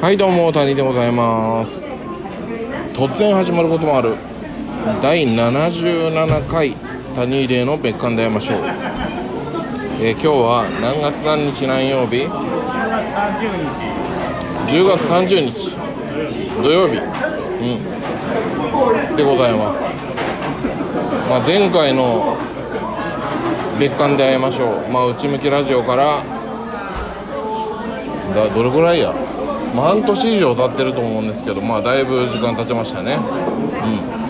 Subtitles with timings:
[0.00, 1.84] はいどうも谷でございます。
[2.94, 4.16] 突然始まることもある。
[5.02, 6.72] 第77回
[7.14, 8.60] 谷入れの別館で会いましょう、
[10.00, 12.24] えー、今日は何月何日何曜日
[14.72, 15.76] ？10月30日。
[16.62, 16.96] 土曜日？
[16.96, 17.02] う
[19.12, 19.16] ん。
[19.16, 19.82] でございます、
[21.28, 22.38] まあ、前回の
[23.78, 24.88] 別館で会いましょう。
[24.88, 26.24] まあ内向きラジオから
[28.34, 29.12] だどれぐらいや、
[29.74, 33.14] 半年以上経ってると思うんですけどまあだいぶ時間経ちましたね。
[33.14, 33.18] う
[34.16, 34.20] ん。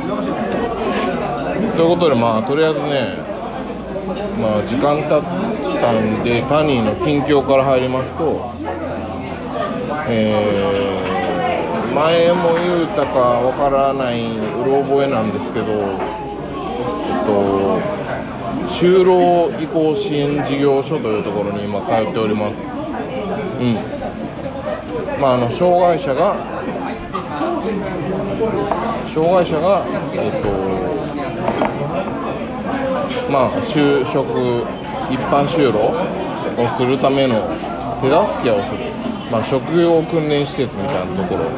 [1.76, 3.16] ということでまあとりあえずね
[4.40, 5.22] まあ時間経っ
[5.80, 8.50] たんでタニーの近況から入りますと
[10.12, 15.74] えー、前も言うたかわからないうろ覚えなんですけどえ
[17.22, 17.80] っと
[18.66, 22.62] 就労移行支援事業所というところに今通っております。
[23.60, 23.99] うん。
[25.20, 26.34] まあ、あの障害者が
[29.06, 29.84] 障害者が、
[30.14, 30.50] えっと
[33.30, 34.64] まあ、就職
[35.10, 35.94] 一般就労
[36.62, 37.40] をするための
[38.00, 38.78] 手助けをする、
[39.30, 41.52] まあ、職業訓練施設みたいなところ、うん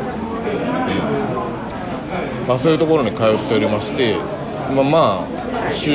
[2.48, 4.17] まあ、そういうところに通っておりまして、
[4.75, 5.92] まあ、まあ週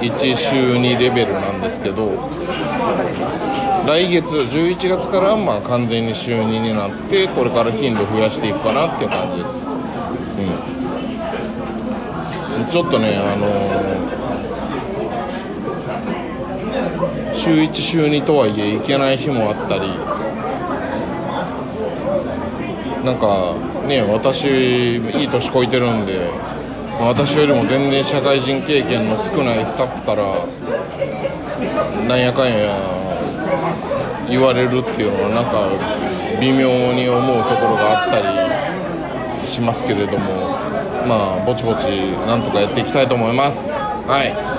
[0.00, 2.10] 1週2レベルなんですけど。
[3.86, 9.54] 来月11月からまあ完全に週2になってこれから頻度増やしていくかなっていう感じです、
[12.58, 19.88] うん、ちょっとねあのー、週1週2とはいえ行けない日もあったり
[23.04, 23.54] なんか
[23.86, 26.28] ね私いい年こいてるんで
[26.98, 30.24] 私よりも全然社会人経験の少ないスタッフから
[32.08, 32.95] なんやかんや
[34.28, 35.70] 言われるっていうのはなんか
[36.40, 38.20] 微妙に思うところがあった
[39.40, 40.56] りしますけれども
[41.06, 41.86] まあぼちぼち
[42.26, 43.68] なんとかやっていきたいと思います。
[43.70, 44.56] はい。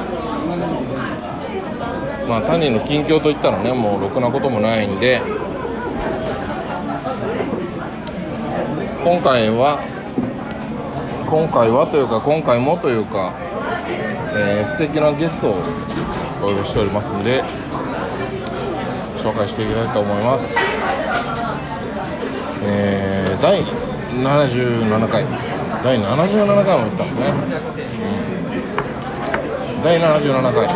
[2.27, 5.21] まあ他人の近況といったらねもうろくなこともないんで
[9.03, 9.79] 今回は
[11.25, 13.33] 今回はというか今回もというか、
[14.35, 15.55] えー、素敵なゲストを
[16.43, 17.43] お呼びしておりますんで
[19.27, 20.47] 紹介していきたいと思います、
[22.63, 25.25] えー、第77回。
[25.83, 27.27] 第77回も言ったんですね、
[29.75, 30.67] うん、第77回。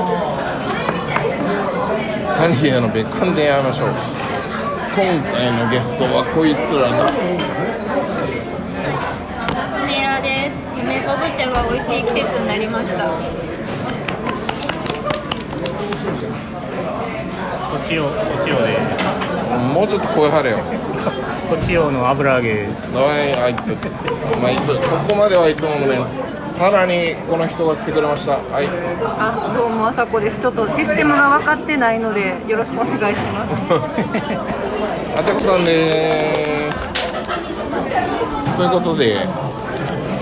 [2.37, 3.89] 谷秀の別館で会いましょう。
[3.89, 7.09] 今回のゲストはこいつらだ。
[9.85, 10.59] 梅ラです。
[10.77, 13.40] 夢かぼちゃが美味しい季節になりました。
[17.71, 18.11] とちおと
[18.43, 18.77] ちおで。
[19.73, 20.59] もうちょっと声張れよ。
[21.51, 23.53] とちおの油揚げはいはい
[24.39, 28.67] まあいつここまではいつものメンツさらにこの人が来てくれましたはい
[29.19, 33.51] あどうもあさこですちょっとシステムが分かってないのでよろしくお願いします
[35.19, 36.77] あちゃこさんです
[38.55, 39.27] ということで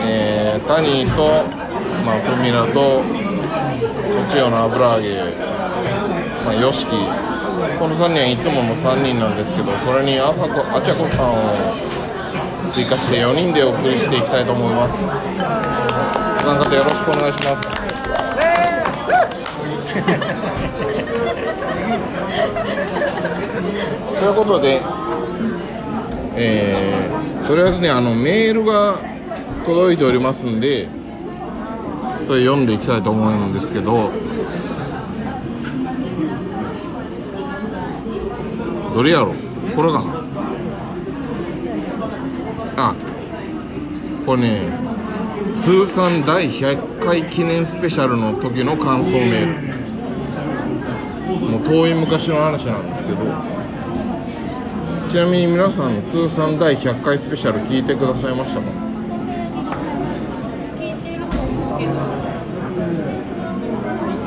[0.01, 1.43] えー、タニーと
[2.03, 3.03] まあフミラとと
[4.31, 5.59] ちおの油揚げ
[6.45, 6.89] まあ、よしき
[7.79, 14.97] この3人はいつもの3人なんですけどそれにあさこあちゃこさんを追加して4人でお送りしていきたいと思います。
[16.43, 17.79] 参加よろしくお願いします。
[24.19, 24.81] ということで、
[26.35, 28.99] えー、とりあえずねあのメールが
[29.65, 30.89] 届いておりますんで
[32.27, 34.11] それ読んでいきたいと思うんですけど
[38.99, 39.33] どれやろ？
[39.77, 40.21] これかな？
[42.75, 42.93] あ
[44.25, 44.63] これね
[45.55, 49.79] 通算第100回記念スペシャルの時の感想メール。
[51.49, 53.19] もう遠い昔の話なんですけど。
[55.07, 58.65] ちなみに皆さん通算第100回スペシャル聞いてくださいましたか？
[60.77, 61.93] 聞いてると思うけど。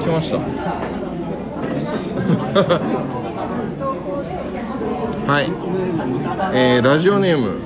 [0.01, 0.39] 来ました
[5.25, 5.49] はい、
[6.51, 7.57] えー、ラジオネーム、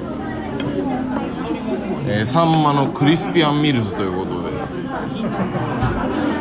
[2.08, 4.50] えー、サンマのクリスピアンミルズということで。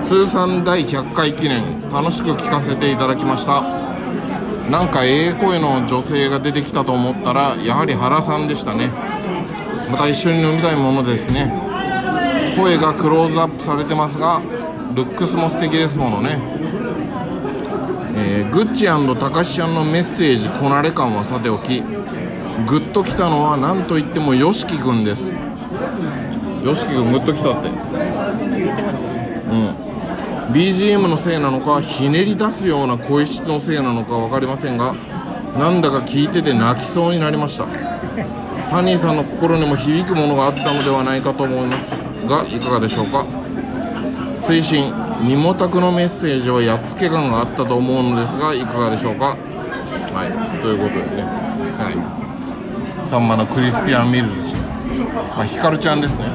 [0.03, 3.63] 通算第100回記念楽しく聞かせていただきました。
[4.69, 8.91] なんかええ声の女性が出てきたと思ったらやはり原さんでしたね。
[9.89, 11.51] また一緒に飲みたいものですね。
[12.55, 14.41] 声がクローズアップされてますが
[14.93, 16.39] ルックスも素敵ですものね。
[18.17, 18.85] えー、グッチ
[19.19, 21.83] たかしちゃんのメッセージこなれ感はさておき
[22.67, 25.29] グッときたのは何といっても YOSHIKI 君です。
[26.63, 27.69] YOSHIKI 君グッときたって。
[27.69, 27.75] うん。
[30.53, 34.93] BGM のせいなのかひねり出すような声質のせいなのか分かりませんが
[35.57, 37.65] なんだか聞いてて泣きそうになりました。
[38.69, 41.91] タニーさんの心にも響くものがあったのではないかと思います
[42.27, 43.25] がいかがでしょうか。
[44.41, 49.35] 追伸ニモタクのメッセージはやっつけ感があったと思うのですがいかがでしょうか。
[50.13, 50.61] はい。
[50.61, 51.44] ということでね。
[53.05, 54.33] サンマのクリスピアンミルズ。
[54.49, 54.63] ちゃん
[55.35, 56.25] まあヒカルちゃんですね。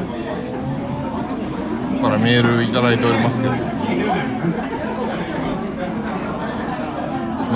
[2.01, 3.53] からメールいただいておりますけど。
[3.53, 3.59] ま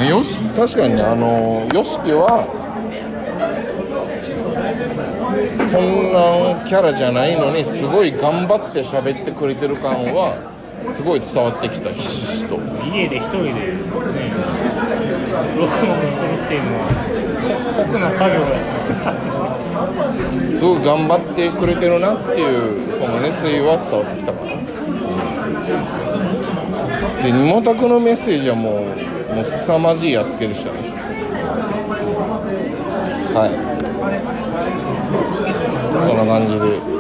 [0.01, 2.49] あよし確かにねあの YOSHIKI は
[5.71, 10.37] そんなキャラじゃないのにすごい頑張って喋ってくれてる感は
[10.89, 11.91] すごい伝わってきた。
[11.91, 12.59] ひしひしと。
[12.93, 13.79] 家で一人でね
[15.57, 15.71] 録音
[16.11, 16.89] するっていうのは
[17.45, 18.47] 酷な作業だ
[20.51, 24.51] すごい頑張ってくれてるなっていうその熱意は伝わってきたかな。
[27.23, 30.93] でニモタクのメッセージはもうもう凄まじいやっつけでしたね。
[33.35, 33.51] はい。
[36.07, 36.95] そんな感じで。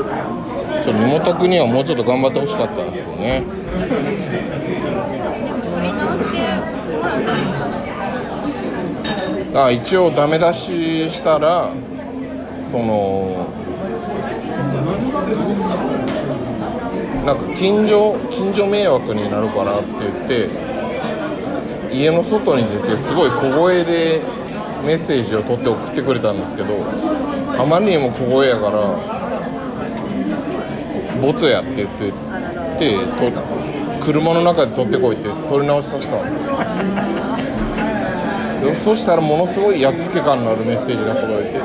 [0.85, 3.47] ちょっとニモタクにはもうちょっと頑張ってほしかったんですけどねで
[4.93, 6.41] も撮り直して
[6.93, 7.75] もらったんだ
[9.55, 11.73] あ一応ダメ出ししたら
[12.73, 13.49] その
[17.25, 24.21] なんか近所近所迷惑になるかなって言って家の外に出てすごい小声で
[24.85, 26.75] メッセージを取って送ってくれたんですけど
[27.57, 28.81] あまりにも小声やから
[31.23, 32.11] ボツやって言って
[32.81, 36.25] でと車の中で取ってこいって取り直しさせたの。
[36.25, 36.31] で
[37.23, 37.34] す
[38.81, 41.59] そしたらものすごいやっつけ感のあるメッセージが届いて。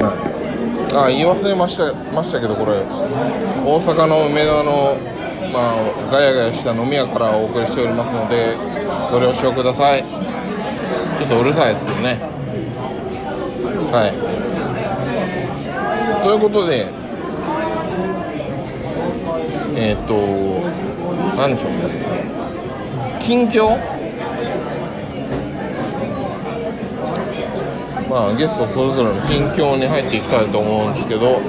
[0.00, 0.12] は
[0.92, 0.96] い。
[0.96, 2.82] あ言い忘れましたましたけどこれ。
[3.66, 4.96] 大阪の梅田の、
[5.52, 8.56] まあ、ガヤガヤした飲み屋からお送りしておりますので
[9.10, 10.04] ご了承ください。
[11.18, 12.18] ちょっとうるさいですけどね。
[13.90, 14.06] は
[14.40, 14.43] い。
[16.24, 16.86] ということで
[19.76, 20.14] えっ、と
[21.36, 21.78] 何でしょうね。
[23.20, 23.76] 近況？
[28.08, 31.40] まあゲストそれぞれの近況に入っていきたいと思うんですけど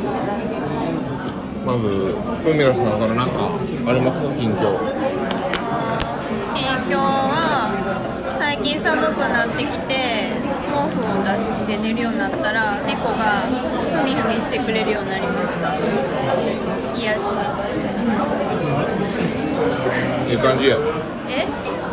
[1.66, 1.88] まず
[2.50, 3.50] 海ラさんから何か
[3.88, 4.20] あります？
[4.22, 4.78] か近況。
[6.54, 10.15] 影響は最近寒くなってきて
[11.46, 15.76] 布を出して寝るようになったら猫がふみふみしてくれるようになりました。
[16.96, 17.20] 癒し。
[20.28, 20.78] ええ感じや。
[21.30, 21.46] え？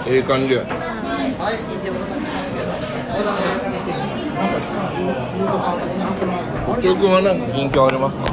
[0.08, 0.62] ええ感じや。
[0.62, 0.64] 以
[1.84, 1.93] 上。
[6.69, 8.25] おちょくんか近況ありますか？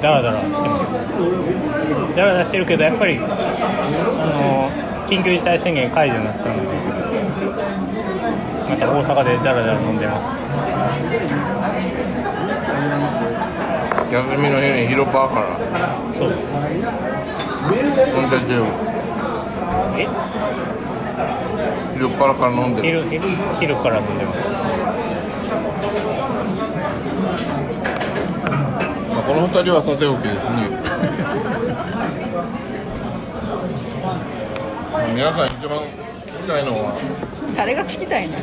[0.00, 0.62] ダラダラしてます
[2.16, 4.68] ダラダラしてるけどやっぱりあの
[5.08, 7.01] 緊急事態宣言解除になったので
[8.72, 10.32] また大阪でダラダラ飲んでます。
[14.10, 15.58] 休みの日に広場から。
[16.14, 16.32] そう。
[16.32, 16.32] 飲
[18.26, 18.30] ん。
[18.30, 18.54] でて
[19.98, 20.08] え
[21.94, 24.38] 広っ腹から飲んでる昼昼昼から飲んでます。
[29.10, 30.70] まあこの二人はさておきですね。
[34.92, 35.88] ま あ皆さん一番聞
[36.42, 36.94] きたいのは
[37.56, 38.36] 誰が聞きたいの？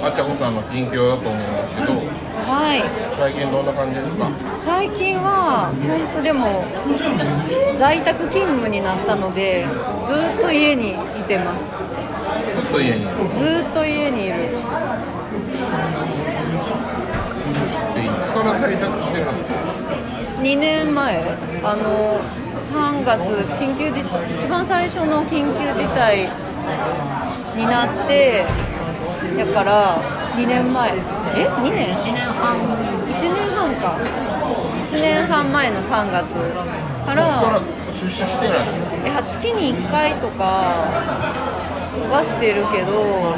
[0.00, 2.82] あちゃこさんの近況だと思うんですけどはい。
[3.16, 4.30] 最近どんな感じですか？
[4.64, 6.64] 最近は本当でも
[7.76, 9.66] 在宅勤務になったので
[10.06, 10.94] ずっと家にい
[11.26, 11.70] てます。
[11.70, 11.74] ず
[12.68, 13.10] っと家にいる。
[13.34, 14.34] ずっと家にいる。
[17.94, 19.56] でいつから在宅してるんですか
[20.42, 21.22] ？2年前。
[21.64, 22.20] あの
[22.68, 23.18] 3月
[23.58, 26.30] 緊急事態一番最初の緊急事態
[27.56, 28.44] になって
[29.36, 29.96] だから
[30.36, 30.92] 2年前。
[31.36, 32.56] え？2年？1年半。
[32.56, 33.96] 1年半か。
[34.90, 36.36] 1年半前の3月
[37.06, 37.16] から。
[37.16, 37.60] ら
[37.90, 40.44] 出社してないいや月に1回とか
[42.12, 43.34] はしてるけど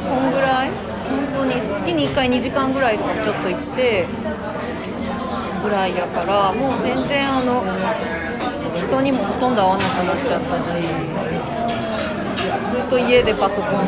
[0.00, 0.70] そんぐらい？
[1.10, 4.06] 本当に月に1回2時間ぐらいとかちょっと行って
[5.62, 7.62] ぐらいやからもう全然あの
[8.76, 10.76] 人にもほとんど会わなくなっちゃったし
[12.70, 13.86] ずっと家でパソコン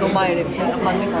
[0.00, 1.12] の前でみたいな感じか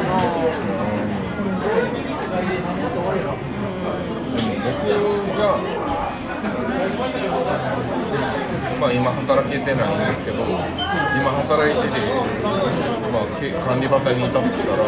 [4.66, 4.88] 僕
[5.38, 5.58] がが
[8.80, 11.94] まあ今働けてないんですけど今働いてて、
[13.12, 14.82] まあ、け管理畑にいたとしたら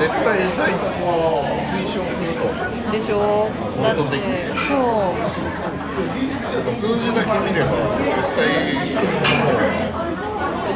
[0.00, 2.42] 絶対在宅を推奨すると。
[2.90, 3.48] でしょ。
[3.82, 4.02] だって
[4.68, 4.74] そ
[5.12, 5.14] う。
[6.74, 8.48] 数字だけ見れば絶対
[9.44, 9.50] も
[10.02, 10.05] う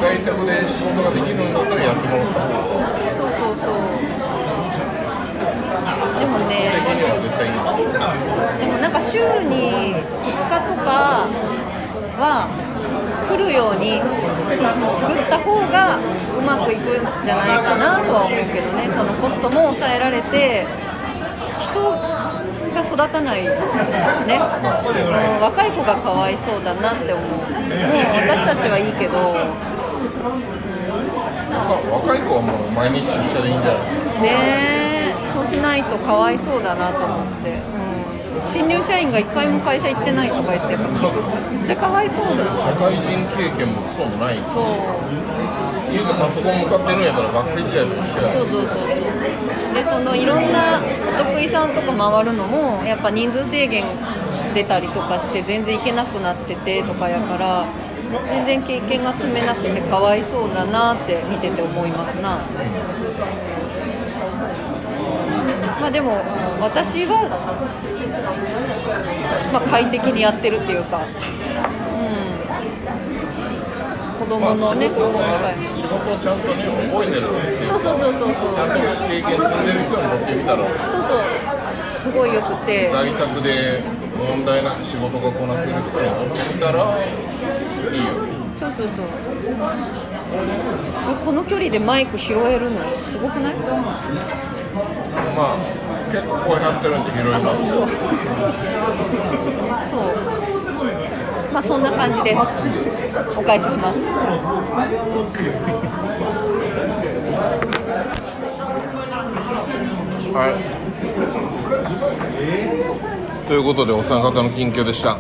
[0.01, 3.75] 在宅で仕事ができるんだったらやってもらった方がそうそうそう
[6.19, 6.73] でも的ね
[8.61, 11.29] でもなんか週に2日とか
[12.17, 12.49] は
[13.29, 14.01] 来るように
[14.99, 18.89] 作った方がうまくいくんじゃないかなとは思うけどね。
[18.91, 20.67] そのコストも抑えられて
[21.61, 21.79] 人
[22.75, 23.53] が育たないね、う
[25.39, 27.25] ん若い子がかわいそうだなって思う。
[27.25, 27.41] もう
[28.17, 29.80] 私たちはいいけどまあ
[31.93, 33.81] 若い子はもう毎日出社でいいんじゃない？
[33.81, 34.29] ですかね
[35.13, 35.29] え。
[35.33, 40.87] そうしないとかわいそうだなと思って、うん、新入社員が1回も会社行ってないとか言ってめっ
[41.65, 44.41] ちゃかわいそうだ社会人経験もクソもない。
[44.47, 44.65] そう。
[45.91, 48.29] 家でパソコン向かってるんやったら学生時代と一緒や。
[48.29, 48.87] そうそうそう
[49.75, 50.81] でそのいろんな
[51.15, 53.85] お得意さんとか回るのもやっぱ人数制限
[54.55, 57.65] 出たりとかして全然行けなくなっててとかやから
[58.11, 62.41] 全然経験が積めなくてかわいそうだなって見てて思いますな。
[65.81, 66.21] まあでも
[66.61, 67.29] 私は、
[69.53, 71.01] まあ、快適にやってるっていうか、う
[74.17, 75.23] ん、子供のね、仕事を
[75.75, 77.29] 仕事をちゃんとね覚えてる。
[77.67, 78.55] そうそうそうそうそう。
[78.55, 80.69] ちゃんと経験積んでる人にとってみたら。
[80.91, 81.23] そうそう。
[81.99, 82.91] すごいよくて。
[82.91, 83.83] 在宅で
[84.19, 86.85] 問題なく仕事がこなせる人にとってみたら
[87.93, 88.13] いいよ。
[88.57, 89.07] そうそうそう。
[91.25, 93.55] この距離でマイク拾えるのすごくない？
[93.55, 93.61] ま
[95.55, 95.57] あ
[96.13, 97.39] 結構声張ってるんで拾いま
[99.85, 99.91] す。
[99.91, 100.01] そう。
[101.53, 102.41] まあそんな感じです。
[103.37, 104.07] お返しします。
[110.33, 110.55] はい。
[113.49, 115.19] ということでお三方の近況でした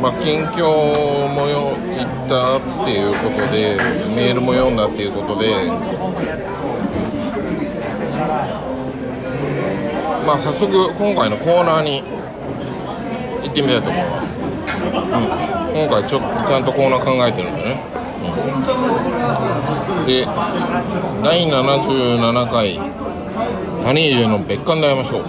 [0.00, 3.76] まあ、近況もよ言ったっていうことで
[4.16, 5.66] メールも読んだっていうことで
[10.24, 12.02] まあ早速今回のコーナーに
[13.42, 14.46] 行ってみたいと思います、うん、
[15.74, 17.82] 今回ちょちゃんとコーナー考えてるんでね、
[19.98, 20.24] うん、で
[21.22, 22.78] 第77回
[23.84, 25.24] 「谷入れの別館で会いましょう」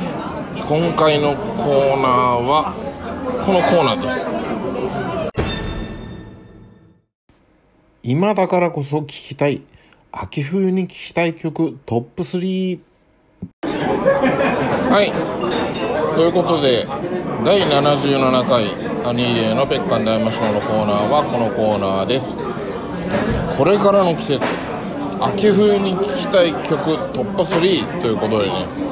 [0.68, 2.74] 今回のコーナーは
[3.46, 4.28] このコーナーです。
[8.04, 9.62] 今だからこそ聴きたい
[10.12, 12.80] 秋冬に聴きたい曲トップ3
[13.64, 15.12] はい。
[16.16, 16.88] ということで
[17.46, 18.66] 第77回
[19.08, 22.38] 「アニーレの別館で会いましょう」のコーナーはこのコーナーです。
[23.58, 24.46] これからの季節
[25.20, 28.89] 秋冬に聴きたい曲トップ3ということでね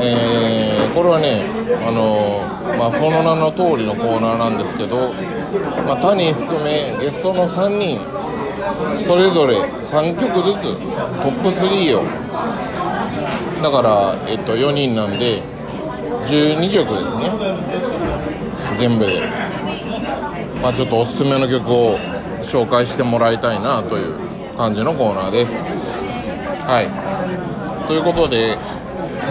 [0.00, 1.40] えーこれはね
[1.86, 2.44] あの
[2.78, 5.12] まあその名の通りのコーナーなんですけど、
[5.86, 8.00] まあ、タニー含めゲストの3人
[9.00, 12.22] それぞれ3曲ずつトップ3を
[13.62, 15.42] だから、えっと、4人なんで
[16.26, 17.30] 12曲ですね。
[18.76, 19.22] 全部で。
[20.60, 21.96] まあちょっとおすすめの曲を
[22.42, 24.16] 紹介してもらいたいなという
[24.56, 25.52] 感じのコーナーです。
[26.66, 27.86] はい。
[27.86, 28.58] ということで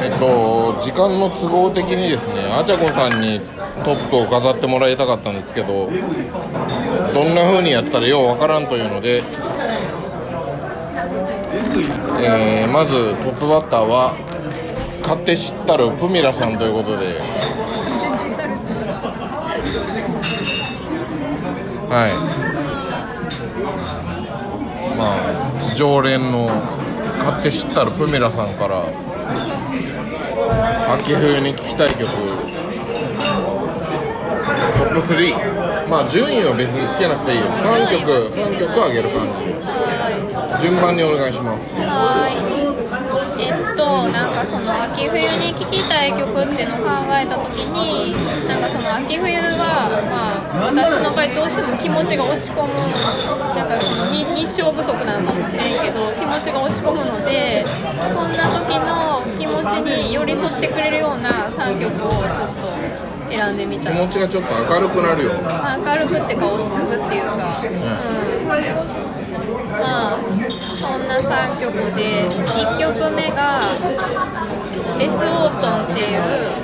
[0.03, 3.39] えっと時間の都合的にですねあちゃこさんに
[3.83, 5.89] トップを飾ってもらいたかったんですけど
[7.13, 9.21] どんな風にやったらようわからんというので、
[12.23, 14.15] えーまずトップバッターは
[15.01, 17.19] 勝手知ったるプミラさんということで。
[21.89, 22.13] はい。
[24.97, 26.47] まあ常連の
[27.19, 28.85] 勝手知ったるプミラさんから
[30.93, 32.03] 秋冬に聴きたい曲。
[32.03, 32.07] ト
[34.87, 37.45] ップ3まあ順位は別につけなくていいよ。
[37.47, 39.27] 3曲3曲あげる感
[40.59, 41.63] じ順番にお願いします。
[41.75, 42.35] はい。
[43.39, 48.11] えっとなんかその秋冬に聴きたい曲っていうのを考えた時に
[48.47, 52.75] なんかその秋冬はまあ私の場合どうしても気持ちが落ち込む。
[53.55, 57.63] なんかその日日照不足なのかもしれんけど気持ちが落ち込むので
[58.03, 59.10] そんな時の
[59.61, 62.67] ちに寄り添ってくれるような3曲をちょっと
[63.29, 65.31] 選んでみた気持ちがちょっと明るくなるよ
[65.85, 70.19] 明るくっていうか落ち着くっていうか、うん、まあ
[70.77, 76.19] そんなな3曲で1曲目があのレス・オートンっていう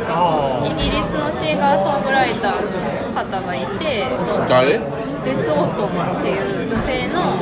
[0.08, 4.08] あイギリスのシンガーソングライターの方がいて。
[4.50, 4.80] 誰？
[5.27, 5.88] レス・オートン
[6.20, 7.36] っていう女性の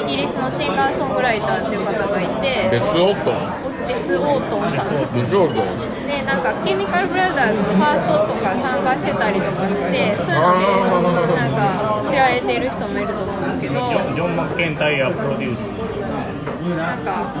[0.00, 4.92] イギリスのシンガーソングライターっていう方がいてレスオットンレス・オートンさん。
[5.16, 5.64] レスオット。
[5.64, 13.74] ンでなんかケミカルブラザーズのファーストとか参加してたりとかしてそういうのでなんか知られている人もいると思うんですけど。
[13.74, 15.60] ジョンジョン・マッケンタイヤプロデュース。
[16.76, 17.32] なんか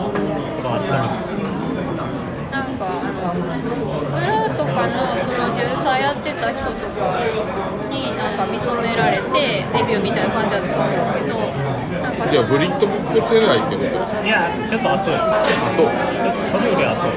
[2.50, 7.20] なんかあのブラとかのプロデューサーやってた人とか
[7.90, 11.36] になんか見初められてデビューみたいな感じだったと思うけど
[12.30, 14.20] じゃあブリッドポップ世代ってことですか？
[14.26, 15.16] いやちょっと後よ。
[15.22, 17.12] あとちょっとそれより後よ。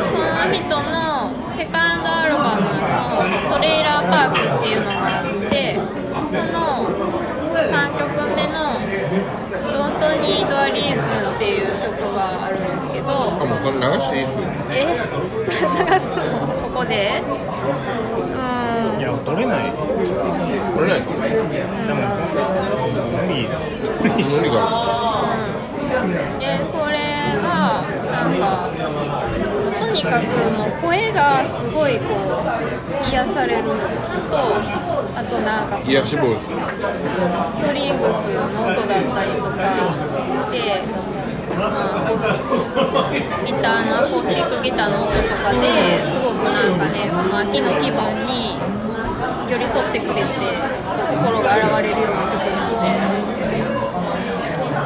[0.00, 2.68] その人のセカンドアルバムの
[3.52, 8.80] 「トレーラーパーク」っていうのがあってその3曲目の
[9.70, 11.66] 「Don't Need a Reason」っていう
[11.98, 13.12] 曲があるんですけどあ
[13.44, 14.44] もうそれ流していいっすよ。
[14.72, 14.74] え？
[15.60, 16.46] 流すの？
[16.62, 17.20] ここで？
[19.24, 19.72] 取れない。
[19.72, 21.00] これない。
[21.00, 21.52] です
[21.86, 22.00] でも
[23.10, 23.48] 無理
[24.00, 24.50] 無理無
[26.38, 26.96] でそれ
[27.42, 28.70] がなんか
[29.78, 30.24] とにかく
[30.56, 32.04] もう声がすごいこ
[33.04, 33.70] う癒されると
[35.16, 36.38] あとなんか癒しボイス
[37.52, 39.56] ストリングスの音だったりとか
[40.50, 40.84] で、
[41.56, 41.60] ま
[41.96, 42.18] あ、こう
[43.46, 48.79] ギターのアコースティックギターの音とかですごくなんかねその秋の気分に
[49.50, 52.86] 寄り添ってくれてちょっと心が洗われるような曲なんで。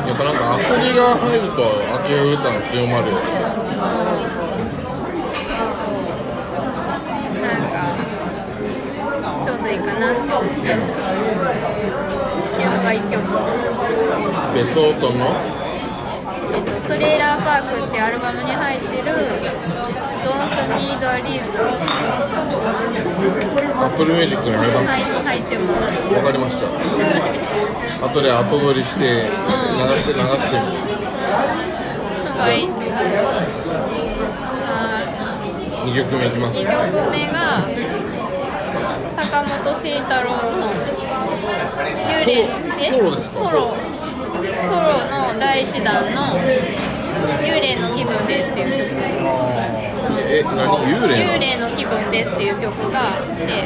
[0.04, 1.60] やっぱなんかアコギが入ると
[1.96, 3.14] 秋葉歌が強まるよ
[7.42, 7.76] なんか
[9.42, 10.72] ちょうどいいかなって思ってって
[12.62, 13.20] いうのが1曲、
[14.54, 15.34] ベスオートンの？
[16.52, 19.12] えっと「Trailer Park」ってアルバムに入ってる
[20.24, 21.60] 「Don't Need a Reason
[23.76, 26.14] アップルミュージックに入りま」入入ってもす。
[26.14, 26.66] わかりました。
[28.06, 29.06] 後で後取りして流
[29.98, 30.72] して流してみる
[32.30, 32.88] のがいいってい。
[32.88, 32.98] うは
[35.86, 36.58] 2曲目いきます。
[36.58, 36.72] 2曲
[37.10, 37.38] 目が
[39.12, 40.72] 坂本慎太郎の
[42.08, 42.30] 「幽霊」
[42.80, 42.90] え？
[42.90, 43.36] ソロですか？
[43.36, 43.56] ソロ。
[44.44, 44.76] ソロ
[45.10, 46.20] の第1弾の
[47.44, 49.04] 「幽霊の気分で」っていう曲
[50.26, 50.54] え何
[50.86, 53.64] 幽霊幽霊の気分でっていう曲があって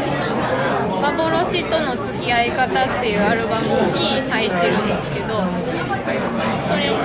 [1.00, 2.68] 「幻との付き合い方」っ
[3.00, 5.44] ていうアルバムに入ってるんですけど
[6.68, 6.96] それの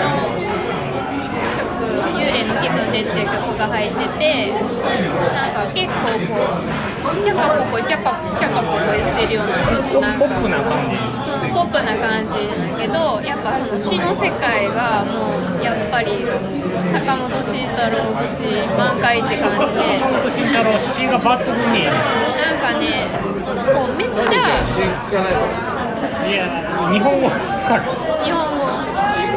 [1.59, 1.71] 曲
[2.19, 4.53] 「幽霊の気分で」っていう曲が入ってて
[5.33, 5.93] なんか結構
[6.33, 6.41] こ
[7.11, 16.25] うチャカポコチャカチャカポコ言ってるようなちょっとなんかポップな感じポップな感じだけどやっぱその詩の世界がもうやっぱり
[16.91, 18.43] 坂本慎太郎節
[18.75, 19.81] 満開って感じで。
[20.33, 21.93] 慎太郎詩が抜群にな
[22.57, 23.05] んかね
[23.71, 24.57] こうめっちゃ
[26.25, 26.47] いや
[26.91, 27.83] 日本語ですから。
[28.23, 28.63] 日本語。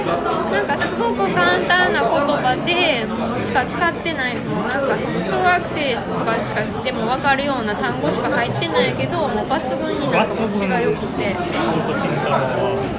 [0.07, 3.07] なんかすごく簡単な言葉で
[3.41, 11.35] しか使ってないもうなんかその小学生とかしかでも分かるような単語しか入ってないけどもう抜群になんか詩が良くて。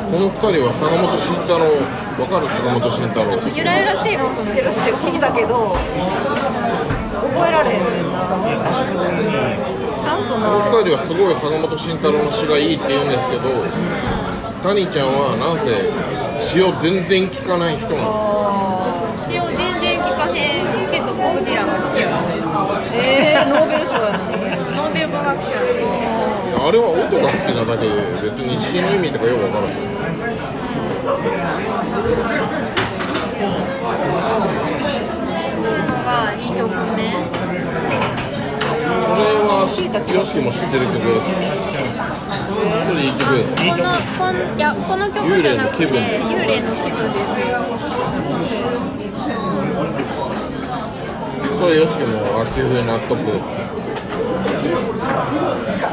[0.08, 3.36] この2人は坂本慎太郎わかる坂本慎太郎？
[3.54, 8.24] ゆらゆら帝国知ってる知ってる聞いたけど覚えられへんねんな。
[10.00, 13.52] ちゃんとこのな2人はすごい坂本慎太郎の詩がいいって言うんですけど
[14.64, 15.76] 谷ちゃんはなんせ
[16.40, 18.27] 詩を全然聞かない人なん
[21.38, 22.36] ボブ・ディランが好きやもんね
[22.97, 24.41] えー、ノーベル賞やのに
[24.76, 25.69] ノーベル文学賞やね
[26.58, 27.93] あれは音が好きなだけで
[28.26, 29.78] 別に詩の意味とかよくわからない
[36.08, 37.13] が2曲目
[38.97, 47.19] それはよしも知ってる曲ですえーそれいい曲ですこのこんいやこの曲じゃなくて幽霊の気分幽霊の気分で
[51.58, 53.17] それよしも秋冬納得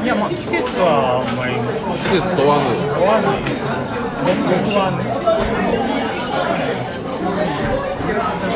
[0.04, 1.54] いやまあ季節はあんまり
[2.04, 3.40] 季節問わず終わんない
[4.24, 5.04] 僕はね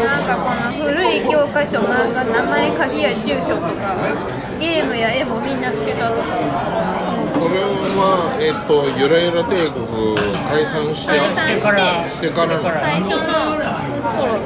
[0.04, 3.96] なんかこの古い教科書漫画名前鍵や住所とか
[4.60, 6.28] ゲームや絵もみんな捨てたとか
[7.34, 7.60] それ
[7.96, 10.14] はえっとゆらゆら帝国
[10.52, 12.44] 解散して解散してからしてか？
[12.46, 13.24] ら最初の
[14.12, 14.36] ソロ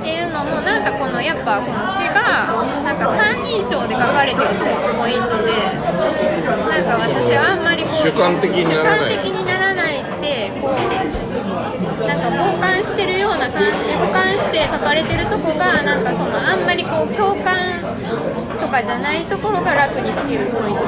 [0.00, 0.92] っていうのもなんか
[1.58, 2.46] この詩が
[2.84, 5.50] なんか三人称で書かれてるところがポイントで
[6.70, 9.18] なんか私はあんまりこう主観的にならない。
[9.18, 9.98] 主観的にならない。
[10.00, 10.50] って
[12.06, 17.80] なんか傍観してるような感じで俯瞰して書かれてるとこがなんかそのあんまりこう共感
[18.60, 20.82] とかじゃないところが楽に弾けるポイント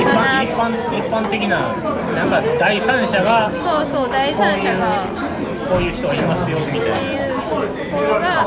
[0.00, 1.60] 一般一般一般的な
[2.14, 5.04] なんか第三者がそうそう第三者が。
[5.72, 7.21] こういう人がいますよみたいな
[7.90, 8.44] ころがな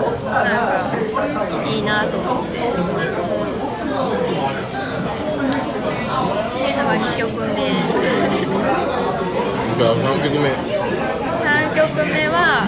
[1.44, 2.58] んかいいなと思って。
[2.58, 2.64] って
[6.62, 7.48] いうのが2曲目
[9.78, 12.66] じゃあ3曲目3曲目は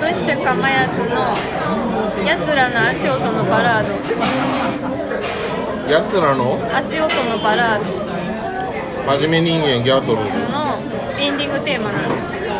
[0.00, 1.36] ムッシュかまやつの
[2.26, 3.92] 「やつらの足音のバラード」
[5.90, 6.58] やつらの？
[6.72, 7.84] 足音のバラード。
[9.18, 10.22] 真面目人間ギャートル。
[10.22, 10.78] ズの
[11.18, 12.52] エンディングテーマなんですけど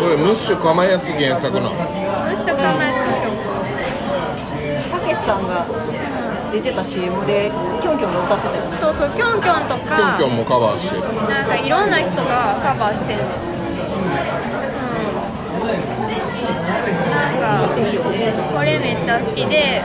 [0.00, 1.70] これムッシュかまやつ原作なの？
[1.70, 5.66] ムッシュかまやつたけしさんが
[6.52, 7.50] 出てた CM で
[7.80, 8.76] キョンキョンが歌ってたよね。
[8.80, 11.02] そうそうキョンキョンとキョンかキョンもカバーしてる。
[11.28, 13.20] なんかいろんな人がカバーしてる。
[13.20, 13.36] の、う
[14.08, 14.14] ん、
[17.12, 17.68] なんか
[18.54, 19.82] これめっちゃ好きで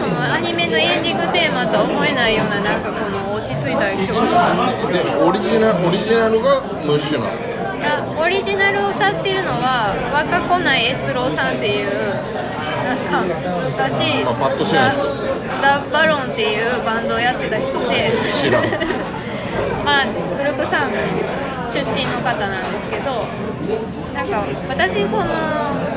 [0.00, 4.12] そのアニメのエンディングテーマとは思えないようななんかこの落ち着いた曲。
[4.92, 7.32] でオリジナルオリジナルがムッシュなの。
[7.32, 7.49] あオリ
[8.50, 11.94] ジナルを歌ってるのは若子内悦郎さんっていう
[12.82, 14.98] なんか昔あパッとしない
[15.62, 18.10] ザ・ザ・バロンっていうバンドをやってた人で。
[18.26, 18.66] 知らん。
[19.86, 20.98] まあグループサウンド
[21.70, 23.22] 出身の方なんですけど
[24.14, 25.30] なんか私その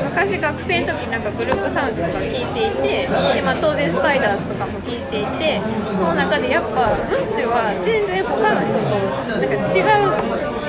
[0.06, 8.94] 昔学生の時なんかグループサウンドとか聞いていてで、まあ、当然スパイダースとかも聞いていてその中でやっぱムッシュは全然他の人と
[9.26, 10.63] なんか違う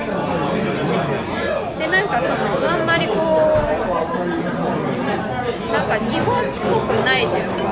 [2.15, 2.35] かその
[2.71, 3.17] あんまりこう
[5.71, 7.65] なんか日本っぽくないというか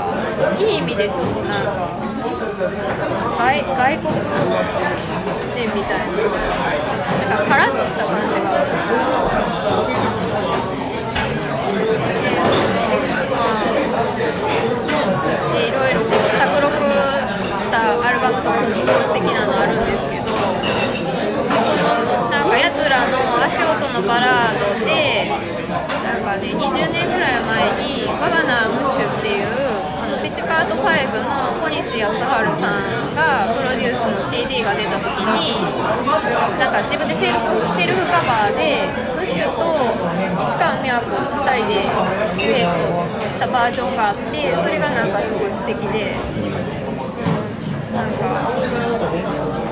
[0.60, 1.88] いい意味でちょっとなんか
[3.40, 4.12] 外外国
[5.54, 6.16] 人みたいな
[7.30, 8.68] なんかカラッとした感じがある
[15.54, 16.74] でいろいろこう卓録
[17.56, 20.26] したアルバムとかもすごい素敵なのあるんですけど
[22.32, 25.30] なんかやつらの足音のバラードで
[26.04, 29.48] なんかね20年ぐらい前に「我が名はムッシュ」っていう
[30.02, 30.84] あのピチカート5
[31.24, 32.24] の小西康晴
[32.60, 35.54] さんがプロデュースの CD が出た時に
[36.58, 39.62] なんか自分でセルフセルフカバーでムッシュと
[40.50, 41.86] 市川美和子2人で
[42.42, 46.52] デュエットしたバージョンがあってそれがなんかすごい素敵で、うん、
[47.94, 48.26] なんか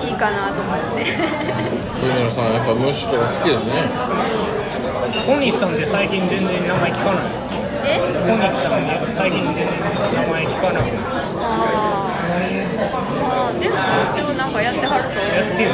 [0.02, 1.02] いいかなと思って。
[2.02, 3.74] 豊永さんやっぱムッシュとか好きですね
[5.26, 7.24] 小西さんって最近全然名前聞かない
[7.86, 8.00] え？
[8.26, 10.86] 小西さんって最近全然名前聞かなく
[12.82, 13.76] あーあでも
[14.10, 15.70] 一応なんかやってはるとやってる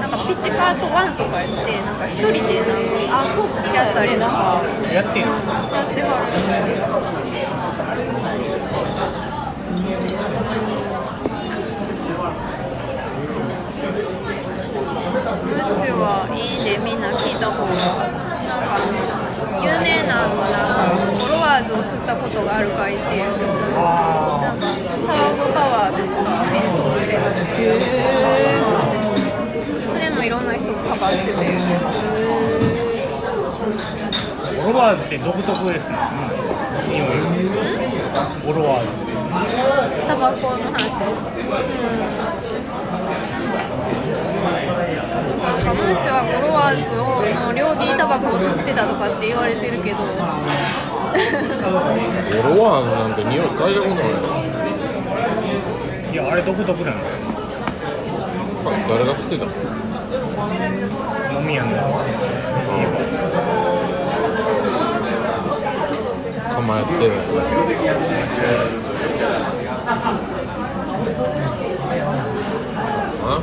[0.00, 7.32] なんかピチカート1とかやってなんか一人でなんかあそうそうそうやったりなんかやってるんですやってはる
[15.42, 17.66] ムッシュはいいでみんな聞いた方。
[17.66, 17.72] が
[18.48, 18.78] なんか
[19.60, 20.56] 有名なのはな。
[21.18, 23.24] フォロワーズを吸ったことがあるかいっていう。
[23.26, 24.66] なんか
[25.06, 26.21] タワゴパワーとか。
[29.88, 31.38] それもいろんな人がカバーしてて。
[34.62, 39.12] フォロワーズって独特ですね、うん、今フォロワーズって。
[40.06, 41.50] タバコの話です、うん、
[45.42, 47.02] なんかムッシュはフォロワーズを
[47.46, 49.96] の両切りタバコを吸ってたとかって言われてるけど。
[49.98, 54.12] フォロワーズなんて匂い嗅いだことない。
[56.12, 56.94] いやあれ独特なん
[58.92, 59.46] 誰が吸ってた
[61.40, 61.70] 飲み屋の。
[66.54, 67.12] 構えてる。
[73.24, 73.40] あ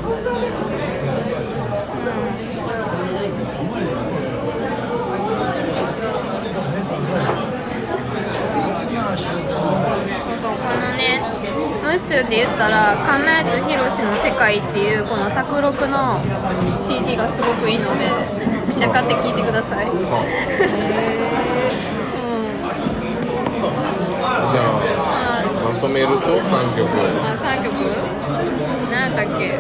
[9.18, 9.38] そう
[10.42, 11.20] そうこのね
[11.90, 16.22] ムッシュで言ったら亀谷博士の世界っていうこの卓録の
[16.78, 18.06] CD がすごくいいので
[18.70, 20.14] みんな買って聴いてください、うん、じゃ
[25.10, 25.42] あ
[25.74, 26.88] まとめると3曲
[27.26, 27.74] あ3曲
[28.92, 29.58] 何だっけ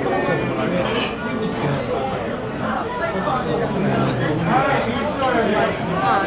[5.97, 6.21] あ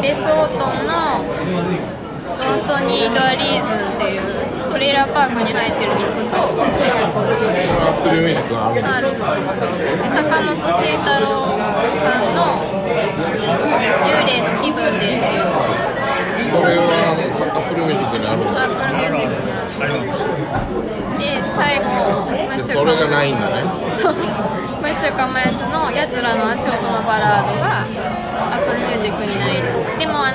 [0.00, 1.20] ベスオートンの
[2.40, 4.53] 「Don't Need a Reason」っていう
[4.84, 9.24] Trailer Park に入ってる曲とアップルミュージックがあるあるで
[10.12, 11.56] 坂本慎太郎
[12.04, 12.60] さんの
[14.04, 15.48] 「幽霊の気分で」っていう
[16.52, 19.40] それはアップルミュージックにあるんだアップルミュージック
[21.16, 21.88] で最後
[22.28, 27.88] ムッシュそれがないんだねムッシュかまやつの「やつらの足音のバラード」が
[28.52, 29.64] アップルミュージックにない
[29.98, 30.32] でもあ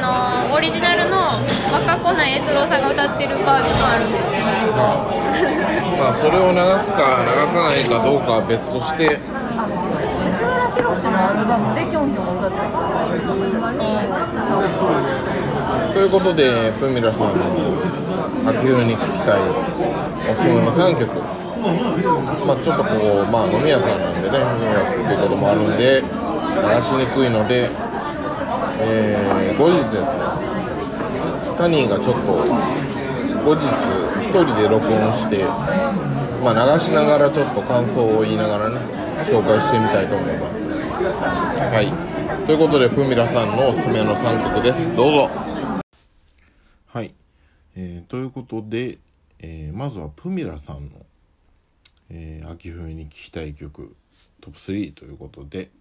[0.50, 1.29] のオリジナルの
[1.72, 4.42] 若子内悦郎さんが歌ってるバージョンもあるんですよ。
[6.00, 9.08] まあ それを流すか流さないかどうかは別として。
[9.10, 9.18] 藤
[10.40, 12.70] 原宏のアルバムでキョンキョンを歌ってた
[15.94, 17.34] ということでプミラさんの
[18.48, 19.40] 秋冬に聴きたい
[20.32, 21.12] おすすめの3曲。
[22.46, 22.90] まあちょっとこ
[23.28, 27.70] うまあ飲み屋さんなんでね飲み屋っていうこともあるんで流しにくいので、
[28.82, 30.59] えー後日ですね
[31.60, 32.39] タニーがちょっと
[33.43, 33.65] 後日
[34.24, 35.43] 一人で録音して
[36.41, 38.78] まあ流しながらちょっと感想を言いながらね
[39.26, 40.63] 紹介してみたいと思います。
[41.60, 42.45] はい。
[42.48, 44.88] ということでプミラさんのおすすめの3曲です。
[44.95, 45.30] どうぞ。
[46.88, 47.13] はい、
[47.76, 48.98] えーということで、
[49.39, 50.91] えーまずはプミラさんの、
[52.10, 53.98] えー秋冬に聴きたい曲
[54.39, 55.72] トップ3ということで、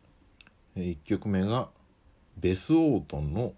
[0.74, 1.68] え1曲目が
[2.36, 3.52] ベス・オートンの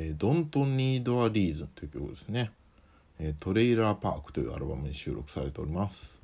[0.00, 2.52] えー Don't Need a Reason」という曲ですね、
[3.18, 6.16] えートレイラーパークというアルバムに収録されております。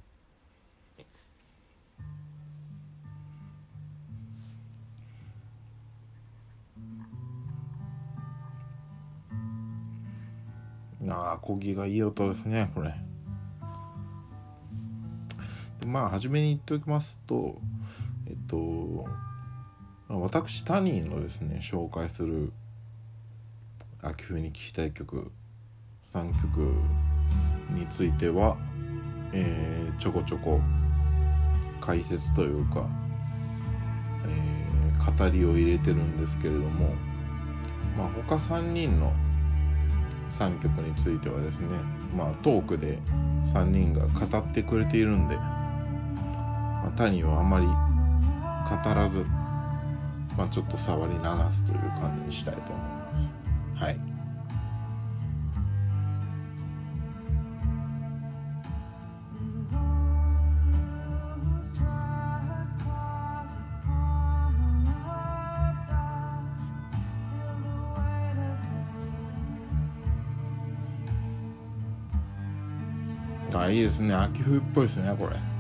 [11.07, 12.95] ああコギがいい音ですねこれ。
[15.81, 17.61] でまあ初めに言っておきますと
[18.27, 19.05] えっと
[20.09, 22.53] 私タニーのですね紹介する
[24.05, 25.33] 秋冬に聴きたい曲
[26.05, 26.75] 3曲
[27.71, 28.59] については、
[29.33, 30.61] えーちょこちょこ
[31.81, 32.87] 解説というか、
[34.27, 36.95] えー語りを入れてるんですけれども
[37.97, 39.13] まあ他3人の
[40.31, 41.69] 3曲についてはですね
[42.17, 42.99] まあトークで
[43.45, 49.25] 3人が語ってくれているんで、まあ、タニーはあまり語らず、
[50.37, 52.94] まあ、ちょっと触り流すという感じにしたいと思います。
[53.85, 53.99] はい。
[73.57, 74.15] あいいですね。
[74.15, 75.54] 秋冬っぽいですねこれ。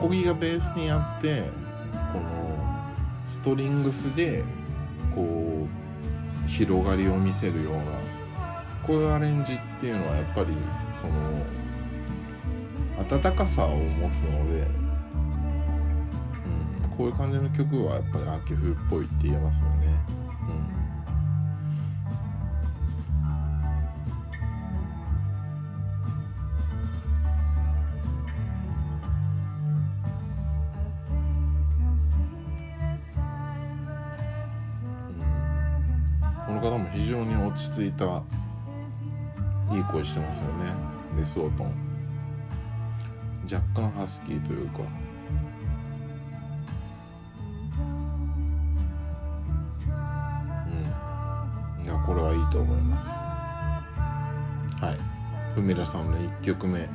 [0.00, 1.44] コギがベースにあって
[2.12, 2.56] この
[3.28, 4.44] ストリングスで
[5.14, 5.66] こ
[6.46, 7.82] う広がりを見せるような
[8.86, 10.48] こういうアレンジっていうのはやっぱり
[10.92, 11.14] その
[12.98, 14.66] 温かさを持つので、
[16.82, 20.25] うん、こういう感じの曲はやっぱり秋冬っぽいって言えますよね。
[37.56, 38.22] ち着いた
[39.74, 40.72] いい声してますよね。
[41.18, 41.74] レスオートン
[43.50, 44.80] 若干ハスキーというか。
[51.78, 51.84] うん。
[51.84, 53.08] いやこれはいいと思います。
[54.84, 54.96] はい。
[55.54, 56.88] ふみらさんの1曲目。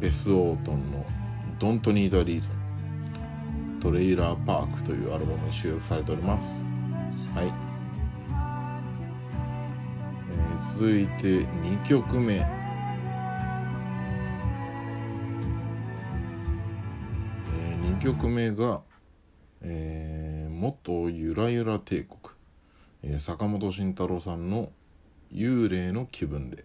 [0.00, 1.04] ベス・オートンの
[1.58, 2.48] 「Don't Need a Reason」
[3.80, 6.62] トレイラーパークというアルバムに収録されております。
[7.34, 7.67] はい、
[10.78, 12.34] 続いて2曲目。
[12.36, 12.46] え、
[17.82, 18.82] 2曲目が、
[19.60, 22.20] えー、元ゆらゆら帝国、
[23.02, 24.70] え坂本慎太郎さんの
[25.34, 26.64] 「幽霊の気分で」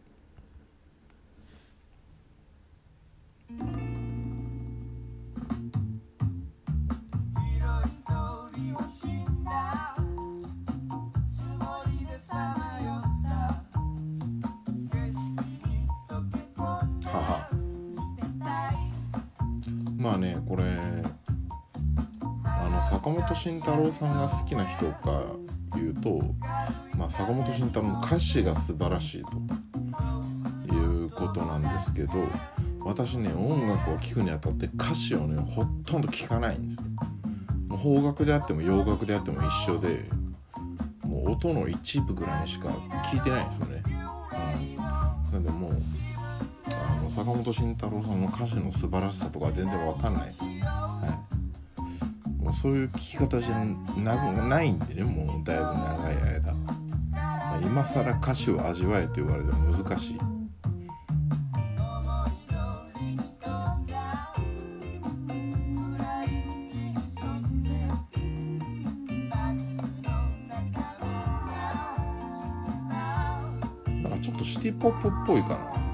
[23.13, 25.23] 本慎太郎さんが好きな人か
[25.75, 26.21] 言うと、
[26.97, 29.23] まあ、坂本慎太郎の歌詞が素晴らしい
[30.67, 32.11] ということなんですけど
[32.81, 36.89] 私ね音楽を聴くにあたって歌詞をねほとんど聞かないんです
[37.67, 40.05] もう邦楽であっても洋楽であっても一緒で
[41.05, 42.69] もう音の一部ぐらいしか
[43.11, 45.71] 聞いてないんですよね、うん、なんでもう
[46.67, 50.43] あの坂本慎太郎さんの歌詞の素晴らしさとか全然わかんないです、
[52.63, 53.65] そういう聞き方じゃ
[54.01, 56.53] なないんでねもうだいぶ長い間、
[57.11, 60.17] まあ、今更歌詞を味わえと言われても難しい。
[74.01, 75.92] なんかちょっとシティポップっぽいかな。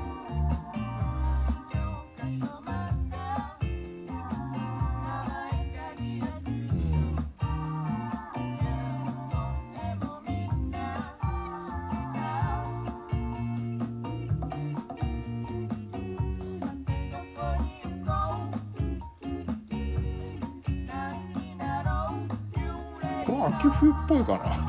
[24.30, 24.69] 冬っ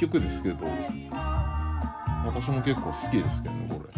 [0.00, 0.66] 曲ですけど
[2.24, 3.90] 私も結構好きですけどねこれ。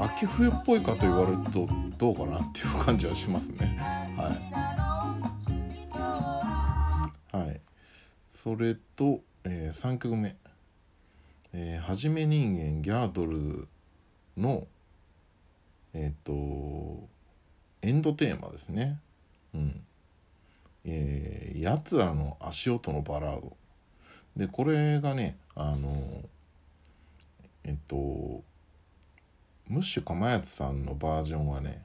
[0.00, 3.76] 秋冬っぽいかと言われるとどうかなっていう感じはしますね。
[4.16, 4.30] は
[7.32, 7.36] い。
[7.36, 7.60] はい。
[8.40, 10.36] それと、えー、3曲目
[11.52, 13.68] 「えーはじめ人間ギャードルズ」
[14.38, 14.68] の
[15.92, 17.08] えっ、と
[17.82, 19.00] エンドテーマですね。
[19.54, 19.84] うん。
[20.84, 23.56] えー、やつらの足音のバラード。
[24.38, 26.22] でこれがねあの
[27.64, 27.96] えっと
[29.66, 31.82] ムッシュかまやつさんのバージョンはね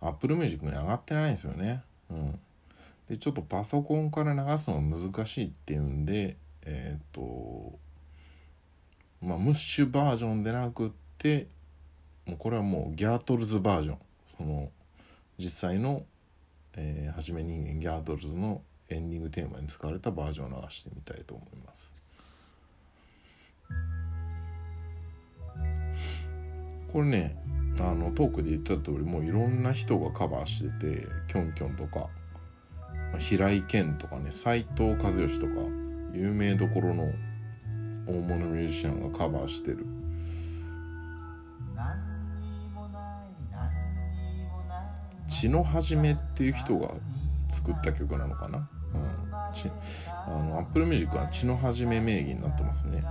[0.00, 1.82] アップルミュージックに上がってないんですよね。
[2.10, 2.40] うん。
[3.10, 7.78] でちょっとパソコンから流すのが難しいっていうんでえっ、と
[9.20, 11.48] まあムッシュバージョンでなくって
[12.26, 13.98] もうこれはもうギャートルズバージョン。
[14.26, 14.70] その
[15.36, 16.02] 実際の、
[16.76, 21.89] えーはじめ人間ギャートルズのエンディングテーマに使われたバージョンを流してみたいと思います。
[26.92, 27.36] これね
[27.80, 32.08] あのトークで言ってた通りもういろんな人がカバーしててキョンキョンとか
[33.18, 35.52] 平井堅とかね斎藤和義とか
[36.12, 37.08] 有名どころの
[38.06, 39.86] 大物ミュージシャンがカバーしてる。
[45.28, 46.92] 血の始めっていう人が
[47.48, 49.70] 作った曲なのかな、うん、ち
[50.06, 53.02] あのアップルミュージックは血の始め名義になってますね。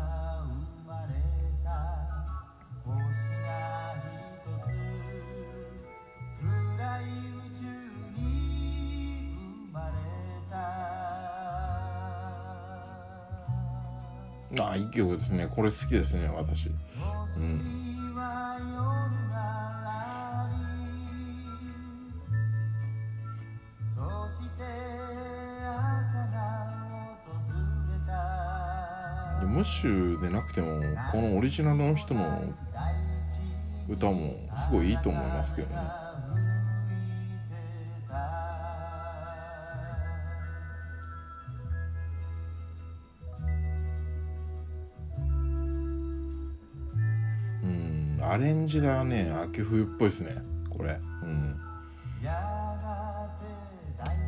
[14.62, 15.48] ああいい曲ですね。
[15.48, 16.68] これ好きですね私。
[16.68, 16.76] うん。
[29.40, 32.22] でムッシュでなくてもこのオリジナルの人の
[33.88, 34.34] 歌も
[34.68, 36.09] すごいいいと思いますけどね。
[48.40, 50.42] レンジがね秋冬っぽいですね。
[50.70, 50.98] これ。
[51.24, 51.56] うん。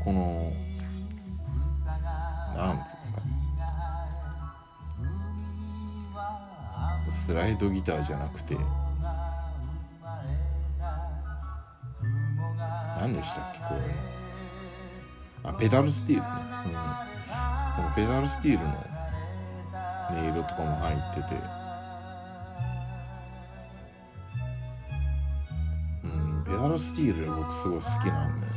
[0.03, 0.36] この
[2.57, 3.22] なんつうか
[7.09, 8.55] スライドギターじゃなくて。
[12.99, 13.82] 何でしたっけこれ。
[15.43, 16.28] あペダルスティールね、
[16.66, 16.72] うん、
[17.84, 18.72] このペダルスティールの
[20.12, 21.61] 音色とかも入ってて。
[26.64, 28.53] アロスティール僕すごい好きなんだよ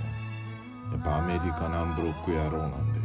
[0.92, 3.00] やっぱアメリカ何ブロック野郎なんで。
[3.00, 3.05] うん。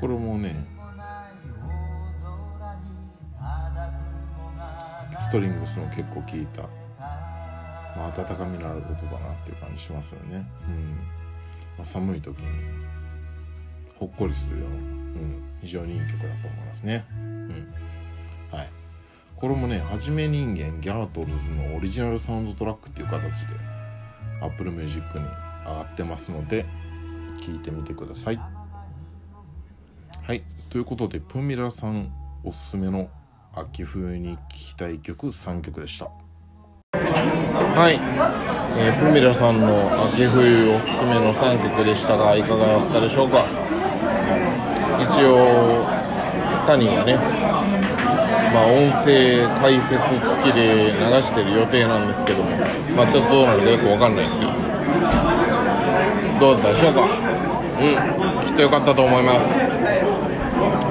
[0.00, 0.54] これもね
[5.18, 10.36] ストリングスの結構効いた、まあ、温かみのある音だなっていう感じしますよね。
[10.68, 10.96] うん、
[11.76, 12.46] まあ、寒い時に
[13.98, 14.66] ほっこりするよ。
[14.66, 14.99] うな
[15.62, 17.48] 非常にいい曲だと思いますね、うん。
[18.50, 18.68] はい、
[19.36, 23.54] これもね「はじめ人間ギャートルズ」のオリジナルサウンドトラックっていう形で
[24.42, 25.24] Apple Music に
[25.66, 26.64] 上がってますので
[27.44, 28.40] 聴いてみてください。
[30.22, 30.42] はい。
[30.70, 32.12] ということでプミラさん
[32.44, 33.10] おすすめの
[33.52, 36.08] 秋冬に聴きたい曲3曲でした。
[36.92, 37.94] はい、
[38.78, 39.66] えー、プミラさんの
[40.12, 43.69] 秋冬おすすめの3曲でしたがいかがだったでしょうか？
[45.02, 45.86] 一応
[46.66, 47.16] タニーがね
[48.52, 52.50] まあ音声解説付きで流してる予定なんですけども
[52.96, 54.52] まあちょっとどうなるかよくわかんないですけど。
[56.40, 57.02] どうだったでしょうか？
[57.02, 58.40] うん。
[58.40, 59.40] きっとよかったと思います。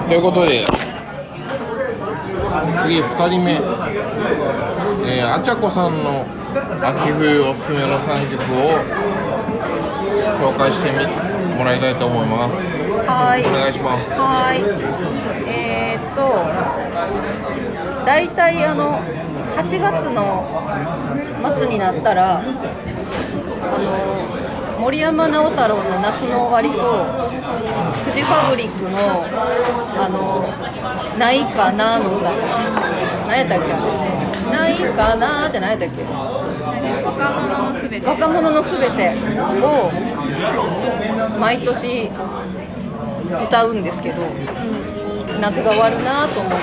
[0.08, 0.64] ということで
[2.84, 3.60] 次2人目。
[5.12, 6.24] えー、あちゃこさんの
[6.84, 8.78] 秋冬おすすめの3曲を
[10.40, 10.92] 紹介して
[11.58, 12.79] もらいたいと思います。
[13.10, 13.42] はい。
[13.42, 14.10] お願いします。
[14.12, 14.62] はい。
[15.50, 16.22] えー、っと
[18.06, 19.00] 大体あの
[19.58, 20.46] 8月の
[21.58, 22.54] 末になったらあの
[24.80, 26.78] 森山直太朗の「夏の終わり」と
[28.06, 29.26] フジファブリックの
[30.00, 30.46] 「あの
[31.18, 32.30] ないかな」の歌。
[33.28, 33.66] 何やったっけ？
[33.74, 33.82] あれ
[34.58, 36.04] ないかなって何やったっけ？
[37.06, 38.08] 若者のすべて。
[38.08, 39.14] 若者のすべて
[39.62, 39.92] を
[41.40, 42.10] 毎年
[43.44, 44.22] 歌うんですけど、
[45.40, 46.54] 夏が終わるなと思っ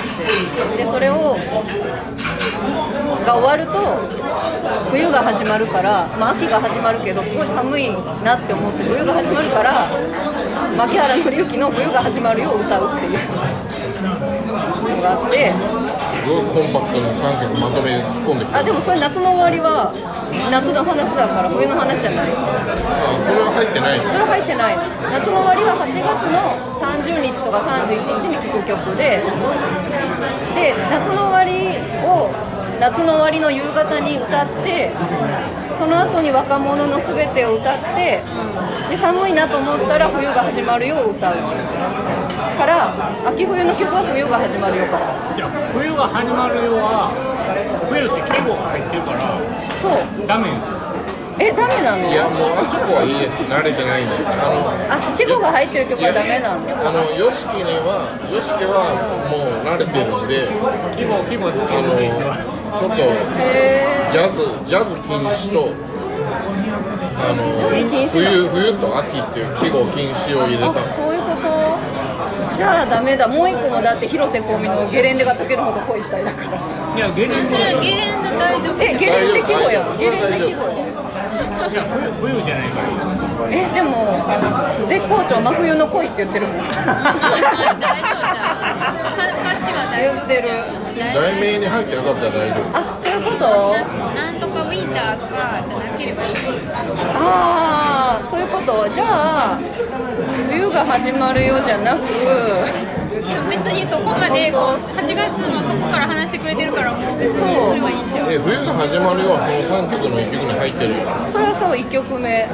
[0.75, 0.83] て。
[0.83, 1.37] でそれを
[3.25, 3.73] が終わると
[4.89, 7.89] 冬が始まるから、まあ、秋が始まるけどすごい寒い
[8.23, 9.73] なって思って冬が始まるから
[10.77, 13.11] 牧原紀之の「冬が始まるよ」を歌うっていう
[14.95, 15.86] のがあって。
[16.27, 18.59] ごいコンパクトに3曲まとめて突っ込んできた。
[18.59, 19.95] あでもそれ夏の終わりは
[20.51, 22.31] 夏の話だから冬の話じゃない。
[22.31, 22.35] あ
[23.23, 24.75] それは入ってないそれ入ってない。
[24.75, 29.23] の夏の終わりは8月の30日とか31日に聴く曲で
[30.55, 32.29] で夏の終わりを
[32.79, 34.91] 夏の終わりの夕方に歌って
[35.75, 38.21] その後に若者のすべてを歌って
[38.89, 41.35] で寒いなと思ったら冬が始まるよを歌う
[42.57, 42.89] から
[43.29, 45.05] 秋冬の曲は冬が始まるよから。
[45.37, 47.13] いや冬が始まるよは
[47.89, 49.21] 冬って季語が入ってるから
[49.77, 50.27] そう。
[50.27, 50.55] ダメよ。
[51.37, 52.09] えダメなの？
[52.09, 53.45] いやもうあちょこはいいです。
[53.45, 56.65] 慣れてないんであのあ季語が入ってる曲はダメなの？
[56.81, 58.97] あの YOSHIKI には YOSHIKI は
[59.29, 60.49] もう慣れてるんで
[60.97, 63.05] 季語季語あのちょっと
[63.37, 65.69] へジャズジャズ禁止と
[67.21, 67.45] あの
[68.09, 70.73] 冬冬と秋っていう季語禁止を入れた。
[70.73, 71.16] んですあそういうこと
[72.57, 73.27] じゃあダメだ。
[73.27, 76.57] もう一個もだって広瀬香美のゲレンデが溶けるほど恋したいだから。
[76.97, 78.83] いやゲレンデそれゲレンデ大丈夫？
[78.83, 80.79] えゲレンデ季語やんゲレンデ季語やんい
[81.75, 81.83] や
[82.19, 82.87] 冬冬じゃないから。
[83.51, 84.17] えでも
[84.85, 86.57] 絶好調真冬の恋って言ってるもん。
[86.57, 86.81] 大丈夫。
[89.15, 90.13] じゃん歌詞は大丈夫。
[90.15, 90.49] 言ってる
[91.13, 92.77] 題名に入ってなかったら大丈夫。
[92.77, 93.45] あそういうこと？
[94.15, 94.46] なんと
[94.77, 96.33] かウィンターとかじゃなければいい
[97.15, 99.59] ああそういうことじゃあ
[100.49, 102.01] 冬が始まるよじゃなく
[103.49, 110.99] 別にそこまでこう8月のそこから話してくれてるからもう別にそれはいいんちゃうえ冬が始まるよはその3曲の1曲に入ってるよ、
[111.29, 112.47] それはさ1曲目。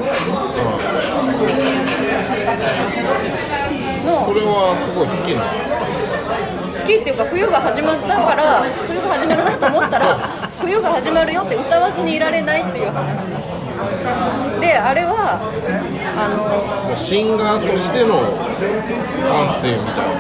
[4.04, 5.44] のそれはすごい好きな
[6.84, 13.28] 好きっていうか冬が始まったから冬が始まるなと思ったら冬が始まるよって歌わずにいられないっていう話。
[14.62, 15.40] であれは
[16.16, 16.30] あ
[16.90, 18.22] のシンガーとしての
[19.28, 20.18] 感性みたい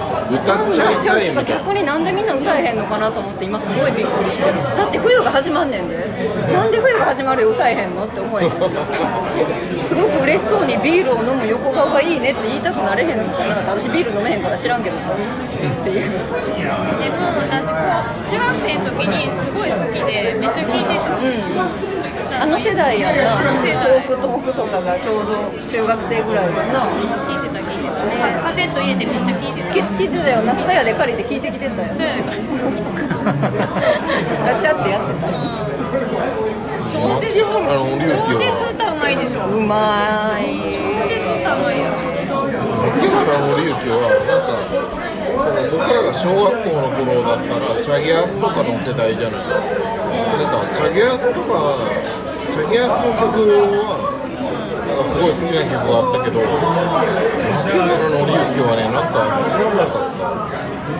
[0.00, 0.05] な。
[0.30, 1.44] 歌っちゃいたいみたいな。
[1.44, 4.54] 逆になんでみんな歌えへんのかなと思って今すごいびっくりしてる。
[4.76, 5.96] だって冬が始まんねんで。
[6.52, 8.50] なんで冬が始まるよ歌えへんのって思え
[9.82, 13.56] すごく嬉しそうにビールを飲む横顔がいいねって言いたくなれへんのかな。
[13.56, 15.10] 私ビール飲めへんから知らんけどさ。
[15.12, 15.14] っ
[15.84, 16.22] ていうでも
[17.38, 21.95] 私こう中学生の時にすごい好きでめっちゃ聴いてた
[22.38, 26.92] あの世代やんなトークトークとかがちょうど中学生ぐらいだな聴
[27.44, 28.12] いてた聴いてた、ね。
[28.42, 29.72] カセット入れてめっちゃ聴いてた。
[29.72, 31.82] き聞いてたよ夏田屋で借りて聞いてきてた。
[31.82, 31.88] よ
[34.44, 35.28] ガチャってやってた。
[36.92, 37.46] 超絶超
[38.70, 39.46] 歌うまいでしょ。
[39.46, 40.44] うまい
[40.76, 41.84] 超絶歌うまいよ。
[42.86, 44.52] 秋原の龍樹はなんか
[45.72, 51.78] 僕らが小学校の頃だったらチャゲアスとかの世代じゃないなんかチャゲアスとか
[52.56, 53.36] チャゲアスの曲
[53.84, 54.08] は
[54.88, 60.24] なんかすごい好きな曲があったけど「秋原のりゆき」はねなんかそうそうなかった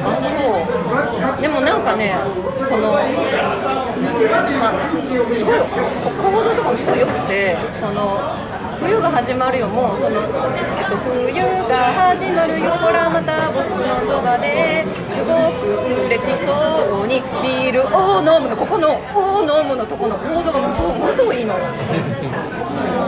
[0.04, 1.40] あそう。
[1.40, 2.12] でもなんかね
[2.60, 3.00] そのま
[4.68, 4.76] あ
[5.32, 8.20] すごいコードとかもすごい良くてその
[8.80, 9.68] 冬が始まるよ。
[9.68, 11.34] もうその、えっと、冬
[11.68, 11.76] が
[12.14, 12.70] 始まるよ。
[12.70, 16.52] ほらまた僕のそばですごく嬉しそ
[17.02, 17.06] う。
[17.06, 21.54] にビールを飲むのここの「を飲む」のとこのコードがものすごいいいの。
[21.54, 21.60] よ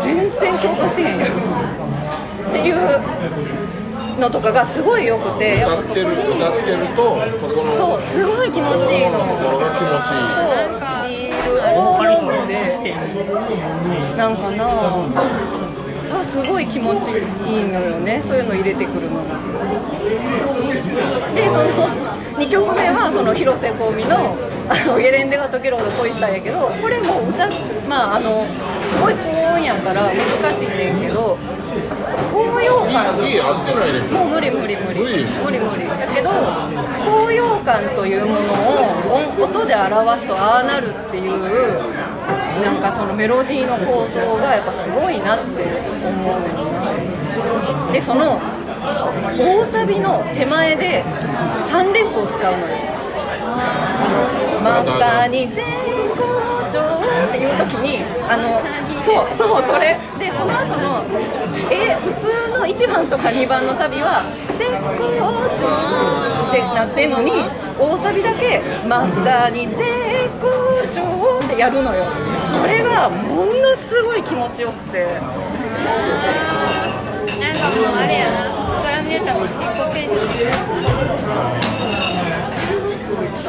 [0.03, 1.29] 全然共感してへんやん。
[1.29, 1.33] っ
[2.53, 2.77] ていう
[4.21, 7.03] のとかがすごい良くてやっ歌ってるぱそこに歌ってると
[7.41, 9.19] そこのそうすごい気持ちいいの。
[9.19, 12.59] ところが気持ちいいそうビールを飲むで。
[14.17, 14.65] なんかな
[16.13, 18.21] あすごい気持ちいいのよね。
[18.23, 19.37] そういうの入れてくるのが。
[21.35, 21.65] でその
[22.39, 24.37] 2曲目はその広瀬香美の
[24.69, 27.49] 「あのゲレンデが溶けるほど恋したい」やけどこれも歌
[27.89, 28.47] まああの
[28.83, 30.11] すごい高音やから
[30.43, 31.37] 難しいねんけど
[32.33, 33.15] 高揚感。
[34.13, 35.01] もう無理無理無理。
[35.01, 35.27] 無理。
[35.45, 35.89] 無理無理。
[35.89, 36.31] だけど
[37.05, 41.33] 高揚感というものを音音で表すとああなるっていう
[42.63, 45.45] なんかそのメロディーの構造がやっぱすごいなって
[46.05, 46.41] 思う
[47.87, 48.41] のでその
[49.39, 51.05] 大サビの手前で
[51.59, 52.67] 3連符を使うのよ。
[54.61, 55.61] あのまさに絶
[56.17, 56.23] 好
[56.71, 56.79] 調
[57.29, 58.61] っていう時にあの
[59.03, 59.97] そうそうそれ。
[60.19, 61.05] でその後の
[61.71, 62.27] え普通
[62.59, 64.25] の1番とか2番のサビは
[64.59, 65.09] 絶好
[65.55, 65.67] 調
[66.51, 67.33] ってなってんのに
[67.79, 69.81] 大サビだけまさに絶
[70.41, 70.47] 好
[70.87, 72.05] 調ってやるのよ。
[72.39, 75.05] それがものすごい気持ちよくて。
[77.39, 78.49] なんかもうあれやな。
[78.83, 80.15] ドラムネタの進行ペース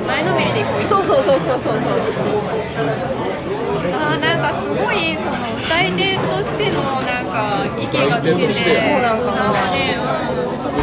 [0.07, 1.05] 前のめりでいこうそう。
[1.05, 3.58] そうそうそうそうそう
[3.93, 9.51] あーなんかすごいその歌い手としてのなんか意見が聞けててそうなんかな。
[9.71, 9.97] ね、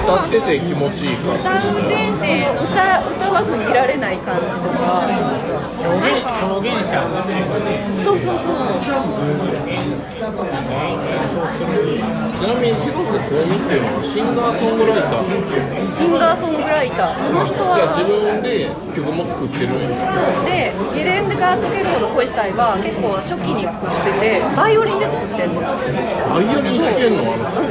[0.04, 5.06] 歌ってて気持ちいいから歌ってて歌歌わずにいられない感じとか。
[5.86, 6.90] 表現表現者
[8.02, 8.54] そうそうそう。
[12.36, 17.28] ちなみに広瀬香美っていうのはシンガーソングライターシンガーソングライター。
[17.28, 19.78] この人じゃあ自は分で曲も作ってる。
[19.78, 19.88] んや
[20.44, 25.60] で「ゲレンデが溶けるほど恋したい」は結構初期に作っててバイオリンで作ってんの。
[25.62, 27.22] バイオリン弾けんの？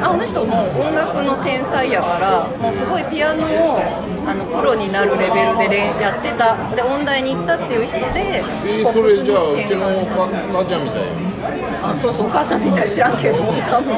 [0.01, 3.79] あの人も音楽の天才やからもうすごいピアノを
[4.27, 6.55] あのプロになるレベルでれやってた。
[6.75, 11.07] で音大に行ったっていう人でえー、それじゃあうちのお母母ちゃんみたいや
[11.83, 13.93] あそうそうお母さんみたい知らんけど多分。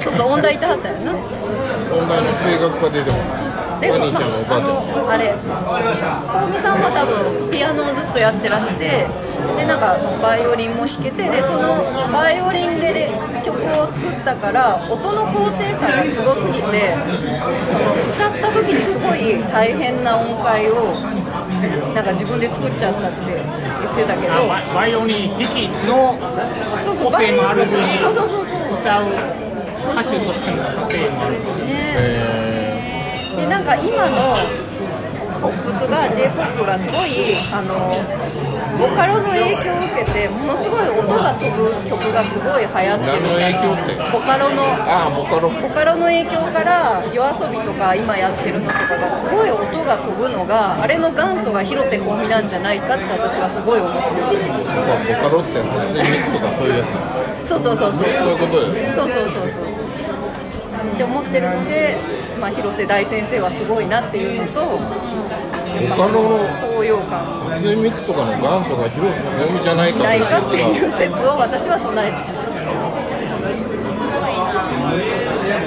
[0.00, 1.12] そうそう音大行ってはったよな。
[1.12, 3.42] 音大の声楽科出てます。
[3.42, 9.10] おでそ兄ちゃんのお母ちゃんあのあれ香美さんは多分ピアノをずっとやってらして
[9.58, 11.82] でなんかバイオリンも弾けてでその
[12.14, 13.10] バイオリンでレ
[13.42, 16.94] 曲を作ったから音の高低差がすごすぎて
[17.66, 20.94] その歌った時にすごい大変な音階を
[21.92, 24.32] なんか自分で作っちゃったって言ってたけど。
[24.32, 26.14] あバイオリン弾きの
[26.86, 28.78] そうそう個性もあるしそうそうそうそう。
[28.78, 29.10] 歌う
[29.90, 31.44] 歌手としての個性もあるし。
[31.66, 31.66] ね。
[31.66, 32.51] え
[33.42, 34.38] でなんか今の
[35.42, 37.90] ポップスが j p o p がすごいあの
[38.78, 43.98] ボカロの影響を受けてものすごい音が飛ぶ曲がすごい流行ってる何の影響って？
[44.14, 45.50] ボカロのー、ああボカロ。
[45.50, 54.62] ボカロの影響から夜遊びとか今やってるのとかがすごい音が飛ぶのがあれの元祖が広瀬香美なんじゃないかって私はすごい思ってるボ
[55.26, 56.86] カロって初音ミクとかそういうや
[57.42, 57.50] つ？
[57.50, 58.06] そうそうそうそう。
[58.06, 58.92] そういうことよね。
[58.94, 59.90] そうそうそうそうそう。
[60.94, 61.98] って思ってるので、
[62.42, 64.82] まあ、広瀬大先生はすごいなっていうのとボ
[65.94, 66.42] カロの
[66.74, 67.22] 高揚感。
[67.54, 72.18] 初音ミクとかの元祖が広瀬香美じゃないかってないかっていう説を私は唱えて。
[72.18, 72.34] る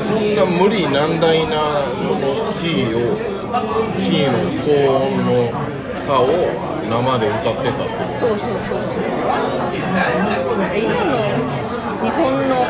[0.04, 3.16] そんな無理難題なそのキーを
[3.96, 5.48] キーの高音の
[5.96, 9.08] 差を生で歌ってたそうそうそうそう。
[10.76, 11.24] 今の
[12.04, 12.68] 日本の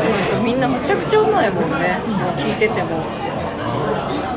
[0.00, 2.00] 手の人みんなむちゃくちゃうまいもんね。
[2.36, 3.04] 聞いてても。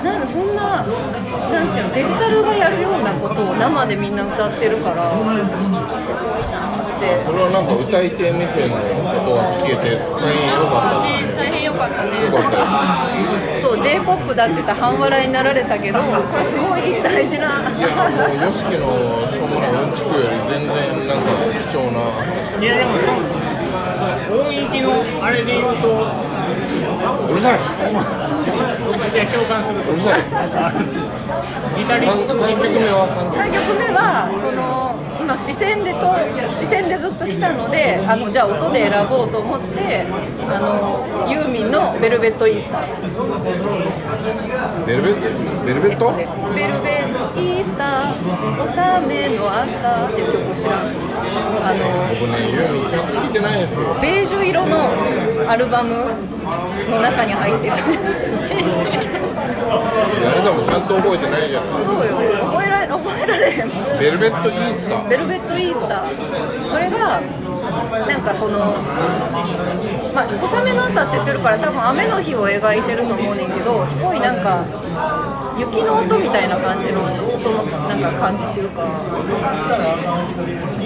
[0.04, 5.12] なんかそんななんていうのデジタルがやるようなことを生でみんな歌ってるから
[5.98, 7.24] すごいなって。
[7.24, 8.84] それはなんか歌い手目線のこ
[9.24, 12.28] とが聞けて大変良かったです大変良かったね。
[12.28, 13.64] 良かった。
[13.64, 17.64] そう j p o p だって言ったら半笑いになられたけどこれすごい大事な。
[17.64, 18.92] ですいやもう YOSHIKI の
[19.32, 21.32] しょうもないうんちくより全然なんか
[21.64, 22.04] 貴重な。
[22.60, 23.43] いやでもそそう
[24.34, 25.88] 音域のあれで言うと
[27.30, 27.60] うるさい。
[29.14, 30.22] いや共感するとうるさい
[31.78, 36.14] ギタリス3ト曲目は3 3曲目はその今視線でと
[36.54, 40.06] 視線でずっと来たのであのじゃあ音で選ぼうと思って
[40.50, 42.82] あのユーミンの「ベルベット・イースター」
[44.86, 45.22] ベルベット？
[45.66, 47.06] ベルベット、ねベルベ
[47.42, 50.74] イースター納めの朝っていう曲知らん。
[50.84, 50.86] あ
[51.74, 51.80] の
[52.20, 53.96] 僕ねユーミンちゃんと聞いてないんですよ。
[54.02, 54.92] ベージュ色の
[55.50, 55.96] アルバム
[56.92, 58.34] の中に入ってたやつ。
[60.26, 62.16] あれでもちゃんと覚えてないじゃないそうよ
[62.52, 62.63] 覚え
[63.24, 63.70] えられへん
[64.00, 65.10] ベルベットイースター。
[65.10, 66.68] ベルベット・イースター。
[66.70, 67.22] それが
[68.08, 68.60] なんかその
[70.14, 74.66] まあ小雨の朝って言ってるから多分雨の日を描いてると思うねんけどすごいなんか
[75.58, 78.84] 雪の音みたいな感じの音のつなんか感じっていうか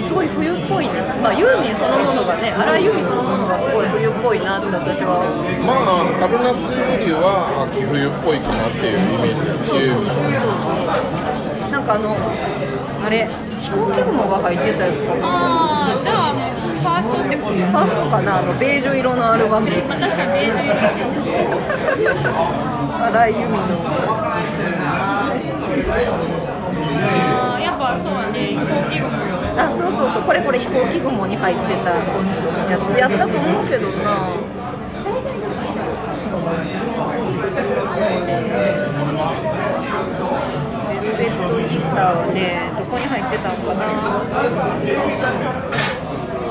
[0.06, 0.94] すごい冬っぽいね。
[1.22, 5.20] まあユーミンそのものがね荒井由実そのものがすごい冬っぽいなって私は
[5.66, 9.44] まあ春夏よりは秋冬っぽいかなっていうイメージ。
[9.44, 10.54] ですそうそうそう。
[10.56, 10.68] そ
[11.54, 12.16] うなんかあの
[13.06, 13.28] あれ
[13.60, 15.20] 飛行機雲が入ってたやつかな。
[15.22, 17.54] ああじゃあファーストってこと。
[17.54, 19.70] ファーストかなあのベージュ色のアルバム。
[19.86, 20.74] まあ確かにベージュ色。
[22.98, 23.62] 荒井由実の。
[27.14, 28.48] あーやっぱそうだね。
[28.48, 29.14] 飛行機雲。
[29.14, 30.22] あそうそうそう。
[30.22, 32.02] これこれ飛行機雲に入ってたや
[32.74, 34.34] つやったと思うけどな
[41.28, 43.84] ベット・イースターはねどこに入ってたのかな。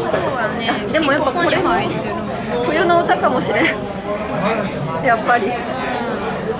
[0.07, 0.69] そうだね。
[0.93, 1.73] でもやっぱこれも
[2.65, 3.65] 冬の歌かもしれん。
[5.03, 5.51] やっぱり。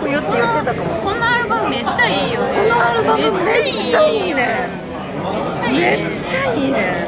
[0.01, 1.05] 冬って言ってたかもしれん。
[1.05, 2.55] このアルバムめっちゃいいよね。
[2.55, 4.68] このアルバムめっちゃいいね。
[5.61, 6.72] めっちゃいい。
[6.72, 7.05] ね。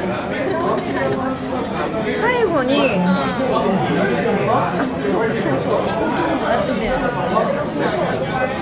[2.20, 3.10] 最後にあ
[5.10, 5.82] そうかそうそう。
[5.82, 6.90] あとね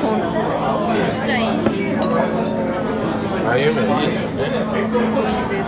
[0.01, 0.67] そうなんですよ。
[0.89, 1.68] めっちゃいい
[3.49, 3.75] ああいう。
[3.75, 4.85] のいいですよねいい
[5.49, 5.65] で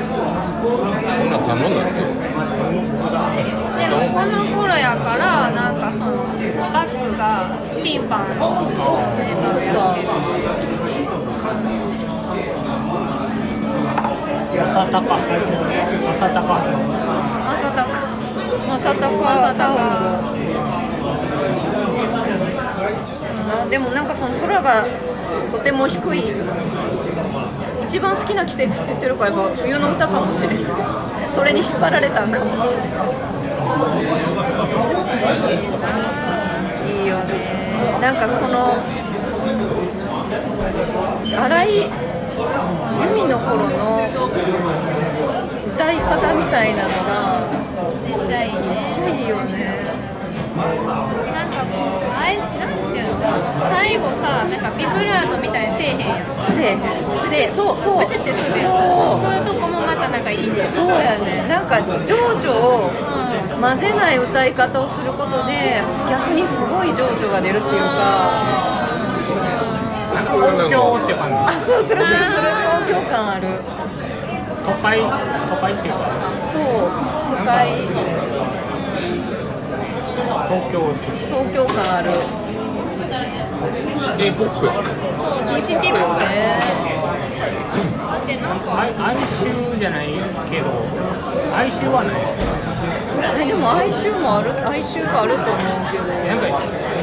[0.00, 0.22] すよ
[0.62, 0.94] こん
[1.30, 2.06] なん頼んだんですよ
[3.74, 6.06] でもこの頃やからなんかその
[6.72, 8.38] バッグがティンパン。
[8.38, 10.74] のメンバーでやってる
[14.54, 17.90] 正高正高正隆
[18.68, 19.10] 正隆
[19.56, 20.43] サウンド
[23.50, 24.84] あでもなんかその空が
[25.50, 26.22] とても低い。
[27.84, 30.58] 一番好きな季節って言ってるからやっぱ冬の歌かもしれない。
[31.32, 32.90] それに引っ張られたんかもしれない。
[37.00, 37.64] いいよね。
[38.00, 38.74] なんかその
[41.36, 41.88] 荒井由
[43.14, 44.08] 実の頃の
[45.66, 47.40] 歌い方みたいなのが
[48.06, 48.48] めっちゃい
[49.24, 49.54] いよね
[53.70, 56.18] 最後さなんかビブラートみたいにせえへんやん。
[56.52, 56.80] せえへん。
[57.22, 57.98] せえそうそう。
[57.98, 58.42] ブチってそう。
[59.20, 62.90] そういうとこもまたなんかいいんだよそうやねなんか情緒を
[63.60, 68.84] 混ぜない歌い方をすることで逆にすごい情緒が出るっていうか。
[70.14, 71.34] 東京って感じ。
[71.34, 72.26] あそうするするする。
[72.84, 73.48] 東京感ある。
[74.64, 75.06] 都会都
[75.60, 75.98] 会っていうか。
[76.50, 76.62] そう
[77.38, 77.68] 都会。
[80.48, 81.06] 東京市。
[81.28, 82.10] 東京感ある
[83.98, 84.66] シティポップ。
[84.66, 84.72] そ
[85.32, 86.22] うシティポップ。
[86.22, 86.32] よね
[88.10, 88.80] だってなんか。
[88.80, 90.06] 哀哀愁じゃない
[90.50, 90.70] けど
[91.54, 92.52] 哀愁はないですよ
[93.36, 95.56] えでも哀愁もある哀愁があると思う
[95.90, 96.04] けど。
[96.24, 96.46] なんか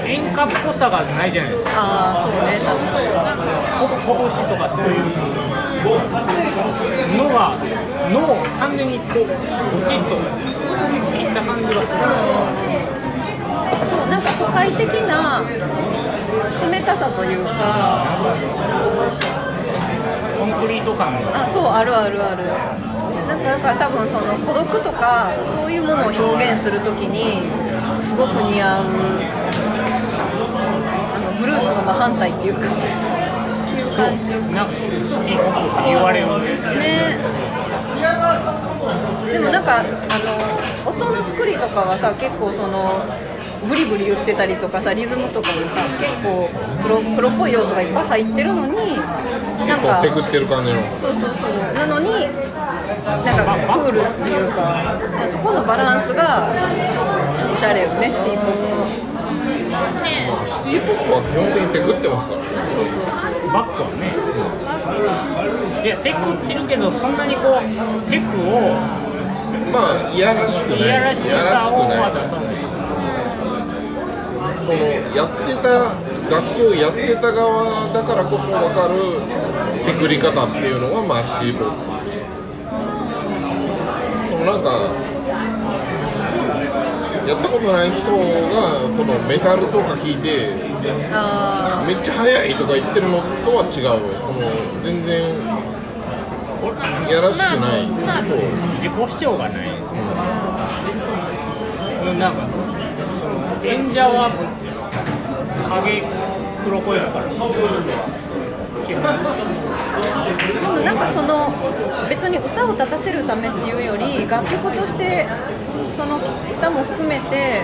[0.06, 1.72] 演歌っぽさがないじゃないですか。
[1.76, 3.08] ああそうね確かに。
[3.80, 5.02] こ拳とかそういう
[7.18, 7.56] のが
[8.10, 9.32] のを完全にこうブ
[9.88, 10.16] チッと
[11.16, 11.98] 切った感じがする。
[13.86, 15.42] そうなんか都会的な
[16.50, 18.06] 冷たさというか。
[20.40, 21.46] コンクリート感が。
[21.46, 22.44] あそうあるあるある。
[23.28, 27.44] なんかなんか多分その孤独とかそういうものを表現するときに
[27.98, 28.86] すごく似合う
[31.14, 32.62] あのブルースの真反対っていうか。
[32.62, 32.64] っ
[33.74, 36.28] ていう感じなんかシティポップって言われる。
[36.80, 37.18] ね。
[39.32, 43.06] でもなんかあの音の作りとかはさ結構その
[43.68, 46.50] ブリブリ言ってたりとかさリズムとかもさ結構
[46.84, 48.76] 黒黒っぽい要素がいっぱい入ってるのに
[49.68, 50.82] なんかこうテクってる感じの。
[50.98, 51.52] そうそうそう。
[51.74, 54.58] なのになんかクールっていうか
[55.28, 56.50] そこのバランスが
[57.54, 63.52] おしゃれよねシティポップシティポップは基本的にテクってますからそうそうそう。
[63.54, 64.02] バックはね。
[65.86, 67.62] いやテクってるけどそんなにこう
[68.10, 68.74] テクを
[69.72, 70.80] まあいやらしくない。
[70.80, 71.30] いやらしさ
[71.74, 72.71] をいやらしくない
[74.72, 75.92] そのそのやってた
[76.32, 79.20] 楽器をやってた側だからこそ分かる
[79.84, 81.76] てくり方っていうのがまあシティポップ
[84.32, 84.72] そのなんか
[87.28, 90.56] やったことない人がそのメタルとか聞いて
[91.14, 94.00] あめっちゃ速いとか言ってるのとは違う。
[94.18, 94.50] その
[94.84, 95.36] 全然
[97.08, 97.88] やらしくない。
[97.88, 98.38] まあまあそう。
[98.82, 99.68] 自己主張がない、
[102.18, 102.61] なんかその
[103.64, 104.30] 演者は
[105.70, 106.04] 影
[106.66, 107.26] 黒子ですから。
[108.86, 109.42] 基本ー
[110.54, 111.52] でもなんかその
[112.10, 115.28] 別に歌を立たせるためっていうより楽曲として
[115.92, 117.62] その歌も含めて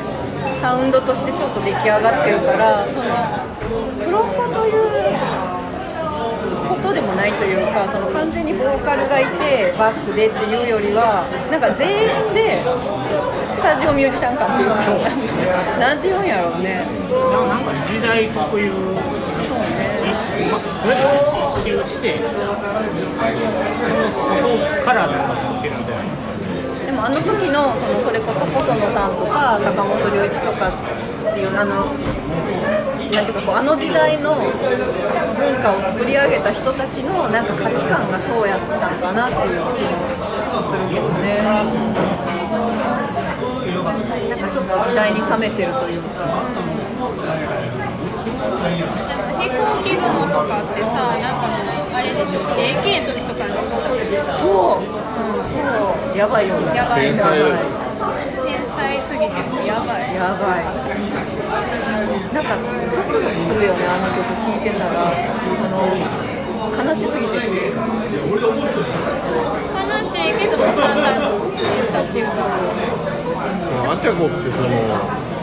[0.62, 3.10] サウンドとしてちょっと出来上がってるからその
[4.06, 5.18] 黒子という
[6.70, 12.62] ことでもないというかその完全にボーカルがいてバックでっていうよりはなんか全員で
[13.58, 14.70] スタジオミュージシャン感っていう。
[14.70, 14.78] か
[15.82, 16.86] なんて言うんやろうね。
[17.10, 21.02] なんか時代特有そうね一周、ま、とりあえ
[21.66, 22.54] ず一周してその
[24.14, 26.86] 外からなんか作ってるみたいな。
[26.86, 34.54] でもあの時のそのそれこそ細野さんとか坂本龍一とかっていうあのなんていうかこうあの時代の文
[35.64, 39.82] 化を作り上げた人たちのなんか価値観がそうやったんかなっていう気
[40.54, 42.37] もするけどね
[43.94, 46.26] なんかちょっと時代に冷めてるというか。
[49.38, 53.54] 飛行機雲とかってさなんかもうあれでしょ JK の時とかに
[54.34, 54.92] そう、うん、
[55.46, 55.56] そ
[56.14, 56.18] う。
[56.18, 56.76] やばいよね。
[56.76, 59.32] やばい天才天才すぎて。
[59.68, 60.16] やばい。
[60.16, 60.66] やばい。
[62.34, 62.58] なんか
[62.92, 65.14] ゾクゾクするよねあの曲聴いてたら。
[65.56, 65.96] その
[66.84, 67.38] 悲しすぎて。
[67.38, 67.42] 悲
[70.10, 72.26] しいけどもだんだんしょっていう
[73.88, 74.68] かアチャコってその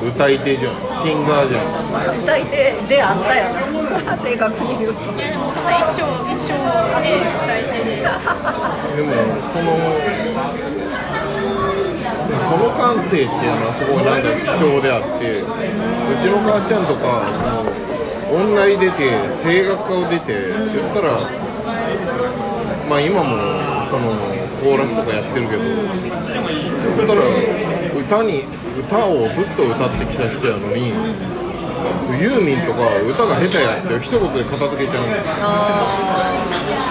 [0.04, 0.74] 歌い手じゃん。
[1.00, 1.64] シンガーじゃん。
[2.20, 3.48] 歌い手であったや
[4.04, 5.00] な正確に言うと。
[5.00, 9.16] いやでもただ一生一生で歌い手ででも
[9.48, 9.72] その
[12.44, 14.28] その感性っていうのはすごいなんか
[14.58, 15.44] 貴重であってう
[16.20, 20.32] ちの母ちゃんとかその音大出て声楽科を出て
[20.74, 21.16] 言ったら
[22.88, 23.30] まあ今も
[23.88, 24.12] その
[24.60, 27.20] コーラスとかやってるけど言ったら
[28.04, 28.44] 歌に
[28.78, 30.92] 歌をずっと歌ってきた人やのに
[32.20, 35.22] ユーミンとか歌が下手やって一言で片付けちゃうんだよ。
[35.40, 35.84] あ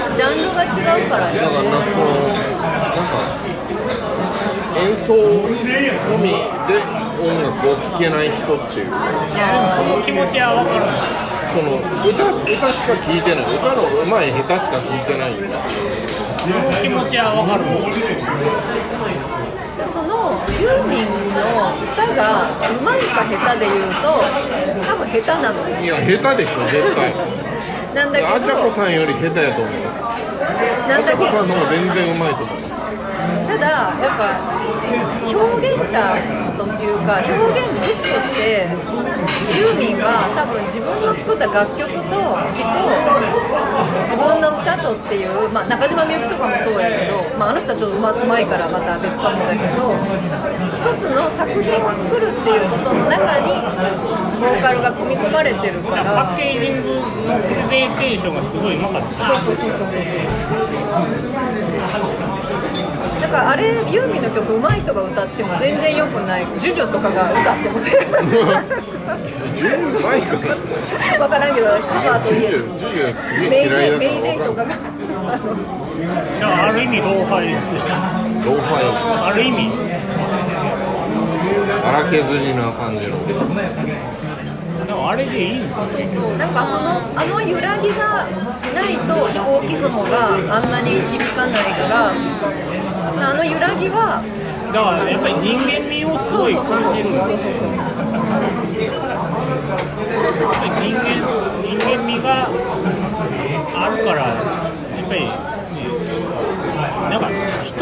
[0.09, 0.17] ー。
[0.17, 0.69] ジャンルが違
[1.05, 1.39] うからね。
[1.39, 2.05] だからなんかその
[2.73, 3.17] なんか
[4.77, 5.49] 演奏込
[6.17, 6.33] み
[6.65, 6.81] で
[7.21, 8.85] 音楽を聴けない人っていう。
[8.89, 10.85] その気持ちは分かる
[11.53, 11.77] その
[12.09, 13.45] 歌歌しか聴いてない。
[13.45, 15.53] 歌の上手い下手しか聴いてないんです
[16.43, 17.63] その気持ちは分かる
[20.63, 24.07] ユーミンの歌が上手いか下手で言うと
[24.87, 25.59] 多分下手なの。
[25.67, 27.11] よいや下手でしょ絶対。
[27.93, 29.73] なんだけあちゃこどさんより下手やと思う。
[30.87, 31.25] なんだけど。
[31.25, 32.63] あちゃこさんの方が全然上手いと思う。
[33.45, 34.39] ただやっぱ
[35.27, 35.99] 表現者
[36.57, 38.67] というか表現物として
[39.57, 41.99] ユーミンは多分自分の作った楽曲と
[42.47, 42.67] 詩と
[44.03, 49.93] 自分の歌とっていう、まあ、中島みゆきとかもそうやけど、まあ、あの人はちょっとうまうまいからまた別かもだけど
[50.73, 53.53] 一つの作品を作るっていうことの中に
[54.41, 59.39] ボーカルが組み込まれてるかパらッケージングのプレゼンテーションがすごいうまかった。
[59.39, 60.03] そうそうそうそうそう。
[62.42, 62.42] だ
[63.33, 68.13] かあれユーミンの曲上手い人が歌っても全然良くないジュジュとかが歌っても全然
[69.57, 70.37] 十分うまいか
[71.17, 74.69] 分からんけどカバーといえジュジュジュジュすげメイジェイメイジェイとかが
[76.43, 77.73] あある意味ローファイです
[78.45, 79.71] ローファイある意味
[81.83, 83.17] 荒削りな感じの
[84.91, 86.37] もあれでいいんですよそうそう。
[86.37, 88.27] なんかそのあの揺らぎが
[88.73, 92.11] ないと飛行機雲があんなに響かないから
[93.29, 94.21] あの揺らぎは
[94.73, 97.93] だからやっぱり人間味をすごい感じるそうそうそうそう
[100.81, 101.21] 人間
[101.61, 102.49] 人間味が
[103.75, 105.27] あるからやっぱり、
[107.09, 107.29] なんか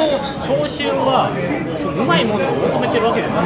[0.01, 1.29] 人聴衆は
[1.79, 3.41] そのうまいものを求めてるわけじゃな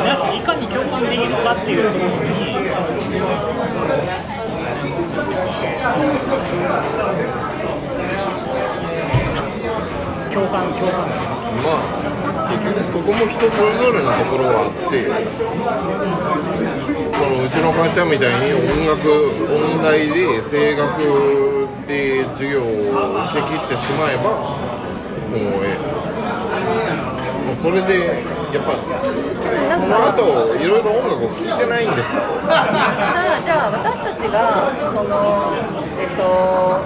[0.00, 3.44] なんかいかに共感できるかっていうところに
[10.32, 11.04] 共感共感
[11.62, 15.04] まあ結局そこも人それぞれのところがあって
[17.12, 19.04] そのうちの母ちゃんみたいに音楽
[19.52, 24.73] 音大で声楽で授業を受け切ってしまえば
[25.40, 25.78] もうええ
[27.46, 28.06] もうそれで
[28.54, 32.22] やっぱそのか後いろいろ音楽を聴いてないんですよ。
[32.46, 35.52] ただじゃあ私たちがその
[35.98, 36.80] えっと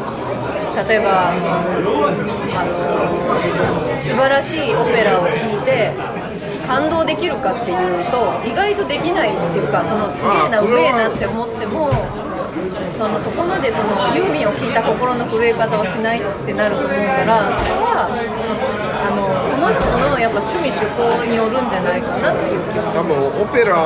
[0.88, 1.88] 例えばあの
[4.00, 5.30] 素晴らしいオペラを聴
[5.60, 5.92] いて
[6.66, 11.90] 感動できるかっていうと意外とできないっていうかそのすげえなうめえなって思っても
[12.98, 23.06] そのそこまでそのユーミンを聴いた心の震え方をしないってなると思うからそれはあのその人のやっぱ趣味趣向によるんじゃないかなっていう気はする。
[23.06, 23.78] 多分オペラ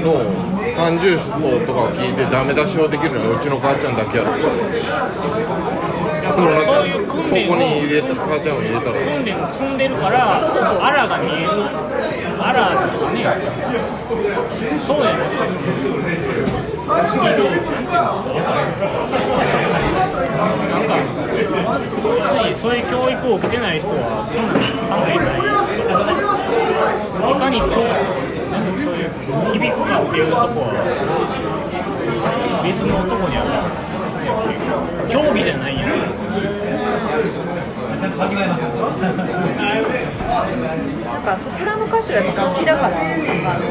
[0.00, 0.24] の
[0.72, 1.28] 三重奏
[1.68, 4.32] とかを聞いてダメ出しをできるのはうちの母ちゃんだけやろ。
[6.32, 7.52] そういう訓練を。
[7.52, 8.96] ここに入れた母ちゃんを入れたら。
[8.96, 11.52] 訓練積んでるからそうそうそうアラが見える。
[12.40, 13.28] アラとかね。
[14.80, 16.57] そうやね
[22.54, 25.36] そういう教育を受けてない人はどんなん考えな
[27.28, 27.64] いいかに教
[28.50, 29.08] なんかそういう
[29.52, 30.72] 響くかっていうとこは
[32.64, 33.48] 別のとこにある
[35.08, 36.17] 競技じゃないやん。
[38.18, 38.62] 間違えます。
[41.04, 43.00] なんかソプラノ歌手はやっぱ楽器だからあ
[43.58, 43.70] の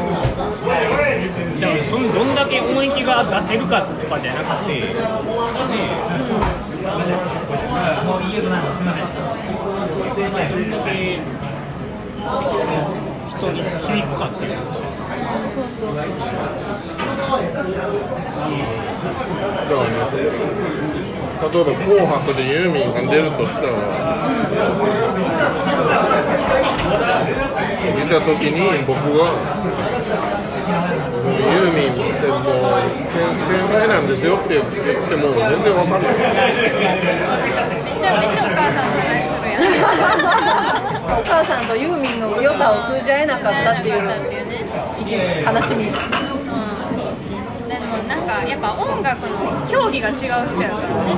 [1.54, 4.94] じゃそのどんだけ音域が出せるかとかじゃなくて、ねど
[10.56, 11.20] んだけ
[13.38, 14.56] 人に響くかっていう
[15.44, 16.16] そうそうそうだから
[20.10, 21.07] ね
[21.40, 23.70] 例えば「紅白」でユーミンが出るとしたら
[27.94, 29.30] 見た時に僕は
[31.38, 32.42] ユーミンってもう
[33.48, 39.62] 天才なんですよって言っても全然わかんないめちゃめちゃお母さんの話するやん
[41.18, 44.02] お母さんとユーミンの良さを通じ合えなかったっていう
[45.00, 45.92] 意見悲しみ。
[48.08, 49.36] なんかやっぱ音楽の
[49.68, 50.32] 競技が違う人
[50.62, 51.12] やからね。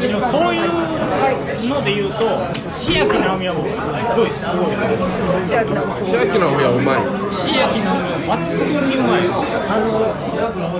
[0.00, 0.68] でもそういう
[1.68, 2.18] ので言うと
[2.78, 3.80] 千秋直美は僕す
[4.14, 4.84] ごいすごいす
[5.24, 5.42] ごい。
[5.42, 5.80] 千秋直
[6.56, 7.00] 美はうまい。
[7.42, 9.20] 千秋直美は抜群にうまい。
[9.68, 9.88] あの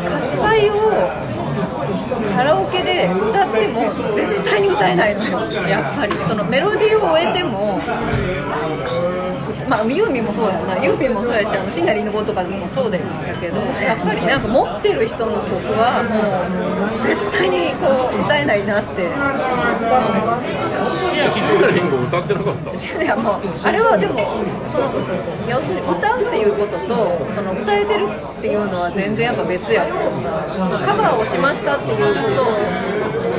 [0.04, 0.72] 喝采を
[2.36, 5.40] カラオケで歌っても絶対に歌えないのよ。
[5.66, 6.12] やっぱり。
[6.28, 7.80] そのメロディーを終えても
[9.68, 10.82] まあユーミンもそうやな。
[10.82, 19.08] ユーミンもそうやしあのシンガリーの子とかでもそうだけどやっぱりなんか持ってる人の曲はもう絶対にこう歌えないなって。
[21.28, 23.02] シンガリンゴ歌ってなかった？
[23.04, 24.18] いやもうあれはでも
[24.66, 24.88] その
[25.48, 32.46] 要するに歌うっていうこととその歌えてるっていうのは全然やっぱ別やからさカバーをしましたっていうことを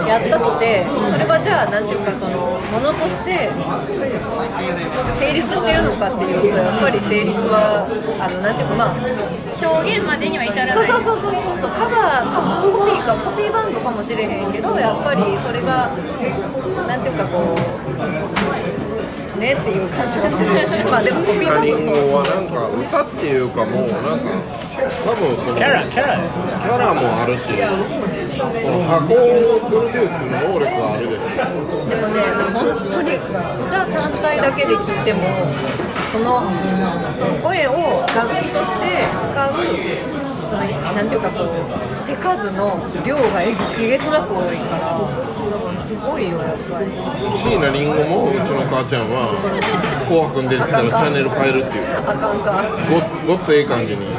[0.09, 3.49] やったとてそれはじゃあなんていうかそのものとして
[5.13, 7.85] 成立してるのかっていうとやっぱり成立は
[8.17, 8.95] あのなんていうかまあ
[9.61, 10.73] 表現までには至らない。
[10.73, 15.93] そうそうそうそうそうそうカバーかコピーかコピーバンドかもしれへんけどやっぱりそれが
[16.87, 20.49] なんていうかこうねっていう感じがする。
[20.89, 24.33] まあでもコピーバンリンゴドとはなんか歌っていうかもうなんか
[25.05, 26.17] 多分そのキャラキャラ。
[26.17, 27.49] キャラもあるし
[28.39, 31.35] 箱をプロデュースの能力はあるですよ
[31.89, 32.23] でもね
[32.55, 35.27] 本当に歌単体だけで聴いても
[36.11, 36.39] その
[37.13, 39.53] その声を楽器として使う
[40.47, 40.63] その
[40.95, 44.97] なんていうかこう手数の量がえげつなく多いから
[45.73, 46.91] すごいよやっぱり
[47.37, 49.33] 椎名林檎もうちの母ちゃんは
[50.07, 51.85] 「紅白」に出てたらチャンネル変えるっていう。
[52.05, 52.61] あかんか。
[52.89, 54.05] ごっごっつええ感じに。
[54.05, 54.13] じ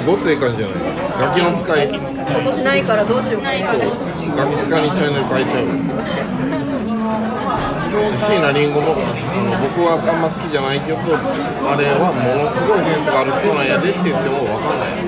[0.00, 0.76] ゃあごっつええ感じじゃない
[1.20, 1.88] ガキの使い。
[1.88, 1.98] 今
[2.44, 3.54] 年ないからどうしようかな。
[3.54, 5.64] いからガキ使いにチャンネル変えちゃう。
[8.18, 8.96] 椎名林檎も。
[8.96, 15.02] あの僕はあんま好きじゃないけどあれはものすごいセンスがある人なんやでって言っても分かんない。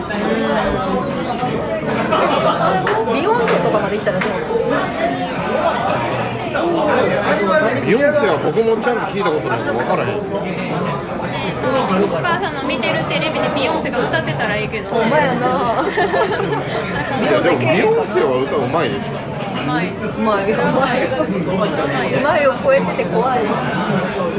[3.14, 5.25] ビヨンセとかまで行ったらどうなの？
[7.84, 10.22] ビヨンセは僕もちゃんと聞いたことないから分からへんお
[12.22, 19.36] 母さんの見てるテレビでビヨンセが歌ってたらいいけどほんまやないやでもビヨンセは歌うまいでしょう
[19.66, 21.04] まいうまいうまい
[22.14, 23.44] うまいを超えてて怖い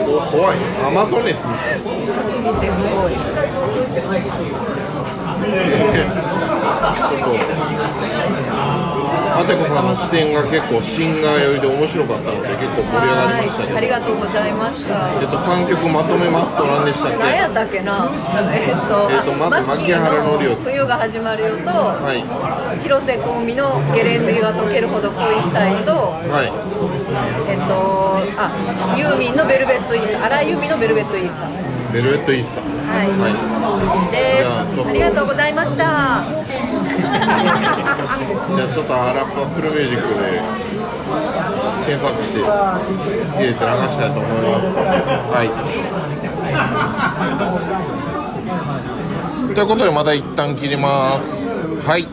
[0.01, 4.01] お怖いアマゾネスすぎてすごいちょっ
[7.19, 8.46] と
[9.37, 13.73] あてこさんの視点が結構シンガー寄りで面白かったので結構盛り上がりましたけど。
[13.73, 15.09] はいありがとうございました。
[15.21, 17.17] えっと、3曲まとめますと何でしたっけ？
[17.17, 18.09] 何やったっけな？
[18.51, 22.25] えっと、えっとまず牧原のりを冬が始まるよと、はい。
[22.81, 26.51] 広瀬香美のゲレンデが溶けるほど恋したいとはい。
[27.47, 28.49] えっとあ
[28.97, 30.25] ユーミンのベルベットイースター。
[30.25, 31.93] 荒井由実のベルベットイースター。
[31.93, 32.65] ベルベットイースター。
[32.65, 33.07] はい。
[33.21, 34.11] はい。
[34.11, 34.81] です。
[34.81, 36.23] ありがとうございました
[36.97, 40.41] じゃあちょっとアラップアップルミュージックで
[41.85, 44.65] 検索して入れて流したいと思います。
[45.33, 45.43] は
[49.51, 49.53] い。
[49.55, 51.45] ということでまた一旦切ります。
[51.45, 52.03] はい。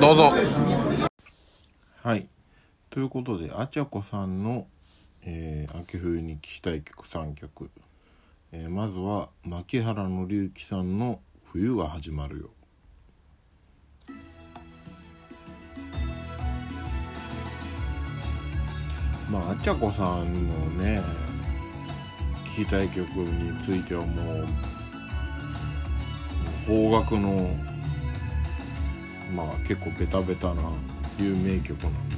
[0.00, 0.32] どうぞ。
[2.02, 2.28] はい。
[2.90, 4.66] ということであちゃこさんの、
[5.22, 7.70] えー秋冬に聴きたい曲3曲、
[8.52, 11.20] えーまずは牧原紀之さんの
[11.52, 12.50] 「冬が始まるよ」
[19.32, 21.00] まああちゃこさんのね
[22.54, 24.46] 聴きたい曲についてはもう
[26.66, 27.56] 邦楽の
[29.34, 30.62] まあ結構ベタベタな
[31.18, 32.16] 有名曲なんで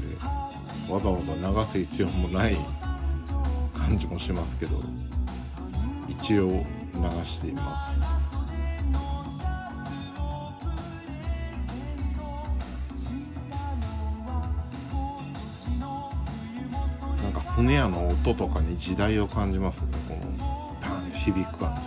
[0.90, 1.40] わざわざ流
[1.70, 2.56] す必要もない
[3.78, 4.82] 感じもしますけど
[6.08, 6.64] 一応流
[7.24, 8.23] しています。
[17.34, 19.88] かスネアの音とかに時代を感じますね。
[20.08, 21.82] このパン響く感じ。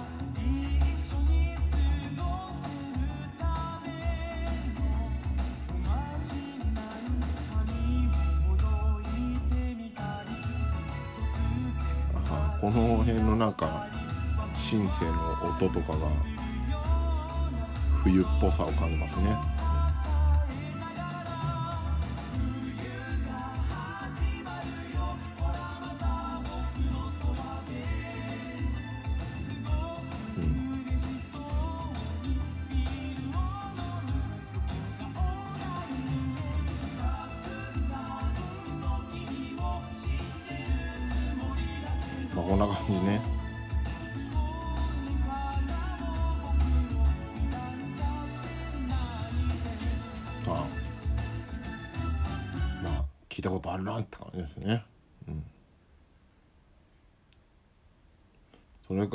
[12.29, 13.87] あこの辺のなんか
[14.53, 16.07] シンセの音とかが
[18.03, 19.56] 冬っぽさを感じますね。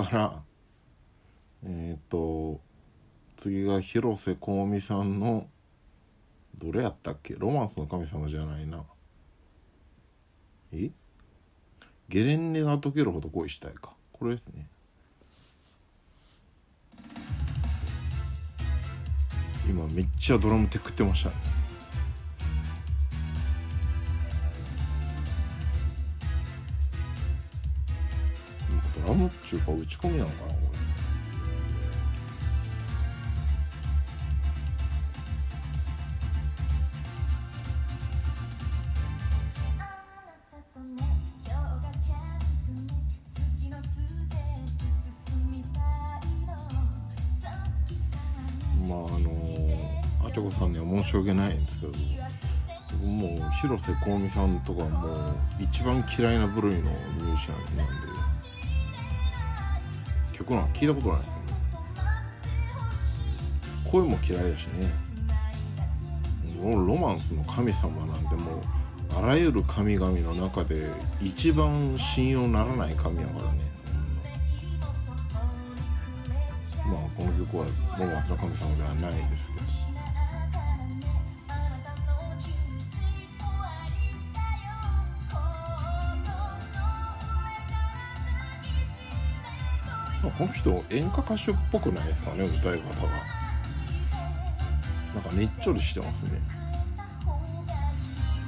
[0.01, 0.43] れから。
[1.65, 2.61] えっ、と
[3.37, 5.49] 次が広瀬香美さんの
[6.59, 7.35] どれやったっけ？
[7.39, 8.85] ロマンスの神様じゃないな。
[10.73, 10.91] え？
[12.09, 13.95] ゲレンデが溶けるほど恋したいか。
[14.13, 14.67] これですね。
[19.69, 21.37] 今めっちゃドラムテクってましたね。
[29.07, 30.63] ラムっちゅうか打ち込みなのかなこれ。
[48.89, 58.12] まああのあちゃこさんには申し訳ないんですけどもう広瀬香美さんとかもう一番嫌いな部類のミュージシャンなんで。
[60.43, 61.21] 曲なんか聞いたことない
[63.91, 64.91] 声も嫌いだしね。
[66.61, 68.61] もうロマンスの神様なんてもう
[69.19, 70.87] あらゆる神々の中で
[71.21, 73.61] 一番信用ならない神やからね、
[76.87, 77.67] まあこの曲は
[77.99, 79.92] ロマンスの神様ではないですけど。
[90.43, 92.75] この人演歌歌手っぽくないですかね歌い方が
[95.15, 96.41] なんかねっちょりしてますね。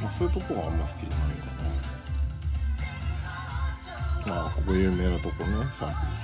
[0.03, 1.47] まあそういうとこがあんま好きじゃないか
[4.27, 4.35] な。
[4.35, 6.24] まあここ有名なとこねサーフィン。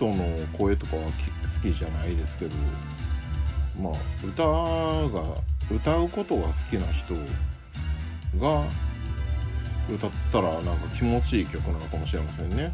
[0.00, 0.24] 人の
[0.56, 1.10] 声とかは好
[1.62, 2.54] きじゃないですけど
[3.78, 3.92] まあ
[4.26, 4.56] 歌が
[5.70, 7.14] 歌うことが好きな人
[8.40, 8.64] が
[9.94, 12.72] 歌ったらなんか気持ちいい曲なのかもしれませんね。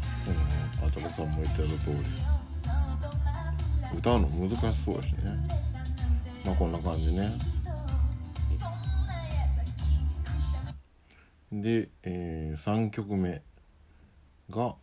[0.81, 0.87] うん。
[0.87, 1.97] あちゃこさんも言ってた通り。
[3.97, 5.35] 歌うの難しそうだしね。
[6.45, 7.35] まあこんな感じね。
[11.51, 13.41] で、えー、3曲目
[14.51, 14.75] が、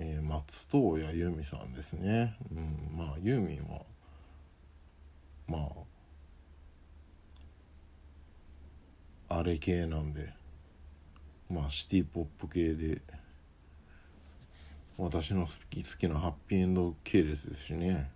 [0.00, 3.82] えー、松任谷由実さんですね、うん、まあユーミンは
[5.48, 5.68] ま
[9.28, 10.32] ああれ系なんで
[11.50, 13.02] まあシティポップ系で
[14.96, 18.10] 私の好き好きなハッピーエンド系列ですしね。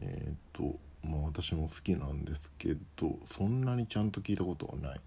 [0.00, 5.00] えっ、とまあ私も好きなんですけどそんなにちゃんと聞いたことはない。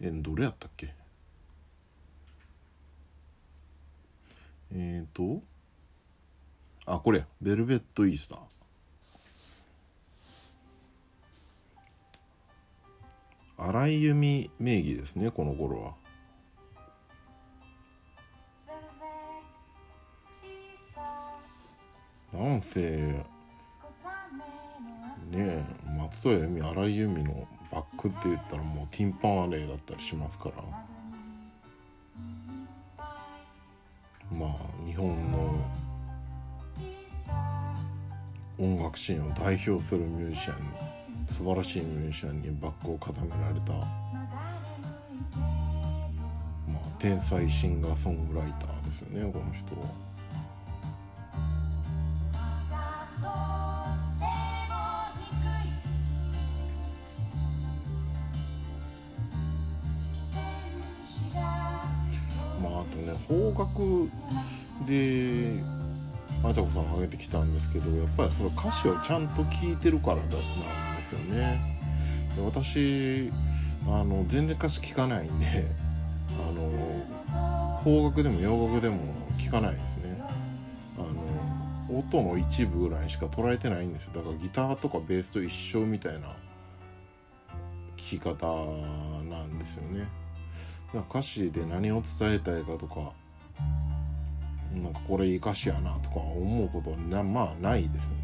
[0.00, 0.94] えどれやったっけ？
[4.74, 5.42] えっ、と
[6.86, 8.38] あこれベルベットイースター。
[13.58, 15.94] 荒井由実名義ですねこの頃は。
[22.32, 23.24] なんせね
[25.32, 25.64] え
[25.98, 30.91] 松任谷由実荒井由実のバックって言ったらもうティンパンアレイだったりしますから。
[34.32, 34.50] まあ
[34.86, 35.54] 日本の
[38.58, 40.56] 音楽シーンを代表するミュージシャン
[41.28, 43.86] 素晴らしいミュージシャンにバックを固められた、ま
[46.76, 49.86] あ、天才シンガーソングライターですよねこの人は。
[63.12, 64.10] ね邦楽
[64.86, 65.62] で
[66.44, 70.32] あちゃこさん挙げてきたんですけどやっぱりその歌詞をちゃんと聞いてるからだなん
[70.96, 71.60] ですよね。
[72.36, 73.30] で私
[73.86, 75.46] あの全然歌詞聞かないんで
[76.38, 78.98] あの邦楽でも洋楽でも
[79.38, 80.22] 聞かないですね。
[80.98, 84.12] あの音の一部ぐらいしか捉えてないんですよ。
[84.14, 86.28] だからギターとかベースと一緒みたいな
[87.96, 88.46] 聞き方
[89.28, 90.06] なんですよね。
[91.00, 93.12] 歌詞で何を伝えたいかとか
[94.72, 98.16] なんかこれいい歌詞やなとか思うことはまあないですよね。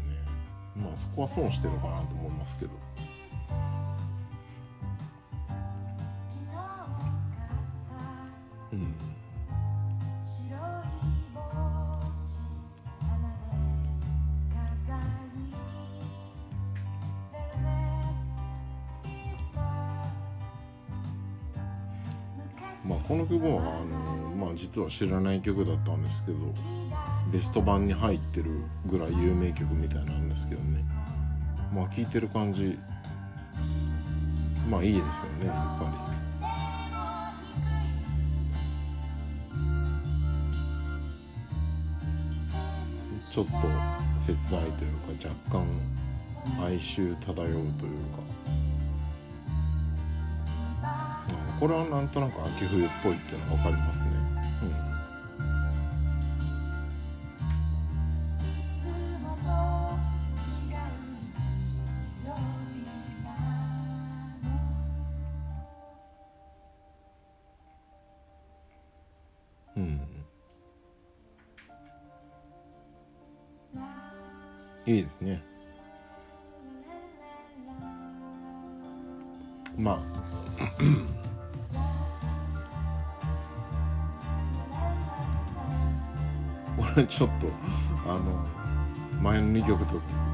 [0.75, 2.71] まあそこは損してるかなと思いますけど。
[23.09, 26.37] この曲はあのまあ実は知らない曲だったんですけど
[27.33, 28.51] ベスト版に入ってる
[28.85, 30.85] ぐらい有名曲みたいなんですけどね。
[31.73, 32.77] まあ聴いてる感じ
[34.69, 35.09] まあいいですよ
[35.41, 35.85] ねやっぱ
[43.19, 43.23] り。
[43.25, 43.51] ちょっと
[44.19, 45.65] 切ないというか若干
[46.63, 48.38] 哀愁漂うというか。
[51.59, 54.18] これはなんとなく秋冬っぽいっていうのが分かりますね。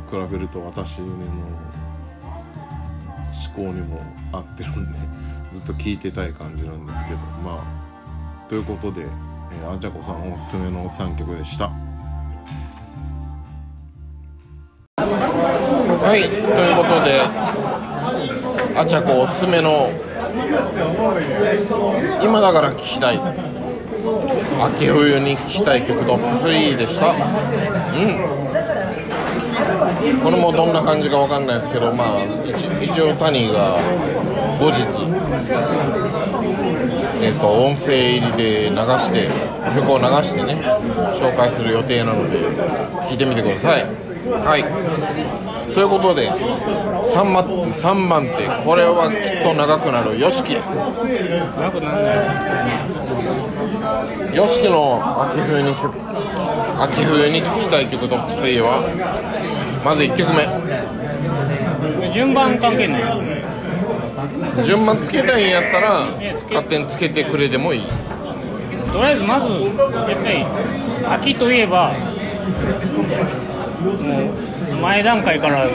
[0.09, 1.15] 比べると私の思
[3.53, 4.01] 考にも
[4.31, 4.99] 合ってるんで
[5.53, 11.71] ずっと聴いてたい感じなんですけどまあということで、えー、あちゃこさんおすすめの3曲でした。
[16.05, 16.39] はいとい
[16.71, 17.21] うことで
[18.79, 19.89] あちゃこおすすめの
[22.23, 23.19] 今だから聴きたい
[24.61, 27.07] 秋冬に聴きたい曲トップ3でした。
[27.07, 28.64] うん。
[30.23, 32.23] これもどんな感じかわかんないですけどまあ
[32.81, 33.77] 一応タニーが
[34.59, 34.85] 後日
[37.21, 39.29] えっ、と音声入りで流して
[39.75, 40.55] 曲を流してね
[41.15, 42.37] 紹介する予定なので
[43.09, 43.83] 聞いてみてください。
[43.83, 44.63] はい。
[45.73, 50.11] ということで3番 ,3 番ってこれはきっと長くなる。
[50.17, 50.61] YOSHIKI
[54.35, 55.95] y o s の秋冬に曲
[56.81, 58.83] 秋冬に聴きたい曲トップ3は
[59.85, 60.49] まず1曲目。
[62.11, 63.03] 順番関係ない。
[64.63, 66.07] 順番つけたいんやったら
[66.49, 67.83] 勝手につけてくれでもいい。
[68.91, 70.43] とりあえずまずやっぱり
[71.07, 71.93] 秋といえば
[74.01, 74.31] も
[74.73, 75.67] う前段階から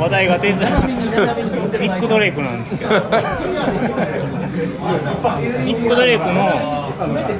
[0.00, 2.94] 話題が出てたニック・ドレイクなんですけど。
[5.64, 6.87] ニック・ドレイクの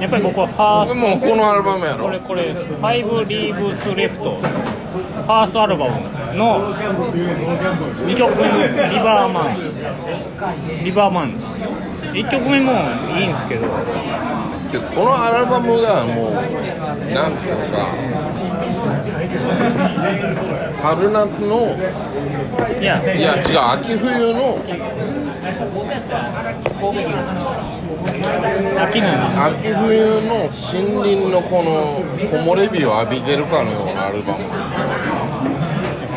[0.01, 0.95] やっぱり僕はファースト。
[0.95, 2.05] もうこのアルバムやろ。
[2.05, 5.93] これこれ「5 Leaves Left」ファーストアルバム
[6.37, 8.57] の2曲目の
[8.91, 9.59] 「リバーマン」
[10.85, 11.33] リバーマン。
[12.13, 12.73] 1曲目も
[13.19, 13.67] いいんですけど。
[14.73, 17.89] でこのアルバムがもうなんつうのか
[20.83, 21.75] 春夏の
[22.81, 23.03] いや。
[23.03, 24.59] いや違う秋冬の
[28.79, 34.45] 秋冬の森林のこの木漏れ日を浴びてるかのようなアルバム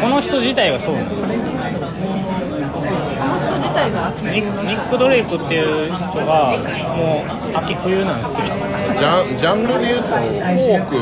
[0.02, 1.26] この人自体がそうなんです人
[3.60, 4.42] 自体がニ
[4.76, 6.58] ック・ドレイクっていう人が
[6.98, 8.48] もう秋冬なんですよ
[9.02, 10.96] ジャンジャンルで言うとフォーク。
[10.96, 11.02] フ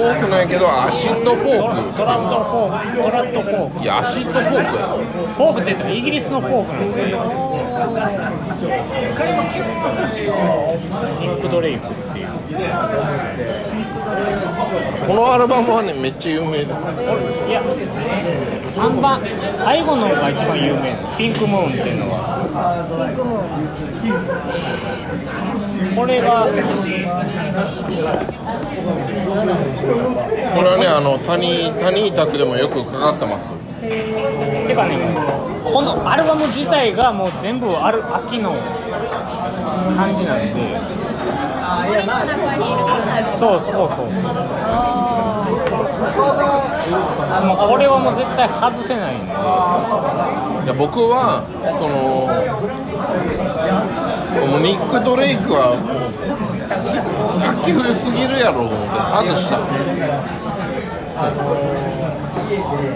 [0.00, 3.02] ォークなんやけどアシッドフォークトラッドフォーク。
[3.02, 3.76] トラッドフォーク。
[3.76, 4.86] クいやアシッドフォークや。
[4.86, 7.04] ろフォークって言ったらイギリスのフォークなんで。
[11.20, 12.28] ニック・ドレイクっていう。
[15.06, 16.72] このアルバムはねめっちゃ有名ですい
[17.52, 19.20] や3番
[19.54, 20.96] 最後のが一番有名。
[21.18, 22.40] ピンクムーンっていうのは
[25.96, 26.52] これがこ
[30.62, 33.50] れはねあの谷谷拓でもよくかかってます。
[33.80, 34.98] てかね
[35.64, 38.52] このアルバム自体がもう全部ある秋の
[39.96, 40.80] 感じなんで。
[43.38, 44.06] そうそうそう。
[47.46, 49.32] もうこれはもう絶対外せないんで。
[50.64, 51.42] いや僕は
[51.78, 52.28] その
[54.30, 56.10] もうニック・ドレイクはもう
[57.62, 58.94] 秋冬すぎるやろと思って
[59.28, 59.90] 外したこれの
[62.40, 62.90] 2曲目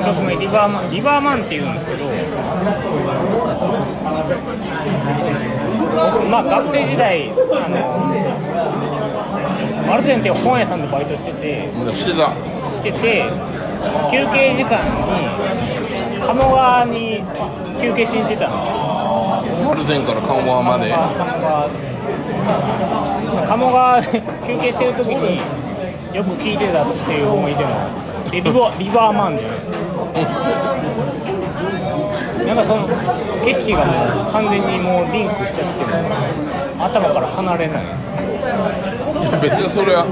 [0.00, 2.04] 1曲目リバーマンリバーマンっていうんですけど
[5.80, 7.34] 僕まあ学生時代あ
[7.68, 7.76] の
[9.86, 12.32] マルゼンっていう本屋さんでバイトしててしてた
[12.72, 13.24] してて
[14.10, 14.80] 休憩時間
[16.16, 17.22] に鴨川に
[17.80, 18.93] 休憩しに行ってたんですよ
[19.64, 20.92] マルゼンから鴨川まで
[23.46, 24.12] 鴨川休
[24.60, 25.40] 憩してる時に
[26.14, 27.70] よく聴いてたっていう思い出の
[28.30, 29.66] でリバリバーマンじゃないで。
[29.66, 29.84] すか
[32.44, 32.86] なんかその
[33.42, 35.84] 景色がもう完全にもうリンクしちゃって
[36.78, 37.84] 頭から離れない
[39.42, 40.04] 別にそれは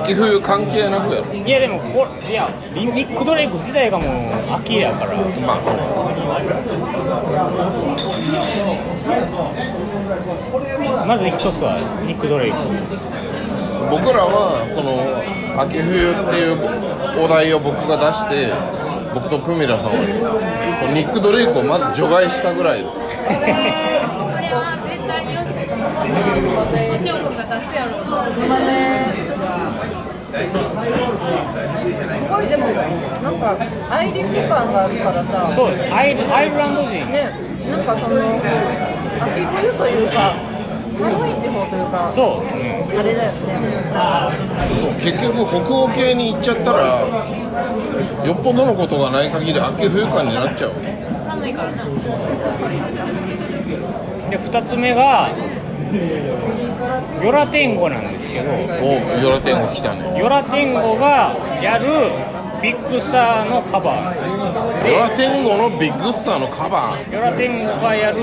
[0.00, 1.26] 秋冬関係なくやろ。
[1.34, 4.10] いやでもこいやリニック・ドレイク自体がもう
[4.56, 5.12] 秋やから。
[5.46, 5.82] まあそうな。
[5.82, 5.92] んだ
[11.06, 11.76] まず一つは
[12.06, 12.56] ニック・ドレイク
[13.90, 14.92] 僕らはその
[15.62, 16.58] 秋冬っていう
[17.24, 18.52] お題を僕が出して
[19.14, 19.96] 僕とプミラさんは
[20.94, 22.92] ニック・ドレイクをまず除外したぐらいです
[26.08, 27.20] もちろん。
[27.24, 28.10] 君が出すやろす
[32.28, 32.66] ごいでも
[33.22, 33.56] なんか
[33.90, 35.94] アイリッシュ感があるからさそうです。
[35.94, 36.90] アイルアイルランド人。
[37.06, 37.30] ね
[37.70, 40.34] なんかその秋冬というか
[40.98, 43.38] 寒い地方というかそう、うんあれだよね。
[44.80, 46.78] そう結局北欧系に行っちゃったら
[48.26, 50.72] よっぽどのことがない限り秋冬感になっちゃう。
[51.20, 51.84] 寒いからな。
[54.30, 55.30] で2つ目が
[57.22, 58.54] ヨラテンゴなんですけどお
[59.22, 60.18] ヨラテンゴ来たね。
[60.18, 61.86] ヨラテンゴがやる
[62.62, 64.88] ビッグスターのカバー。
[64.88, 67.12] ヨラテンゴのビッグスターのカバー。
[67.12, 68.16] ヨラテンゴがやる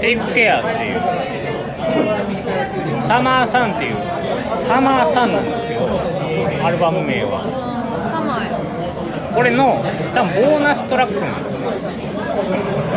[0.00, 1.00] テイクケアっていう。
[3.02, 3.96] サマーサンっていう。
[4.60, 6.00] サマーサンなんですけど
[6.64, 7.42] アルバム名は。
[9.34, 9.84] これの
[10.14, 11.70] 多分ボーナストラックなんですよ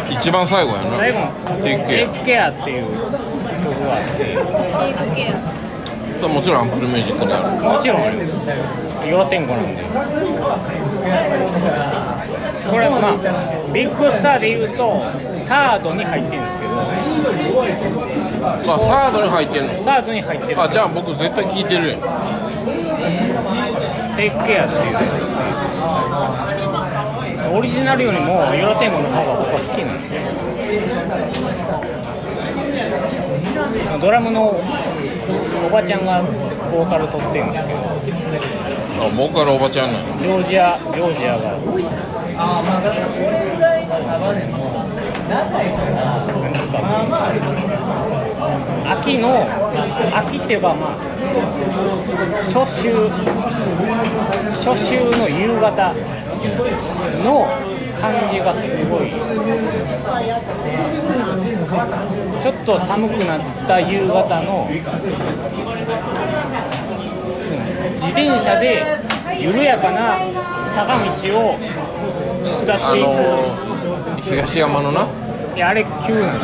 [0.10, 0.98] 一番最後やな。
[0.98, 1.28] 最後の。
[1.64, 4.24] テイクケアテイクケアっていう曲があって。
[4.24, 5.34] テイクケア
[6.20, 7.44] それもちろんアップルミュージックにある。
[7.64, 8.32] もちろんあります
[9.08, 9.82] ヨラテンゴなんで。
[12.70, 13.14] これまあ
[13.74, 15.02] ビッグスターでいうと
[15.34, 16.72] サードに入ってるんですけど。
[18.74, 19.78] あサードに入ってんの？
[19.80, 22.00] サードに入ってるあじゃあ僕絶対聞いてるやん。
[24.16, 24.98] テイクケアっていう
[27.50, 30.20] オリジナルよりもヨラテンゴの方が僕は好きなんで
[34.00, 34.60] ドラムの
[35.66, 36.22] おばちゃんが
[36.72, 37.80] ボーカル取ってるんですけど。
[39.02, 41.52] あボーカルおばちゃんなのジョージアジョージアが。
[41.52, 41.58] な
[42.80, 43.02] んです
[46.70, 46.78] か
[48.92, 49.48] 秋の
[50.14, 50.90] 秋っていうかまあ
[52.44, 52.90] 初秋
[54.52, 55.94] 初秋の夕方。
[57.24, 57.48] の
[58.00, 59.12] 感じがすごい
[62.42, 64.68] ちょっと寒くなった夕方の
[68.02, 68.84] 自転車で
[69.40, 70.18] 緩やかな
[70.68, 71.58] 坂道を
[72.66, 75.08] 下あっていく、のー東山のな？
[75.56, 76.40] いやあれ急なの。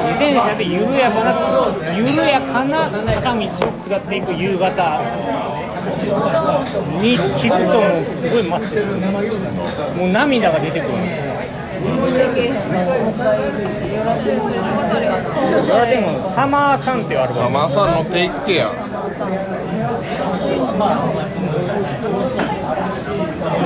[0.00, 1.32] 自転車で緩やかな
[1.96, 3.48] 緩やかな坂道を
[3.84, 5.00] 下っていく夕方
[6.02, 8.96] に聞くともうすごいマッチする。
[8.96, 10.92] もう涙が出てくる。
[11.80, 11.86] ヨ
[15.76, 17.50] ラテンゴの「サマーサン」っていうアルバム。
[17.50, 18.70] サマーさんのテイクケア。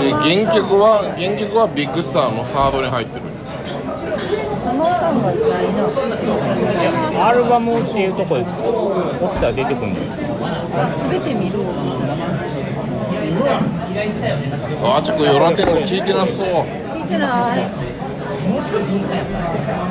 [0.01, 0.87] で原曲は
[1.19, 3.23] 原曲はビッグスターのサードに入ってる。
[7.21, 8.47] アルバムっていうところで
[9.21, 10.07] 落ちたら出てくるんだよ
[11.11, 11.59] 全て見る
[13.47, 17.59] あーちゃくヨラテンゴ聞いてなそう聞いてない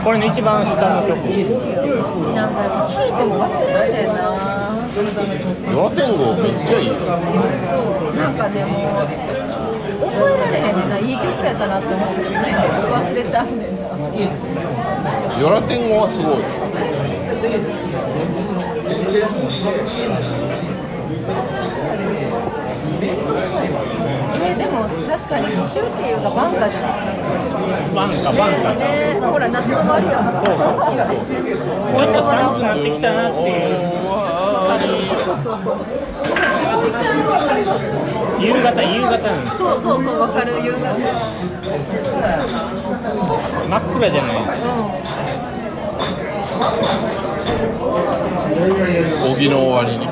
[0.04, 1.16] これの一番下の曲。
[2.36, 4.20] なんかやっぱ聞いても忘れるんだよな。
[5.72, 6.94] ヨラテンゴめっちゃいいよ。
[8.14, 9.08] なんかねもう
[10.06, 11.00] 覚えられへんねんな。
[11.00, 12.38] いい曲やったなって思うけどね
[12.92, 13.84] 忘れちゃうねんな。
[15.42, 16.44] ヨラテンゴはすごい
[23.06, 26.92] えでも確かに初秋っていうかバンカじゃない
[27.94, 30.96] バンカバンカねほら夏の終わりやそうそうそう
[31.96, 33.52] ちょっと寒くなってきたなっていう
[35.24, 35.76] そうそうそう
[38.40, 40.80] 夕方夕方なんそうそうそうわかる夕方
[43.70, 44.64] 真っ暗じゃないです
[49.26, 50.06] 荻の終わりに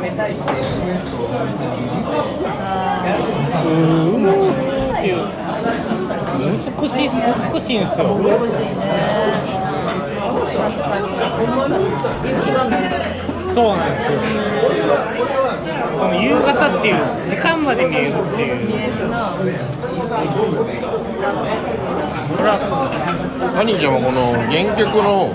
[3.62, 3.64] っ
[5.02, 5.16] ていう
[6.82, 7.10] 美しい
[7.54, 8.06] 美しいんですよ。
[13.54, 14.18] そうなんですよ。
[15.96, 16.96] その夕方っていう
[17.30, 18.68] 時間まで見えるっていう。
[18.68, 19.44] 見えるなこ
[22.44, 22.58] れは
[23.56, 25.32] ハニーちゃんはこの原曲の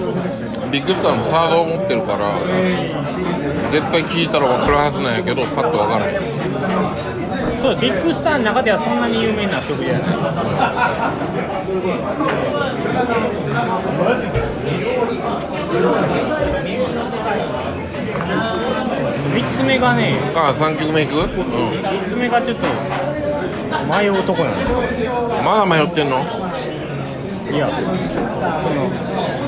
[0.70, 2.30] ビッグスターのサードを持ってるから
[3.70, 7.25] 絶対聴いたら分かるはずなんやけどパッと分からへん。
[7.60, 10.02] そうビッグスターの中ではそんなに有名な曲じゃない。
[19.36, 22.66] 3つ目がねあ3曲目いく、うん、3つ目がちょっと
[23.90, 24.80] 迷うとこなんですよ。
[25.44, 26.22] まだ迷ってんの？
[27.50, 27.68] いや
[28.62, 28.90] その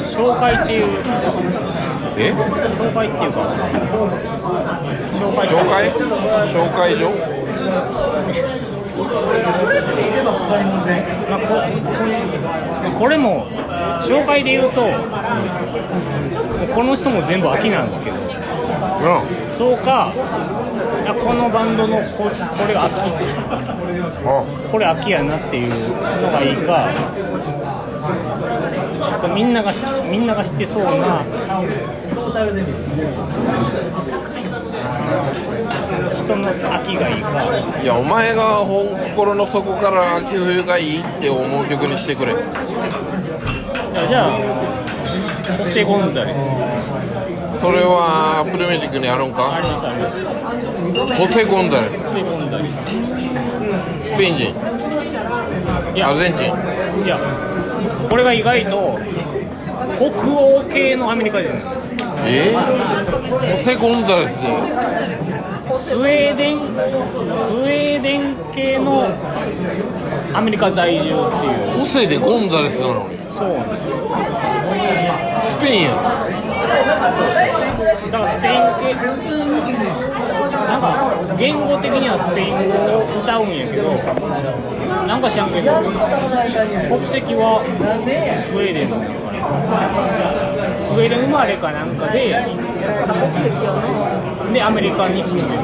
[0.04, 0.86] 紹介っていう。
[2.20, 2.32] え？
[2.32, 3.38] 紹介っていうか
[5.14, 5.92] 紹介紹介？
[6.46, 7.37] 紹介所？
[11.28, 11.46] まあ、こ
[12.92, 13.46] ここれも
[14.02, 14.82] 紹介で言うと
[16.74, 18.20] この人も全部秋なんですけどう
[19.52, 20.12] そうか
[21.24, 23.00] このバンドのここれ秋。
[24.70, 26.88] これ秋やなっていうのがいいか
[29.20, 29.72] そうみんなが
[30.10, 31.24] みんなが知ってそうな。
[36.28, 37.80] 人の秋がいいか。
[37.82, 38.86] いやお前が本
[39.16, 42.34] 心の底から秋冬がいいって思う曲にしてくれ。
[42.34, 44.32] じゃあ
[45.56, 46.40] ホセ・ゴンザレス。
[47.60, 50.18] それはアップルミュージックにあるんあかりますあります。
[51.14, 52.04] ホセ・ゴンザレス。
[52.06, 54.08] ホセ・ゴンザレス。
[54.08, 54.54] スペイン人。
[56.04, 56.46] アルゼンチン。
[57.04, 57.18] いや。
[58.10, 58.98] これが意外と
[59.96, 61.48] 北欧系のアメリカ人。
[62.26, 62.54] え？
[62.54, 64.48] ー、ホセ・ゴンザレスで
[65.78, 69.06] スウェーデンスウェーデン系の
[70.34, 71.20] アメリカ在住っていう。
[71.78, 73.16] ホセでゴンザレスなのに。
[73.30, 73.76] そうなんで
[75.42, 75.94] すスペインやん。
[78.10, 78.98] だからスペイン系。
[80.68, 82.58] なんか言語的にはスペイン語
[82.98, 83.94] を歌うんやけど
[85.06, 85.92] なんか知らんけど国
[87.04, 88.04] 籍はス
[88.52, 92.28] ウェーデンなんかなスウェーデン生まれかなんかで
[94.52, 95.62] でアメリカに住んでる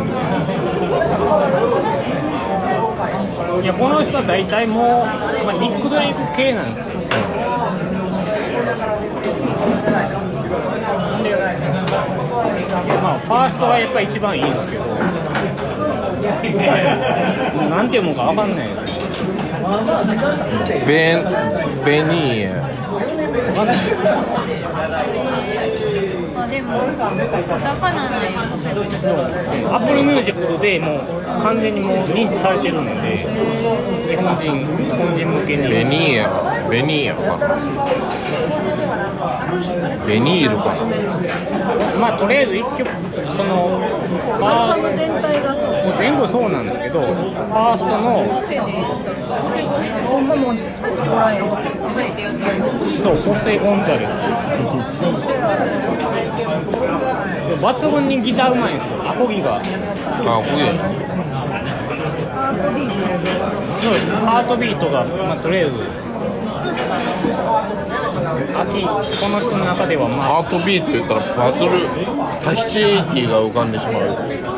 [3.63, 4.85] いやこの人は大体もう、
[5.45, 6.95] まあ、ニック・ドレイク系なんですよ
[13.03, 14.85] まあファーストがやっぱり一番いいんですけど
[17.71, 21.15] なんて読むかわかんないですベ
[21.85, 22.84] ベニー
[26.37, 26.79] あでも
[27.49, 31.01] カタカナなんやアップルミュージックでもう
[31.43, 35.69] 完全にもう認知されてるので日本人日本人向けに。
[35.69, 36.29] ベニーヤ
[36.71, 37.23] ベニーヤか。
[37.39, 37.49] な
[40.07, 40.85] ベニールかな。
[41.99, 42.89] まあとりあえず一曲
[43.31, 43.81] その
[44.37, 44.89] ファースト。
[44.97, 45.71] 全体がそう。
[45.87, 48.25] もう全部そうなんですけどファーストの
[50.07, 51.45] ほんまもう使ってもらえよ
[53.03, 54.11] そうホセ・ゴンザレス
[57.49, 59.09] で抜群にギターうまいんですよ。
[59.11, 59.57] アコギが。
[59.57, 59.65] あこ
[60.57, 60.65] げ
[63.83, 65.81] そうですハートビートが、まあ、とりあえず。
[68.57, 70.19] 秋この人の中ではまあ。
[70.21, 71.71] ハートビート言ったらバズる。
[72.43, 74.54] タヒチエイティが浮かんでしまう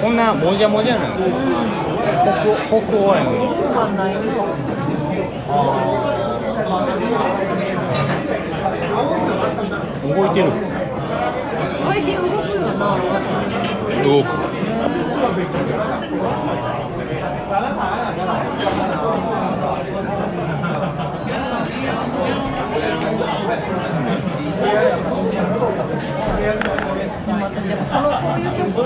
[0.00, 1.30] こんなもじゃもじゃなんです
[2.22, 3.38] 北北欧やのに。
[10.14, 10.46] 動いてる。
[11.84, 12.96] 最近動くよな。
[14.04, 14.26] 動く
[26.48, 28.80] でも私このこういう曲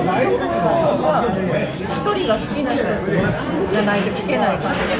[1.06, 1.22] は
[1.78, 4.98] 一人が好きな人じゃないと聴けない感じが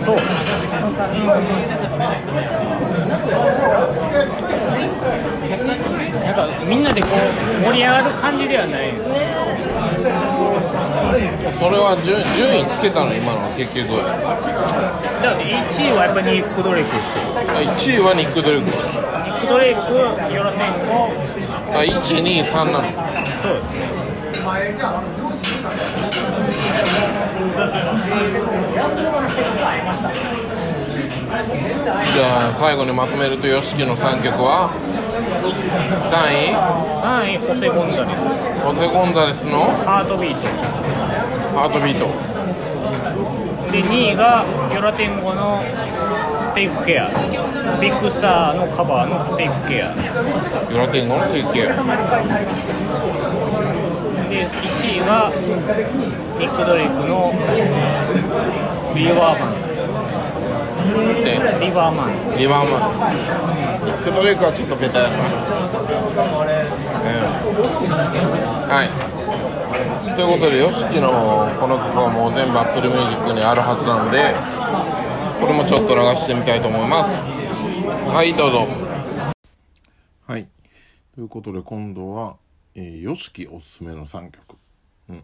[0.00, 0.16] そう
[6.24, 8.90] なんかみんなでこう盛り上がる感じではない
[11.52, 13.88] それは順順位つけたの今のは結局。
[15.24, 19.80] だから1位はやっぱりニック・ドレイクですよ1位はニック・ドレイクニック・ドレイク
[20.34, 21.08] ヨロテンコ
[21.74, 22.84] あ123なの？
[23.42, 23.72] そうです。
[23.72, 23.82] ね
[32.14, 34.70] じゃあ最後にまとめると YOSHIKI の3曲は
[36.12, 38.20] 3位？3位ホセ・ゴンザレス。
[38.62, 39.64] ホセ・ゴンザレスの？
[39.84, 40.46] ハートビート。
[41.58, 42.06] ハートビート。
[43.72, 45.64] で2位がヨラテンゴの
[46.54, 47.08] テイクケア
[47.80, 49.94] ビッグスターのカバーのテイクケア
[50.70, 51.74] ヨラテンゴのテイクケア
[54.28, 55.32] で1位が
[56.38, 57.32] ニック・ドレイクの
[58.94, 59.54] リバーマン。
[61.24, 61.30] で
[61.64, 62.10] リバーマン。
[62.36, 62.70] 2番は
[63.84, 65.30] ニック・ドレイクはちょっとベタやな、うん、
[68.70, 68.88] はい。
[70.14, 71.08] ということで YOSHIKI の
[71.58, 74.34] この曲はもう全部 Apple Music にあるはずなので
[75.40, 77.20] これもちょっと流してみたいと思います。
[77.22, 78.66] はいどうぞ。
[80.26, 80.48] はい。
[81.14, 82.36] ということで今度は、
[82.74, 84.56] YOSHIKI おすすめの3曲、
[85.08, 85.22] うん。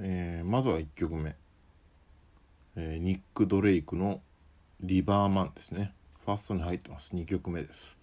[0.00, 1.34] えーまずは1曲目、
[2.76, 4.20] えーニック・ドレイクの
[4.80, 5.92] 「リバーマン」ですね。
[6.24, 7.14] ファーストに入ってます。
[7.14, 7.96] 2曲目です。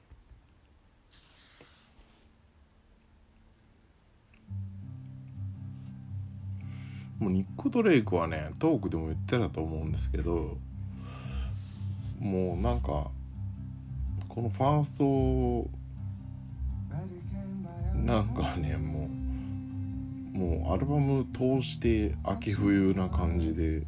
[7.20, 10.58] もうニック・ドレイクはねトークでも言ってたと思うんですけど
[12.22, 13.10] もうなんか
[14.30, 15.70] このファースト
[18.06, 19.10] なんかねも
[20.34, 23.82] うもうアルバム通して秋冬な感じで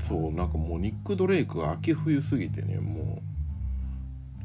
[0.00, 3.22] そうなんかもうニック・ドレイクが秋冬すぎてねも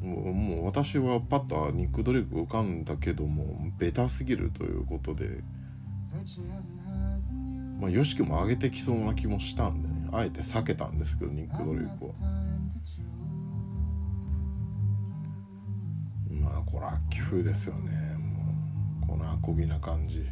[0.02, 5.42] うもう私はパッとニック・ドレイク浮かんだけどもベタすぎるということで
[7.82, 12.14] まあ YOSHIKI も上げてきそうな気もしたんであえて避けたんですけどニック・ドレイクは。
[16.42, 17.92] まあこれ秋冬ですよね。
[18.18, 18.54] も
[19.06, 20.26] うこのアコギな感じ。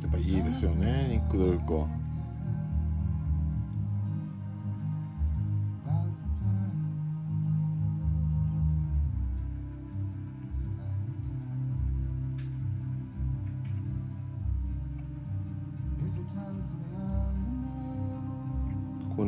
[0.00, 1.88] やっぱいいですよねニック・ドレイクは。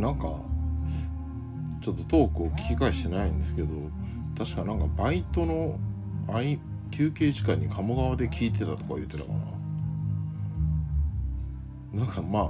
[0.00, 0.28] なんか
[1.80, 3.68] ちょっとトークを聞き返してないんですけど
[4.36, 5.78] 確かなんかバイトの
[6.90, 9.38] 休憩時間に鴨川で聞いてたとか言ってたかな。
[12.00, 12.42] なんかまあ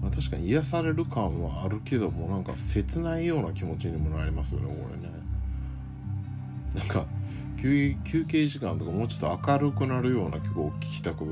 [0.00, 5.12] まあ確かに癒される感はあるけどもなんか切ないような気持ちにもなりますよねこれね。
[6.74, 7.06] なんか
[7.60, 11.22] 休休憩時間とかもうちょっと明るくなるような曲を聴きたく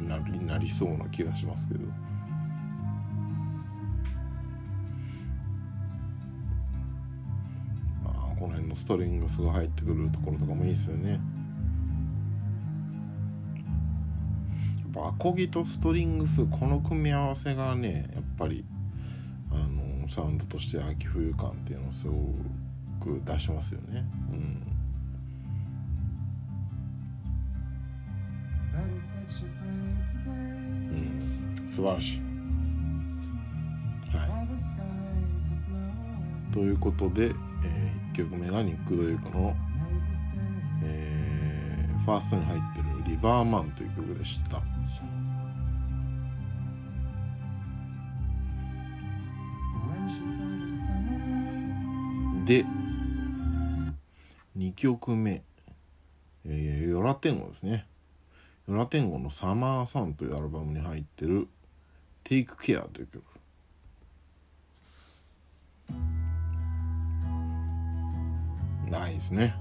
[0.00, 1.80] なりなりそうな気がしますけど。
[8.46, 11.10] この辺のストリングスが入ってくるところとかもいいですよね。
[11.10, 11.20] やっ
[14.94, 18.64] ぱアコギとストリングスこの組み合わせがねやっぱり
[19.50, 22.14] あのサウンドとして秋冬感っていうのをすご
[23.04, 24.04] く出しますよね。
[24.30, 24.62] うん
[31.64, 31.68] うん。
[31.68, 32.20] 素晴らしい。
[34.16, 34.24] は
[36.52, 36.52] い。
[36.54, 39.54] ということで、えー、曲目がニック・ドリークの、
[40.84, 41.26] えー
[42.06, 44.62] ファーストに入ってる「リバーマン」という曲でした。
[52.44, 52.64] で
[54.56, 55.42] 2曲目。
[56.44, 57.88] えー、ヨラテンゴですね。
[58.68, 61.48] ヨラテンゴの「サマーサン」というアルバムに入ってる
[62.22, 63.35] 「Take Care」という曲。
[69.26, 69.54] ですね。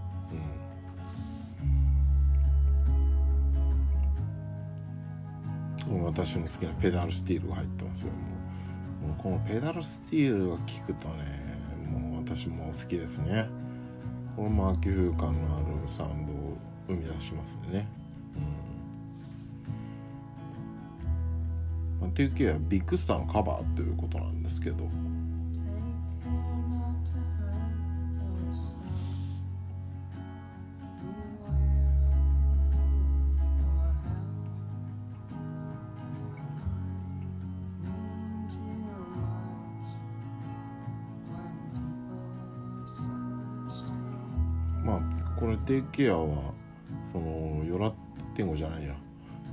[5.87, 6.03] うん。
[6.03, 8.11] 私の好きなペダルスティールが入ってますよ。
[8.11, 8.17] も
[9.05, 11.57] うもうこのペダルスティールが聞くとね
[11.91, 13.47] もう私も好きですね。
[14.35, 17.87] これも秋風感のあるサウンドを生み出しますね。
[22.01, 22.09] うん。
[22.09, 24.87] っていう系はビッグスターのカバーということなんですけど。
[45.75, 46.53] テイケアは
[47.11, 47.91] そのヨラ
[48.33, 48.93] テンゴじゃないや。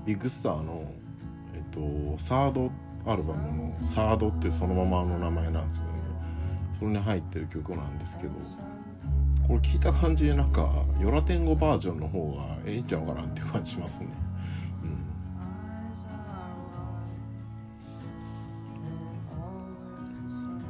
[0.07, 0.89] ビッグスターの
[1.53, 2.71] えっとサード
[3.05, 5.91] アルバムの「サード」ってそのままの名前なんですよね。
[6.79, 8.35] それに入ってる曲なんですけど
[9.49, 10.71] これ聞いた感じでなんか
[11.01, 14.07] ヨラテンゴバージョンの方がええんちゃうかなっていう感じしますね。
[14.85, 14.87] う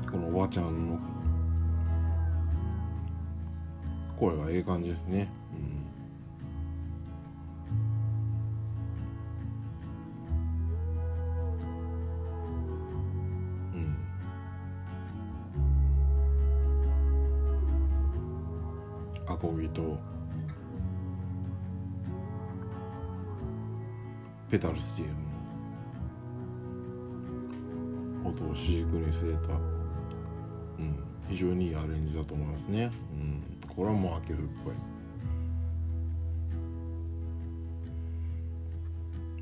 [0.06, 0.10] ん。
[0.10, 1.11] このおばちゃんの
[4.22, 5.28] 声がええ感じですね。
[13.74, 13.80] うん。
[13.80, 13.96] うん。
[19.26, 19.98] アコギと
[24.48, 25.12] ペダルスチール
[28.22, 29.54] の音を主軸に据えた、
[30.78, 34.74] うん、非常にいいアレンジだと思いますね、うん、これはもう秋冬っぽい。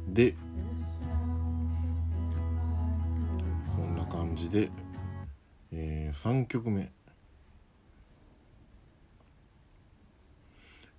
[0.08, 0.34] で
[3.66, 4.70] そんな感じで、
[5.72, 6.90] えー、3曲目。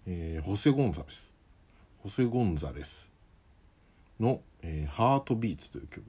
[0.07, 1.35] えーホセ・ゴンザレス。
[1.99, 3.11] ホセ・ゴンザレス
[4.19, 6.03] の、えーハートビーツ」という曲。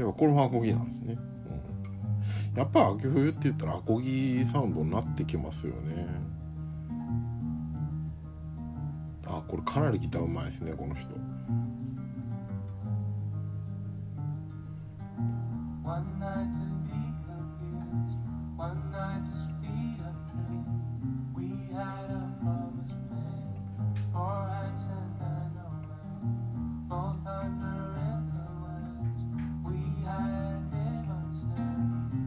[0.00, 1.18] やっぱこれもアコギなんですね、
[2.52, 6.06] うん、やっぱ秋冬って言ったらアコギサウンドになってきますよね
[9.26, 11.08] あこれかなりギターうまいですねこの人
[15.84, 16.69] One night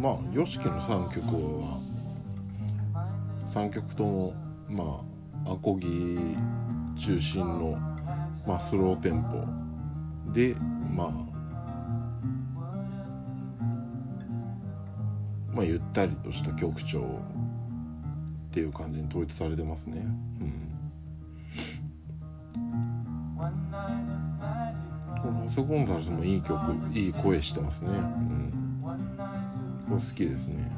[0.04, 1.28] まあ YOSHIKI の3曲
[1.62, 1.80] は
[3.46, 4.34] 3曲とも
[4.68, 5.02] ま
[5.46, 6.18] あアコギ
[6.98, 7.80] 中心の、
[8.46, 10.56] まあ、スローテンポで
[10.90, 11.08] まあ
[15.54, 17.04] まあゆったりとした曲調っ
[18.52, 20.02] ていう感じに統一されてますね。
[20.02, 20.82] うん、
[25.22, 26.60] このホセ・ゴンザレスもいい曲
[26.92, 27.90] いい声してますね。
[27.90, 28.63] うん、
[29.94, 30.72] 好きですね。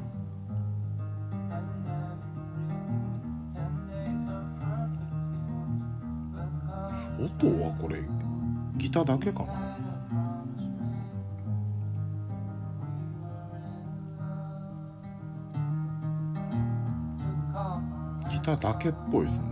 [7.18, 8.02] 音はこれ
[8.76, 9.54] ギターだけかな？
[18.28, 19.44] ギターだけっぽいですね。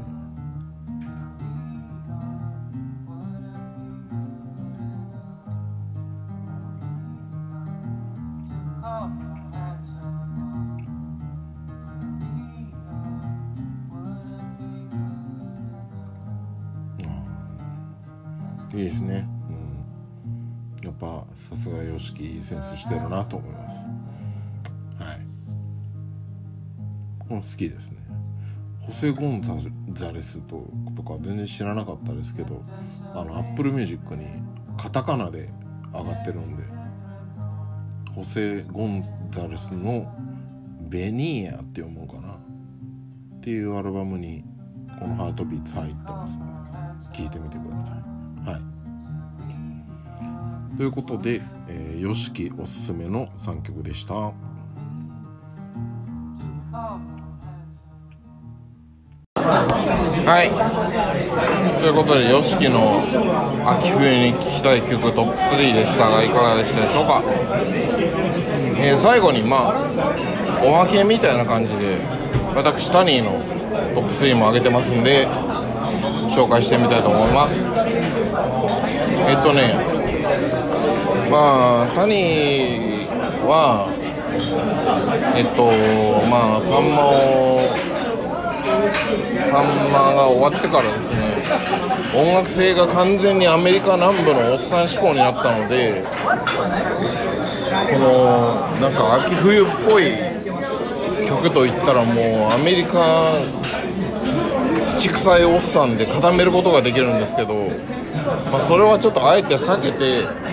[22.25, 23.87] いいセンスしてるなと思います。
[24.99, 25.21] はい。
[27.29, 27.99] この好きですね。
[28.81, 29.43] ホセ・ゴン
[29.93, 32.63] ザレスととか全然知らなかったですけど
[33.15, 34.27] あの Apple Music に
[34.77, 35.49] カタカナで
[35.93, 36.63] 上がってるんで
[38.15, 40.13] ホセ・ゴンザレスの
[40.89, 42.35] 「ベニーヤ」って読むのかな。
[42.35, 44.43] っていうアルバムに
[44.99, 46.39] この「ハートビーツ」入ってます。
[46.39, 48.51] ので聞いてみてください。
[48.51, 48.75] はい。
[50.77, 51.41] ということで、
[51.95, 54.15] えー、YOSHIKI おすすめの3曲でした。
[60.27, 60.51] はい。
[61.81, 63.01] ということで YOSHIKI の
[63.79, 67.23] 秋冬に聴きたい曲トップ3でしたがいかがでしたでしょうか、
[68.77, 71.99] えー最後にまあおまけみたいな感じで
[72.55, 73.33] 私タニーの
[73.95, 75.29] トップ3も上げてますんで
[76.29, 77.65] 紹介してみたいと思います。
[79.27, 79.94] えっとね
[81.35, 83.11] まあタニー
[83.43, 83.91] は
[85.35, 85.67] えっと
[86.31, 87.59] まあサンマを
[89.43, 91.43] サンマが終わってからですね
[92.15, 100.15] 音楽性が完全にアメリカ南部のおっさん志向になったのでこのなんか秋冬っぽい
[101.27, 103.35] 曲といったらもうアメリカ
[105.01, 107.71] 土臭いおっさんで固めることができるんですけど、
[108.53, 110.44] まあ、それはちょっとあえて避けて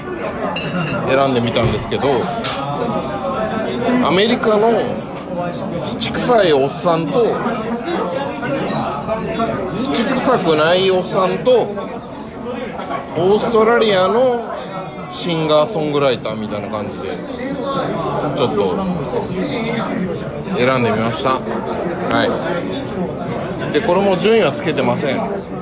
[1.10, 2.07] 選んでみたんですけど
[4.06, 4.72] アメリカの
[5.84, 7.26] 土臭いおっさんと
[9.78, 11.61] 土臭くないおっさんと
[13.18, 14.53] オーストラリアの
[15.10, 17.18] シンガーソングライターみたいな感じで
[18.36, 18.78] ちょっと
[20.57, 21.40] 選んでみました。
[21.40, 22.26] は
[23.69, 23.73] い。
[23.73, 25.18] でこれも順位はつけてません。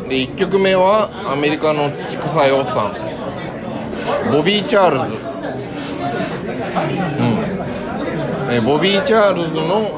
[0.08, 3.10] で1曲目はアメリカの土臭いおっさん。
[4.32, 5.06] ボビー・チャールズ
[7.20, 7.40] うん
[8.52, 9.90] えボビー・チャールズの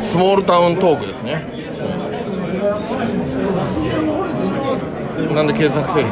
[0.00, 1.64] スモールタウントークですね、うん
[5.34, 6.04] なんで検索せえ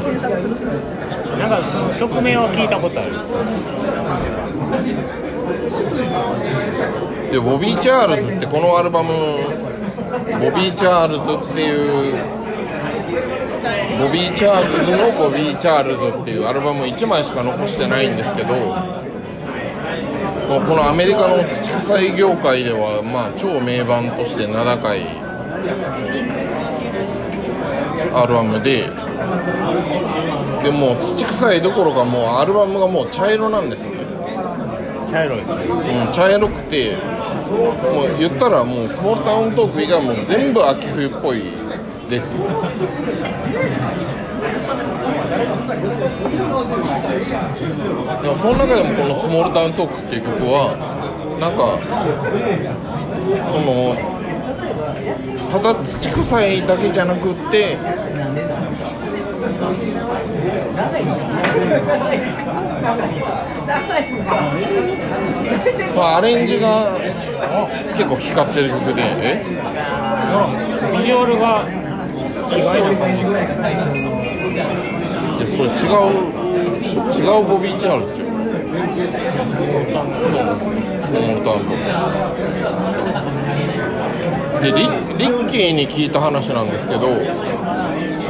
[1.39, 3.13] なんかその曲名は聞いたことある。
[7.31, 9.15] でボビー・チャールズってこのアルバムボ
[10.51, 12.13] ビー・チャールズっていう
[13.99, 18.55] ボビー・チャールズのボビー・チャールズっていうアルバム1枚しか残してないんですけど
[20.61, 25.07] このアメリカの土臭い業界ではまあ超名盤として名高い
[28.15, 28.91] アルバムで
[30.63, 34.03] でもう土臭いどころかもうアルバムがもう茶色なんですよね。
[35.11, 41.43] 茶色いうん、茶色くてもう言ったらもうスモールタウントーク以外も全部秋冬っぽい
[42.09, 42.33] です
[46.33, 50.75] でもその中でもこの「スモールタウントーク」っていう曲は
[51.41, 51.79] なんか
[53.53, 53.95] その
[55.51, 57.77] ただ土臭いだけじゃなくって
[65.95, 66.97] まあ、アレンジが
[67.95, 69.03] 結構光ってる曲で。
[69.03, 69.45] え？
[70.93, 71.67] ビジュアルが
[72.49, 73.23] 意外な感じ。
[73.23, 74.67] いや
[75.53, 76.09] それ違う
[77.15, 78.29] 違うボビー・チャールズじゃん。
[78.33, 81.71] モータウンと
[84.63, 84.75] でリ
[85.19, 87.01] リッキーに聞いた話なんですけど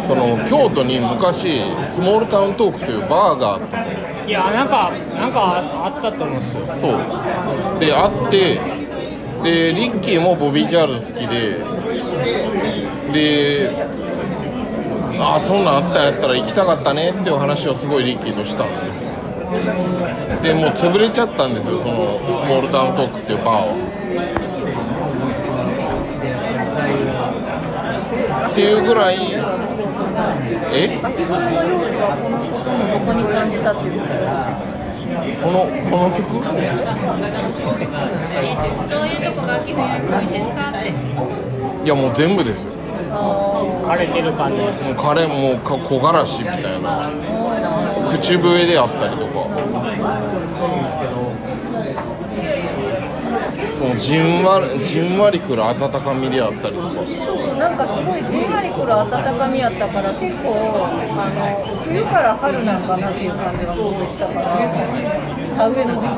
[0.07, 3.85] その京都に昔スモールタウントークというバーがあった。
[4.27, 6.67] いやなんかなんかあったと思うんですよ。
[6.77, 6.99] そう。
[7.81, 8.61] であって
[9.43, 11.59] でリッキーもボビー・チャールズ好きで
[13.13, 13.71] で
[15.25, 19.09] ああそんなんあったんやったら行きたかったねっていう話をすごいリッキーとしたんですよ。
[20.43, 23.75] でもう潰れちゃったんですよそのスモールタウントークっていうバーは
[28.51, 29.17] っていうぐらい
[30.75, 30.99] え？
[30.99, 31.21] このこ
[32.65, 34.13] ともここに感じたっていうこと
[35.43, 35.59] この
[35.91, 36.51] この曲ど
[39.01, 40.91] ういうとこが秋冬っぽいですかって。
[41.85, 42.73] いやもう全部ですよ
[43.13, 44.59] 枯れてる感じ。
[44.59, 47.11] もう彼もか木枯らしみたいな。
[48.11, 49.33] 口笛であったりとか。
[53.79, 56.89] そののじんわじんわりくる温かみであったりとか。
[57.59, 60.55] なんかすごいじんわりくる温かみやったから結構
[61.15, 64.57] あの冬から春なんかなっていう感じがすごいしたから
[65.57, 66.17] 田植えの時期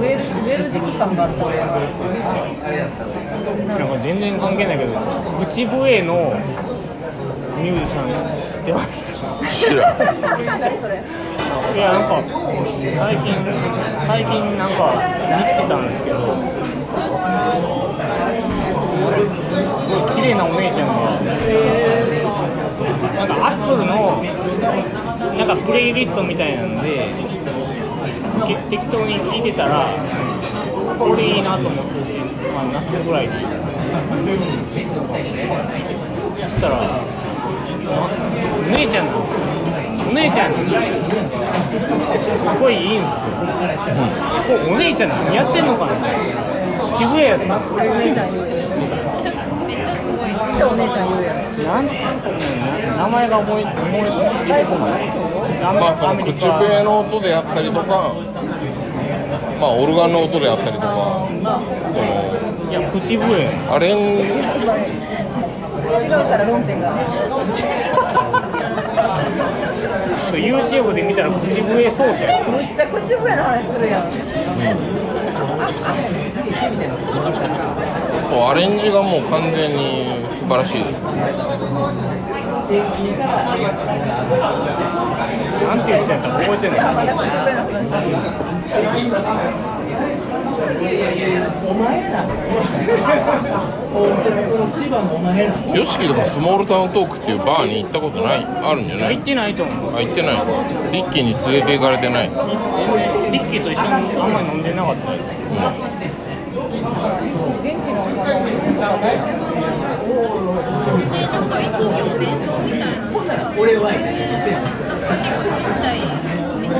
[0.00, 1.64] 植える植える時期感があったのかな
[3.66, 4.92] なんか全然関係ないけど
[5.40, 6.34] 口笛の
[7.58, 8.06] ミュージシャン
[8.48, 9.18] 知ってます？
[9.48, 9.96] 知らん。
[11.76, 12.22] いやなんか
[12.96, 13.34] 最近
[14.06, 14.92] 最近なんか
[15.38, 16.22] 見つけたんですけどす
[19.88, 20.92] ごい綺麗なお姉ちゃんが
[23.16, 24.22] なんかアップルの
[25.38, 27.08] なんかプレイリストみたいなんで
[28.46, 29.86] け適当に聞いてたら
[30.98, 32.19] これいいなと思って、
[32.60, 33.32] まあ、夏ぐらいに。
[36.40, 37.00] そしたらあ
[38.68, 39.40] お姉ちゃんなんですよ。
[40.10, 40.56] お姉ちゃんに
[42.20, 45.92] すごいいいんですよ、これお姉ちゃん何やってんのかな。
[46.96, 47.56] 口笛やった。
[47.56, 47.60] お
[47.96, 48.52] 姉ちゃん言うや
[49.66, 50.28] めっちゃすごい。
[50.28, 51.08] めっちゃお姉ちゃん
[51.64, 51.92] なんな
[52.96, 53.70] 名前が思い思い
[54.46, 55.08] 出てこない。
[55.60, 58.14] まあその口笛の音であったりとか
[59.60, 60.86] まあオルガンの音であったりとか
[61.92, 63.48] そのいや口笛。
[63.68, 64.22] アレン違
[66.06, 66.92] うから論点が。
[70.30, 72.44] そう YouTube で見たら口笛奏者や。
[72.44, 74.02] むっちゃ口笛の話するやん。
[78.28, 80.06] そうアレンジがもう完全に
[80.38, 81.00] 素晴らしいです。
[81.00, 81.10] な
[85.74, 86.80] んて言ってたか覚えてない
[90.60, 92.26] まだ
[94.72, 100.34] 口笛の話ヨシキとかスモールタウントークっていうバーに行ったことないあるんじゃない行ってないと思うあ行ってない
[100.92, 102.34] リッキーに連れて行かれてないリ
[103.40, 103.88] ッキーと一緒に
[104.20, 105.18] あんまり飲んでなかったよ
[107.62, 108.90] 元気なお花お店とか
[111.30, 111.88] なんか一挙
[112.18, 113.16] 弁当みたいなの
[115.08, 116.74] 結構ちっちゃいお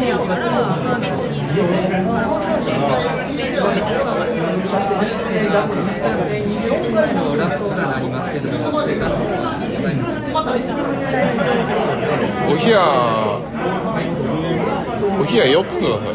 [15.24, 16.12] 冷や4つください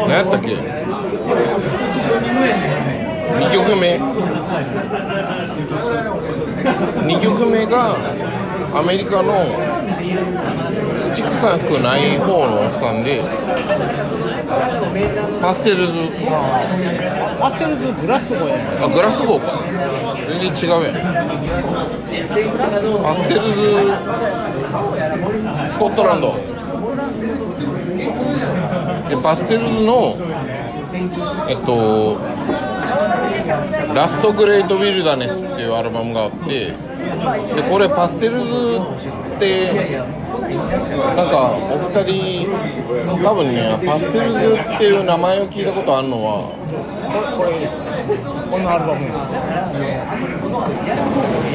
[0.00, 0.48] 何やったっけ
[3.38, 3.98] 2曲目。
[7.06, 7.96] 2曲目が
[8.74, 9.46] アメリカの
[10.96, 13.22] 土臭くない方のおっさんで
[15.40, 15.92] パステルズ。
[17.40, 18.56] パステルズグラスゴや。
[18.82, 19.62] あグラスゴーか。
[20.28, 20.94] 全然違うやん。
[23.02, 23.50] パステルズ。
[25.70, 26.34] スコットランド。
[29.08, 30.14] でパステルズの
[31.48, 32.18] えっと
[33.94, 36.74] 「ラストグレート・ウィルダネス」っていうアルバムがあってで
[37.70, 38.44] これパステルズ
[39.36, 40.00] って
[41.16, 42.48] なんかお二人
[43.22, 44.38] 多分ねパステルズ
[44.74, 46.50] っていう名前を聞いたことあるのは
[47.36, 47.52] これ
[48.50, 49.06] このアルバム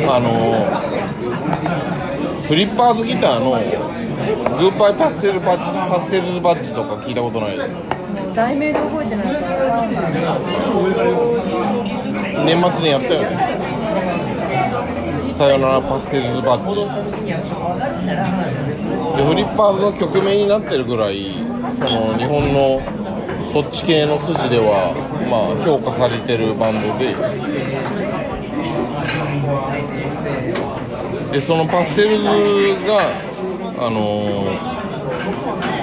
[0.07, 0.29] あの
[2.47, 3.51] フリッパーズギターの
[4.57, 7.94] グッバイパステルバッジパステルズバッジとか聞いたことないです。
[8.35, 9.27] 題名で覚えてない
[12.45, 13.37] 年末にやったよね
[15.33, 16.75] さよならパステルズバッジ
[19.15, 21.35] でフリッパーズの曲名になってるぐらい
[21.73, 22.81] その日本の
[23.47, 24.93] そっち系の筋では
[25.29, 27.15] まあ評価されてるバンドで。
[31.31, 32.31] でそのパステルズが
[33.85, 35.74] あのー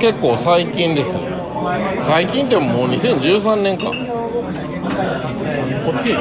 [0.00, 1.16] 結構最近です。
[2.06, 3.92] 最近ってもう2013年かこ
[5.92, 6.14] っち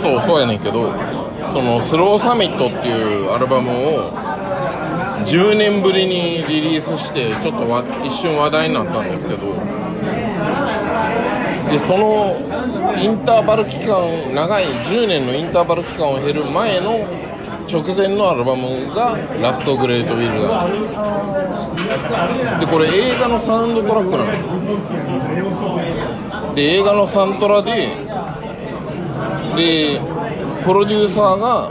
[0.00, 0.92] そうそうやねんけど
[1.52, 4.10] そのスローサミットっていうアルバムを
[5.24, 9.54] 10年ぶりにリリースしてちょっとわ一瞬話題になったんですけど
[11.70, 12.34] でその
[12.96, 17.06] インターバル期間長い10年のインターバル期間を経る前の
[17.70, 21.41] 直前のアルバムが「ラストグレート・ウィルダー」
[22.60, 24.50] でこれ映画のサウンドトラックなんですよ
[26.54, 27.96] で映画のサントラで
[29.56, 30.00] で
[30.64, 31.70] プロデューサーが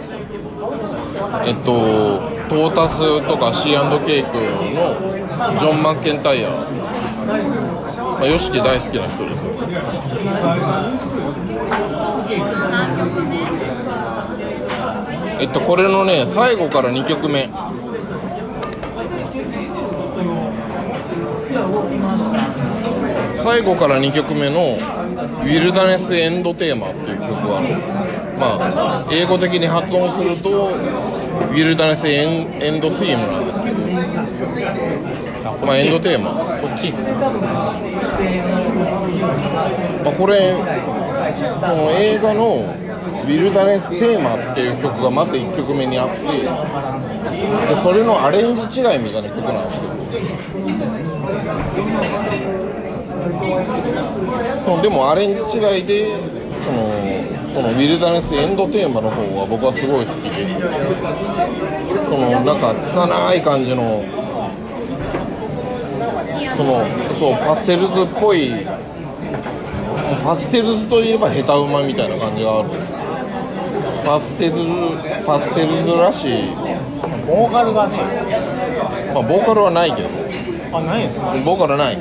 [1.45, 4.27] えっとトータスとか C&K ク
[4.75, 6.53] のジョン・マッケンタイヤー、
[7.25, 9.45] まあ、ヨシキ大好きな人です。
[15.39, 17.49] えっとこれのね最後から2曲目。
[23.35, 24.77] 最後から2曲目の
[25.41, 27.67] 「ウィルダネス・エンド・テーマ」っていう曲がある
[28.39, 30.49] まあ英語的に発音すると
[31.51, 33.77] 「ウィルダネス・エンエンド・スイム」なんですけど
[35.65, 36.31] まあエンドテーマ。
[36.31, 36.91] こっち。
[40.03, 40.55] まあ、これ
[41.59, 42.65] その映画の
[43.23, 49.91] 「ウィルダネス・テーマ」っていう曲がまず1曲目にあってでそれのアレンジ違いみたいな曲なんですよ
[54.65, 56.07] そうでもアレンジ違いで
[56.63, 56.77] その
[57.53, 60.47] この「ウィルダネス・エンド・テーマ」の方は僕はすごい好きで
[62.05, 64.03] そのなんか拙い感じの
[66.57, 66.85] その
[67.19, 68.65] そうパステルズっぽい
[70.23, 72.69] パステルズといえば下手馬みたいな感じがある
[74.05, 74.59] パステルズ
[75.25, 76.43] パステルズらしい、
[77.27, 77.97] ボーカルがね
[79.13, 80.20] まあ、ボーカルはないけど。
[80.73, 81.25] あないですか？
[81.45, 81.97] ボーカルない。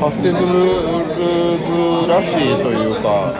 [0.00, 0.40] パステルズ
[2.08, 3.32] らしいというか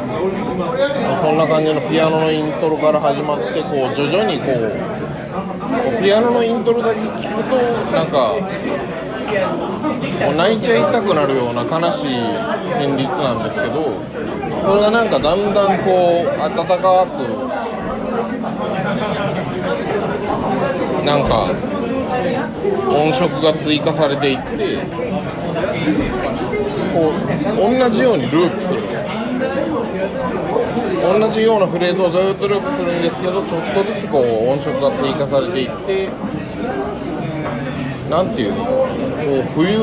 [1.21, 7.57] そんな感じのピアノのイントロから始まってこう徐々にこうピアノのイントロだけ聞くと
[7.93, 8.35] なんか
[10.25, 12.11] もう泣いちゃいたくなるような悲しい
[12.79, 14.01] 旋律なんですけど
[14.65, 17.19] それがなんかだんだんこう温かく
[21.05, 21.51] なんか
[22.95, 24.79] 音色が追加されていって
[26.95, 27.15] こう
[27.79, 28.81] 同じようにループする。
[31.05, 36.09] 同じようなフレーズをずっとループするんですけどちょっとずつこう音色が追加されていって
[38.09, 38.65] なんていうの？
[38.65, 38.81] こ
[39.39, 39.77] う冬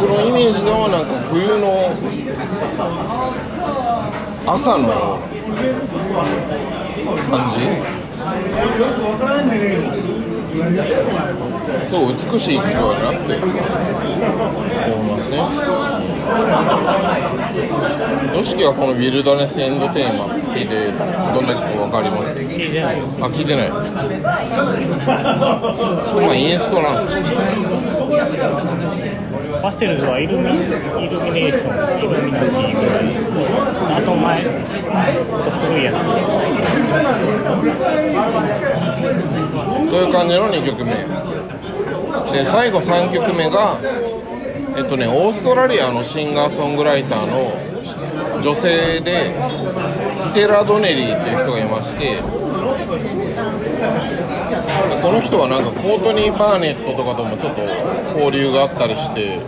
[0.00, 1.92] 僕のイメージではなんか冬の
[4.50, 5.20] 朝の
[7.30, 7.56] 感じ？
[11.86, 12.78] そう美しい曲だ
[13.12, 13.36] なって。
[14.92, 15.36] 思いますね。
[18.36, 20.24] よしきはこの「ウィルダネス・エンド・テーマ」
[20.54, 20.92] 聞いて
[21.32, 22.32] どんな曲か分かります？
[22.34, 23.70] 聞いてないあ聞いてない。
[26.26, 27.42] まあインストなんですよ
[29.62, 30.52] パステルズはイルミイ
[31.08, 33.14] ルミネーションイルミナティぐらい。
[33.94, 36.02] あと前古いやつ。
[39.88, 40.90] という感じの2曲目。
[42.32, 43.78] で最後3曲目が
[44.76, 47.52] えっとねオーストラリアのシンガーソングライターの
[48.42, 49.32] 女性で
[50.18, 52.20] ステラ・ドネリーっていう人がいまして。
[55.02, 57.62] この人はなんかコートニー・バーネットとかともちょっと
[58.18, 59.40] 交流があったりして。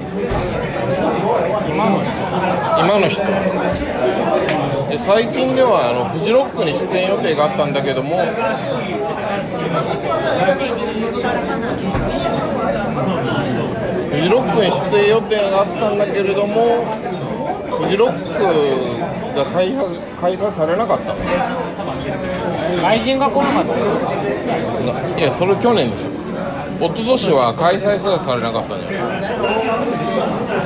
[2.78, 3.22] 今の人。
[4.88, 8.16] で最近ではあのフジロックに出演予定があったんだけども。
[14.10, 16.86] フジロックに出演予定があったんだけれども
[17.68, 19.03] フジロック
[19.34, 21.14] が開催開催されなかった
[22.82, 26.14] 外人が来なかったいやそれ去年でしょ。
[26.76, 28.96] 一昨年は開催さえされなかったんじゃな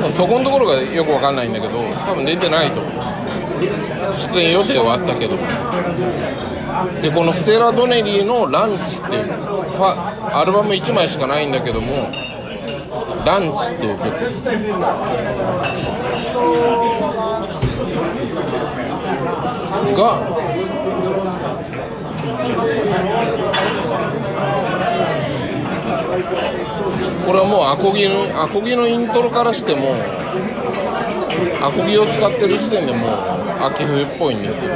[0.08, 1.78] いそこのところがよくわかんないんだけど。
[2.06, 2.92] 多分出てないと思う
[4.34, 5.36] 出演予定はあったけど。
[7.02, 12.08] でこのステラ・ドネリーの「ランチ」っていうファアルバム1枚しかないんだけども
[13.26, 14.08] 「ランチ」っていう曲。
[19.96, 20.18] が。
[27.26, 29.94] これはもうアコギのアコギのイントロからしても
[31.62, 33.10] アコギを使ってる時点でもう
[33.66, 34.74] 秋冬っぽいんですけど。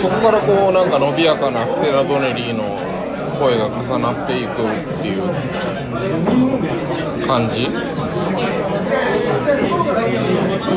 [0.00, 2.64] そこからこうなんか伸びやかなステラ・ドネリーの
[3.38, 4.56] 声が重なっていくっ
[5.02, 5.22] ていう
[7.26, 7.68] 感じ。
[10.70, 10.76] よ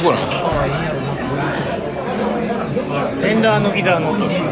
[0.00, 0.50] くないですか
[3.20, 4.46] フンダーのギターの音してる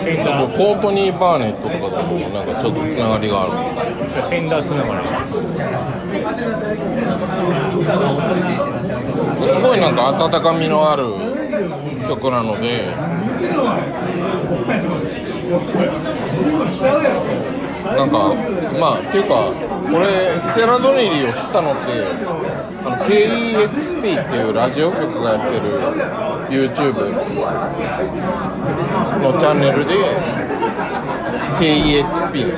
[0.00, 3.52] フェンダーコートニー・バーネットとかともなんかちょっとつながりがある。
[3.52, 5.06] フェンダーつながり。
[9.48, 11.04] すごいなんか温かみのある
[12.08, 12.94] 曲なので。
[15.50, 15.56] な
[18.04, 18.16] んか
[18.78, 19.56] まあっていうかこ
[19.98, 20.06] れ
[20.40, 21.80] ステラ・ドネリーを知ったのって
[22.84, 25.72] あの KEXP っていうラジオ局がやってる
[26.50, 27.10] YouTube
[29.22, 29.94] のチャンネルで
[31.58, 32.54] KEXP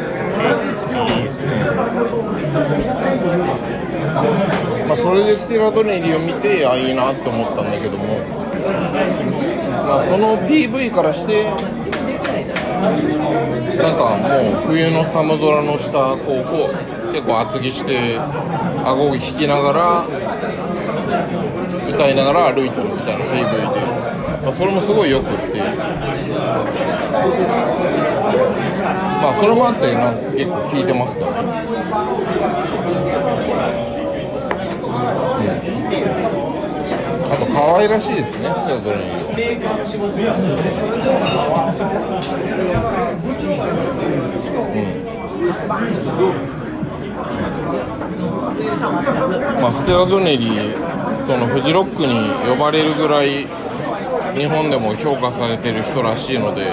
[4.86, 8.18] まあそれでステラドネリを見てあいいなって思ったんだけども。
[8.62, 11.46] まあその PV からして
[12.82, 18.18] なんかもう冬の寒空の下こうこう結構厚着して
[18.84, 20.04] 顎を引きながら
[21.88, 23.80] 歌いながら歩いてるみたいな PV で、
[24.42, 25.58] まあ、それもすごいよくって。
[29.22, 31.26] まあそれもあってなんか結構聴いてますか？
[31.26, 31.48] らね
[37.30, 38.98] あと可愛らしいですねステラドレ
[39.32, 39.62] ニー
[49.60, 50.46] まあ、ステラドネリ
[51.26, 52.14] そのフジロックに
[52.50, 53.46] 呼ばれるぐらい
[54.34, 56.64] 日本でも評価されてる人らしいので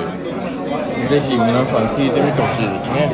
[1.09, 3.09] ぜひ皆さん聞いてみてほしいですね、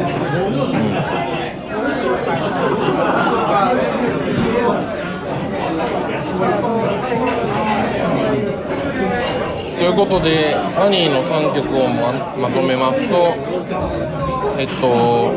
[9.78, 13.34] ということでアニーの3曲をままとめますと
[14.58, 15.32] えっと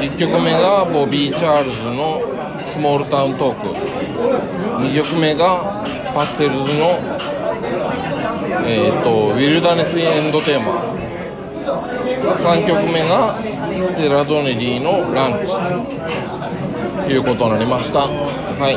[0.00, 2.20] 1曲目がボビー・チャールズの
[2.68, 3.68] 「スモールタウントーク」
[4.82, 6.98] 2曲目がパステルズの、
[8.66, 10.96] えっとウィルダネス・エンドテーマ。
[12.16, 15.52] 3曲目がステラ・ドネリーの「ランチ」
[17.06, 18.00] ということになりました。
[18.00, 18.06] は
[18.70, 18.76] い。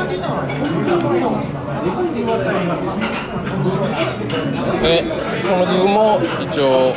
[3.60, 6.92] でこの曲も一応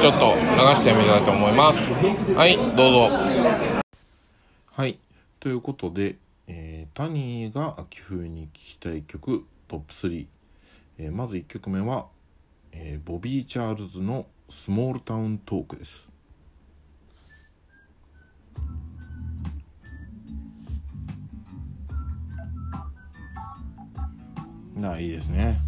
[0.00, 0.40] ちょっと流
[0.74, 1.92] してみたいと思います。
[2.34, 3.10] はいどうぞ。
[4.72, 4.98] はい
[5.40, 6.16] ということで、
[6.46, 10.26] えータニーが秋冬に聴きたい曲トップ3、
[10.98, 12.06] えーまず1曲目は、
[12.72, 16.12] えーボビー・チャールズの「スモールタウントーク」です。
[24.78, 25.58] なあいいですね、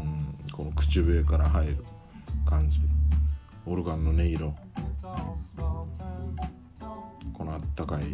[0.00, 1.84] うん、この口笛から入る
[2.46, 2.78] 感じ。
[3.66, 4.54] オルガンの音色。
[7.32, 8.04] このあったかい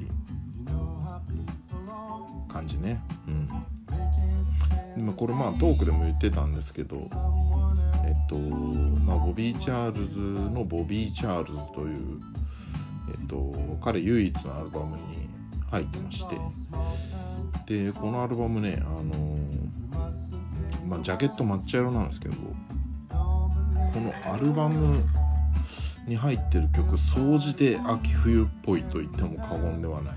[2.49, 3.01] 感じね。
[3.29, 3.47] うん。
[4.97, 6.97] でもこれまあトークでも言ってたんですけど
[8.05, 12.21] えっとまあボビー・チャールズのボビー・チャールズという
[13.11, 15.03] えっと彼唯一のアルバムに
[15.71, 16.37] 入ってまして。
[17.67, 19.39] でこのアルバムねあの
[20.91, 22.35] まあジャケット抹茶色なんですけど
[23.09, 25.05] このアルバム
[26.09, 30.15] に入ってる曲総じて秋冬っぽいと言っても過言ではない。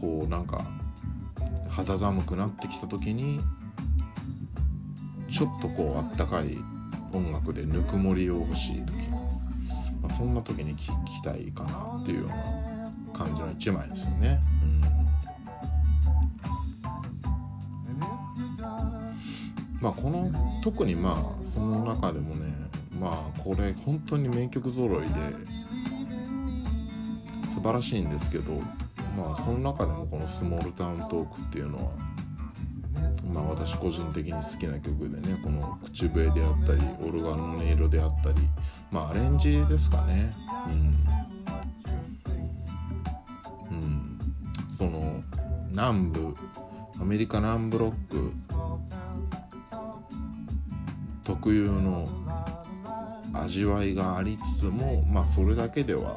[0.00, 0.66] こうなんか
[1.68, 3.40] 肌寒くなってきた時に
[5.30, 6.58] ちょっとこうあったかい
[7.12, 8.92] 音楽でぬくもりを欲しい時、
[10.02, 14.40] まあ、そんな時に聴きたいかなっていうような感じの一枚ですよね。
[14.62, 14.93] うん。
[19.84, 20.32] まあこの
[20.62, 22.54] 特にまあその中でもね
[22.98, 25.08] まあこれ本当に名曲揃いで
[27.50, 28.52] 素晴らしいんですけど
[29.14, 31.92] まあその中でもこの「スモールタウントーク」っていうのは
[33.34, 38.36] まあ私個人的に好きな曲でねこの口笛であったりオルガンの音色であったり
[38.90, 40.32] まあアレンジですかね。
[43.70, 44.18] うん、うん、
[44.78, 45.22] その
[45.72, 46.34] 南部
[46.98, 48.32] アメリカ南ブロック
[51.44, 52.08] 特有の
[53.34, 56.16] 味わいがありつつもまあそれだけでは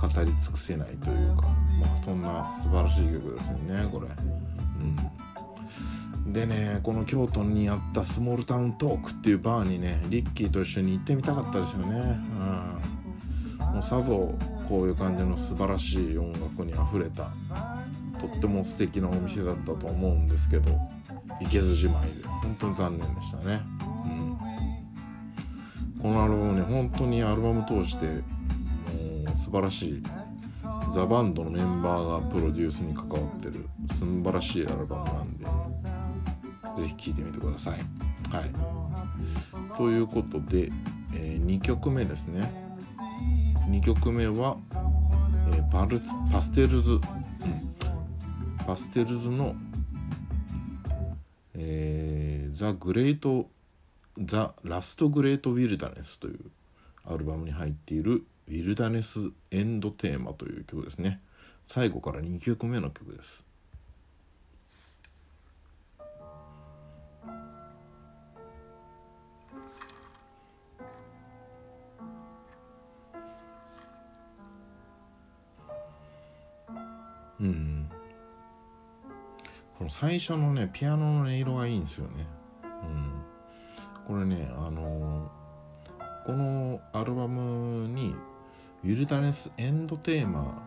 [0.00, 1.42] 語り尽くせないというか
[1.78, 4.06] まあそんな素晴らしい曲ですよねこれ。
[6.24, 12.18] うん、でねこの京都にあったスモールタウントークっていうバーにねリッキーと一緒に行ってみたかったですよね。
[13.60, 14.34] うん、もうさぞ
[14.70, 17.24] こういう感じの素晴らしい音楽にあふれた
[18.18, 20.70] とっても素敵なお店だったと思うんですけど
[21.42, 23.75] 行けずじまいで本当に残念でしたね。
[26.06, 28.12] このアルバムね本当にアルバム通しても
[29.26, 30.02] う素晴らしい
[30.94, 33.66] ザ・バンドのメンバーがプロデュースに関わってる
[33.98, 37.80] 素晴らしいアルバムなんでぜひ聴いてみてください。
[38.30, 40.70] はい、ということで、
[41.14, 42.52] え2曲目ですね。
[43.68, 44.58] 2曲目は、
[45.50, 46.00] えーパル
[46.30, 47.00] パステルズ、うん、
[48.64, 49.56] パステルズの
[51.54, 53.48] えーザ・グレート・
[54.18, 56.50] ザ・ラスト・グレート・ウィルダネスという
[57.04, 61.20] アルバムに入っているウィルダネス・エンド・テーマという曲ですね。
[61.64, 63.44] 最後から2曲目の曲です。
[77.38, 77.90] うん。
[79.76, 82.35] この最初のねピアノの音色がいいんですよね。
[84.06, 85.30] これねあの
[86.26, 88.14] このアルバムに
[88.84, 90.62] 「ウィルダネス・エンドテーマ」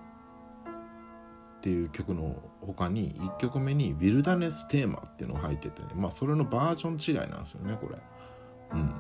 [1.60, 7.98] っていう曲の他に1曲目に「ウィルダネス・テーマ」っていうのが入っててねまあそれのバージョン違いなんですよねこれ。
[8.74, 8.94] うん。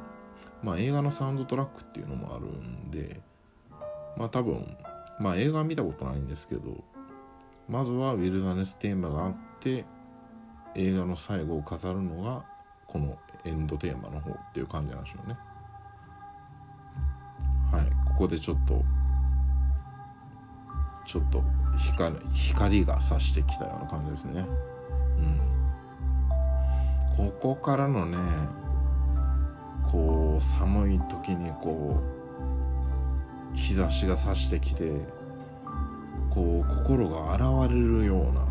[0.64, 3.22] まあ映画のサウンドトラックっていうのもあるんで
[4.18, 4.78] まあ多分
[5.20, 6.84] まあ映画は見たことないんですけど
[7.68, 9.86] まずはウィルダネステーマがあって
[10.76, 12.46] 映画の最後を飾るのが
[12.88, 15.38] このエンドテーマの方っていう感じなんでしょうね。
[17.72, 17.86] はい。
[18.08, 18.84] ここでちょっと
[21.06, 21.44] ちょっと
[21.78, 24.46] 光光が差してきたような感じですね。
[25.18, 25.42] うん。
[27.18, 28.18] ここからのね
[29.92, 32.02] こう寒い時にこ
[33.54, 34.94] う日差しが差してきて
[36.30, 38.48] こう心が洗われるような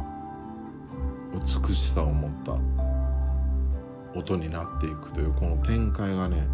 [1.34, 2.87] 美しさを持った
[4.18, 6.46] 音になっていくというこの展開がね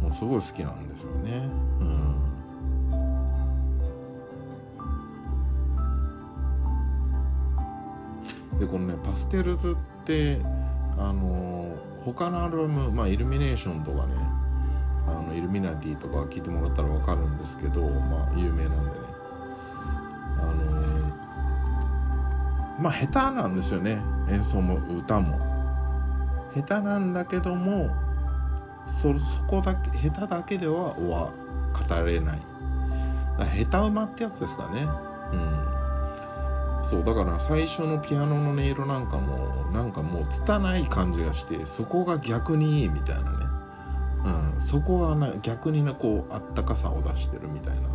[0.00, 1.48] もうすごい好きなんですよね。
[1.80, 2.10] うん。
[8.58, 10.38] でこのねパステルズって
[10.98, 14.14] あの他のアルバムまあイルミネーションとかね
[15.06, 18.96] あのイルミナティとか聞いてもらったら分かるんですけどまあ有名なんでね。
[20.38, 20.60] あの
[22.80, 24.00] まあ下手なんですよね
[24.30, 25.49] 演奏も歌も。
[26.54, 27.90] 下手なんだけども
[28.86, 31.32] そそこだけ下手だけではは
[31.88, 32.40] 語れない。
[33.38, 34.86] だ下手馬ってやつですかね。
[35.32, 35.80] うん。
[36.90, 43.46] そうだから最初のピアノの音色なんかもなんかもう拙い感じがしてそこが逆にいいみたいなね、
[44.54, 47.88] うん、そこがな逆にねこうあったかさを出してるみたいな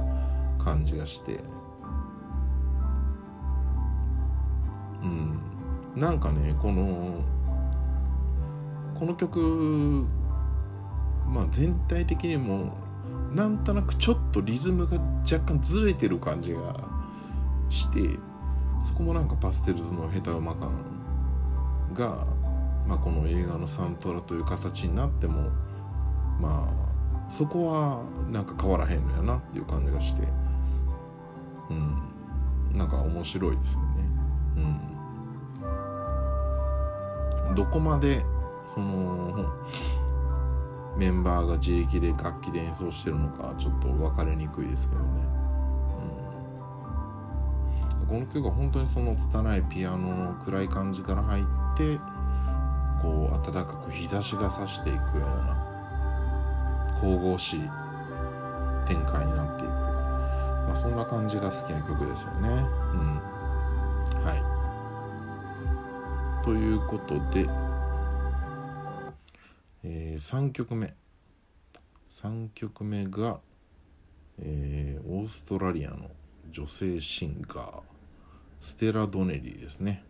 [0.63, 1.39] 感じがして。
[5.03, 5.39] うん。
[5.95, 7.21] なんかねこの
[9.05, 10.07] この曲
[11.27, 12.75] まあ全体的にも
[13.31, 14.97] なんとなくちょっとリズムが
[15.31, 16.75] 若干ずれてる感じが
[17.69, 17.99] して
[18.81, 20.71] そこもなんかパステルズの下手馬感
[21.93, 22.25] が、
[22.87, 25.51] まあ、この映画のサントラという形になっても
[26.41, 28.01] まあそこは
[28.31, 30.23] なんか変わらへんのやなっていう感じがして
[31.69, 32.01] うん
[32.73, 33.87] なんか面白いですよね。
[37.47, 37.55] うん。
[37.55, 38.25] どこまで
[38.67, 39.45] その
[40.97, 45.07] メンバーが自力で楽器で演奏してるのかちょっと分かりにくいですけどね。
[48.01, 48.07] うん。
[48.07, 51.43] この曲は本当にその拙いピアノの暗い感じから入っ
[51.77, 51.99] て
[53.01, 55.65] こう暖かく日差しが差していくような
[57.01, 57.59] 神々しい
[58.85, 62.49] 展開になっていく、まあ、そんな感じが好きな曲ですよね。
[62.49, 63.21] うん。
[64.23, 64.33] は
[66.41, 67.47] い、ということで、
[69.87, 70.95] えー、3曲目。
[72.09, 73.39] 3曲目が、
[74.39, 76.09] えー、オーストラリアの
[76.49, 77.81] 女性シンガー
[78.59, 80.03] ステラ・ドネリーですね。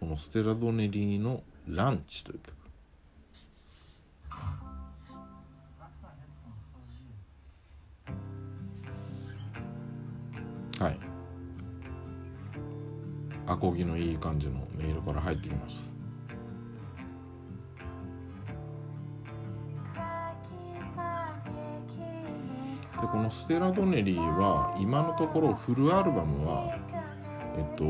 [0.00, 2.56] このステラ・ドネリーの「ランチ」という曲。
[10.80, 10.98] はい。
[13.46, 15.95] アコギのいい感じの音色から入ってきます。
[23.00, 26.78] でこのステラ・ドネリーは今のところフルアルバムは
[27.56, 27.84] えっと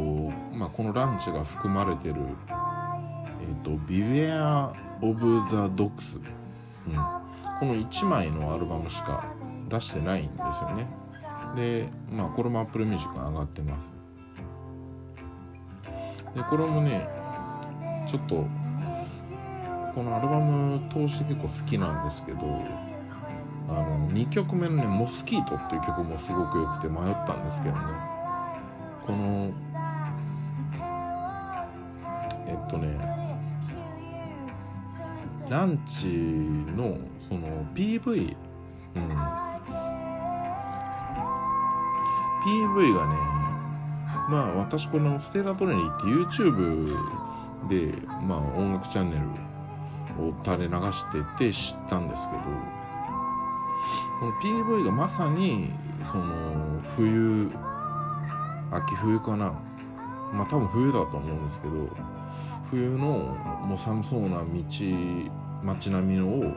[0.56, 4.70] まあこのランチが含まれてるえっと「Beware
[5.02, 6.18] of the Dogs」
[6.88, 9.24] うん、この1枚のアルバムしか
[9.68, 10.86] 出してないんですよね。
[11.56, 13.90] でまあこれも Apple Music が上がってます。
[16.34, 17.08] でこれもね
[18.06, 18.46] ちょっと
[19.94, 22.40] このアルバム通して結構好きなんですけど
[23.68, 27.82] あの2曲目のね「モスキート」っていう曲もすごく良くて迷ったんですけどね。
[29.06, 29.50] この
[32.46, 32.96] えっとね
[35.48, 36.06] ランチ
[36.76, 38.36] のその PV
[38.96, 39.46] うん。
[42.46, 43.16] PV がね
[44.28, 46.96] まあ私このステラトレニーって YouTube
[47.68, 52.42] でまあ音楽チャンネルを垂れ流してて知ったんですけど
[54.18, 55.70] この PV がまさに
[56.02, 57.50] その冬
[58.70, 59.52] 秋冬かな。
[60.32, 61.88] まあ多分冬だと思うんですけど
[62.70, 64.44] 冬のもう寒そうな道
[65.64, 66.52] 街並みのを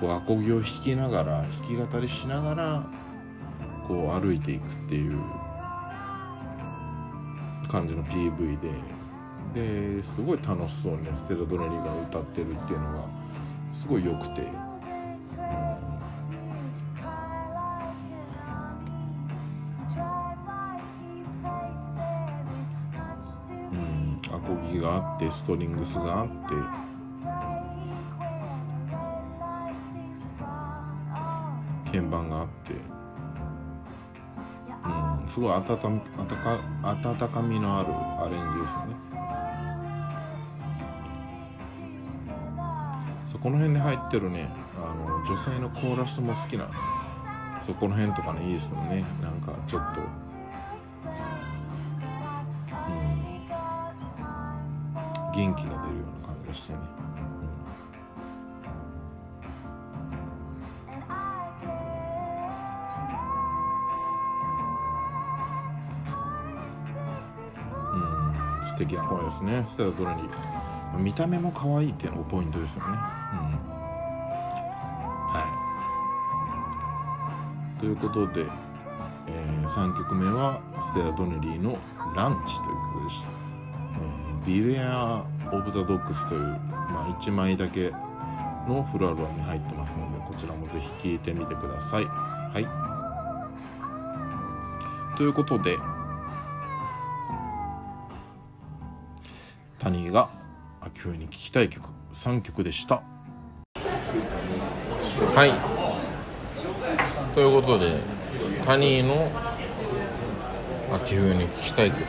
[0.00, 2.86] こうアコギを弾きながら弾き語りしながら
[3.86, 5.18] こう歩いていくっていう
[7.70, 8.68] 感じの PV で。
[9.54, 13.08] ですごい楽しそうにねステラ・ドネリーが歌ってるっていうのが
[13.72, 14.42] すごい良くて、
[24.68, 26.34] ギがあってストリングスがあって
[31.86, 32.74] 鍵盤があって、
[34.84, 35.78] うん、すごい温か
[36.82, 37.92] 温かみのある
[38.24, 38.96] アレンジですよね。
[43.32, 46.70] そこの辺で入ってるねあの女性のコーラスも好きなの
[47.64, 49.04] そこの辺とかねいいですよね。
[49.22, 50.00] なんかちょっと、
[55.38, 56.78] 元気が出るような感じがしてね、
[67.92, 68.96] うん、素敵。
[68.96, 69.64] な声ですね。
[69.64, 70.28] ステラドレに
[70.98, 72.96] 見た目も可愛いっていうのがポイントですよね、うん、
[75.34, 75.44] は
[77.76, 77.80] い。
[77.80, 78.44] ということで、
[79.28, 81.78] えー3曲目はステラ・ドネリーの
[82.16, 83.28] 「ランチ」という曲でした
[84.48, 87.92] 「えー、Beware of the Dogs」という、まあ、1枚だけ
[88.66, 92.04] のフルアルバムに入ってますのでこちらもぜひ聴いてみてください。
[92.04, 92.66] はい。
[95.16, 95.76] ということで
[99.78, 100.28] タニーが
[100.80, 103.02] 秋冬に聴きたい曲3曲でした。
[105.34, 105.52] はい。
[107.34, 107.92] ということで
[108.64, 109.30] タニーの
[110.92, 112.06] 秋冬に聴きたい曲ト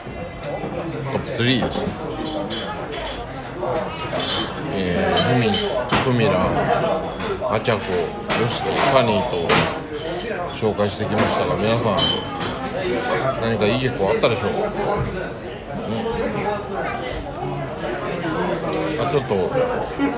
[1.18, 2.09] ップ3でした。
[4.82, 6.32] えー、ふみふみら
[7.52, 7.82] あちゃこ
[8.42, 9.46] よしとタニと
[10.56, 11.98] 紹介してきましたが皆さん
[13.42, 14.52] 何かいい曲あったでしょう？
[14.54, 14.62] か、う
[18.98, 19.50] ん、あちょっと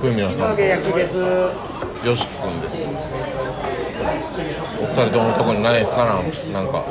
[0.00, 0.76] ふみなさんとよ
[2.16, 2.82] しきくんです。
[4.80, 6.04] お二人とも特にないですか？
[6.06, 6.22] ななん
[6.72, 6.84] か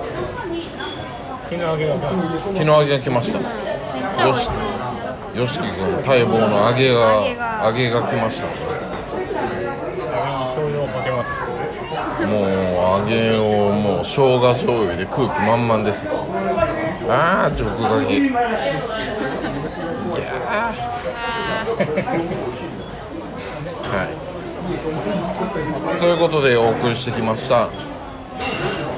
[1.50, 3.40] 昨日揚げが来ました。
[3.40, 3.50] めっ
[4.14, 4.50] ちゃ美味し
[5.36, 8.48] いよしきくん待望の揚げが揚げが来ました
[10.48, 11.32] 醤油をかけます
[12.28, 12.44] もう
[13.02, 16.04] 揚げをもう生姜醤油で空気満々です。
[17.10, 17.58] ああ直
[18.02, 18.18] 書き。
[18.18, 20.82] いやー。
[23.92, 24.22] はい。
[26.00, 27.68] ということでお送りしてきました、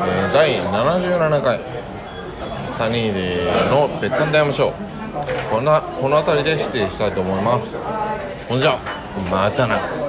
[0.05, 1.59] えー第77回
[2.77, 4.93] タニーデの別館タイムショー
[5.49, 7.80] こんなこの辺りで失礼したいと思います。
[8.49, 8.80] ほんじゃ
[9.31, 10.02] またな。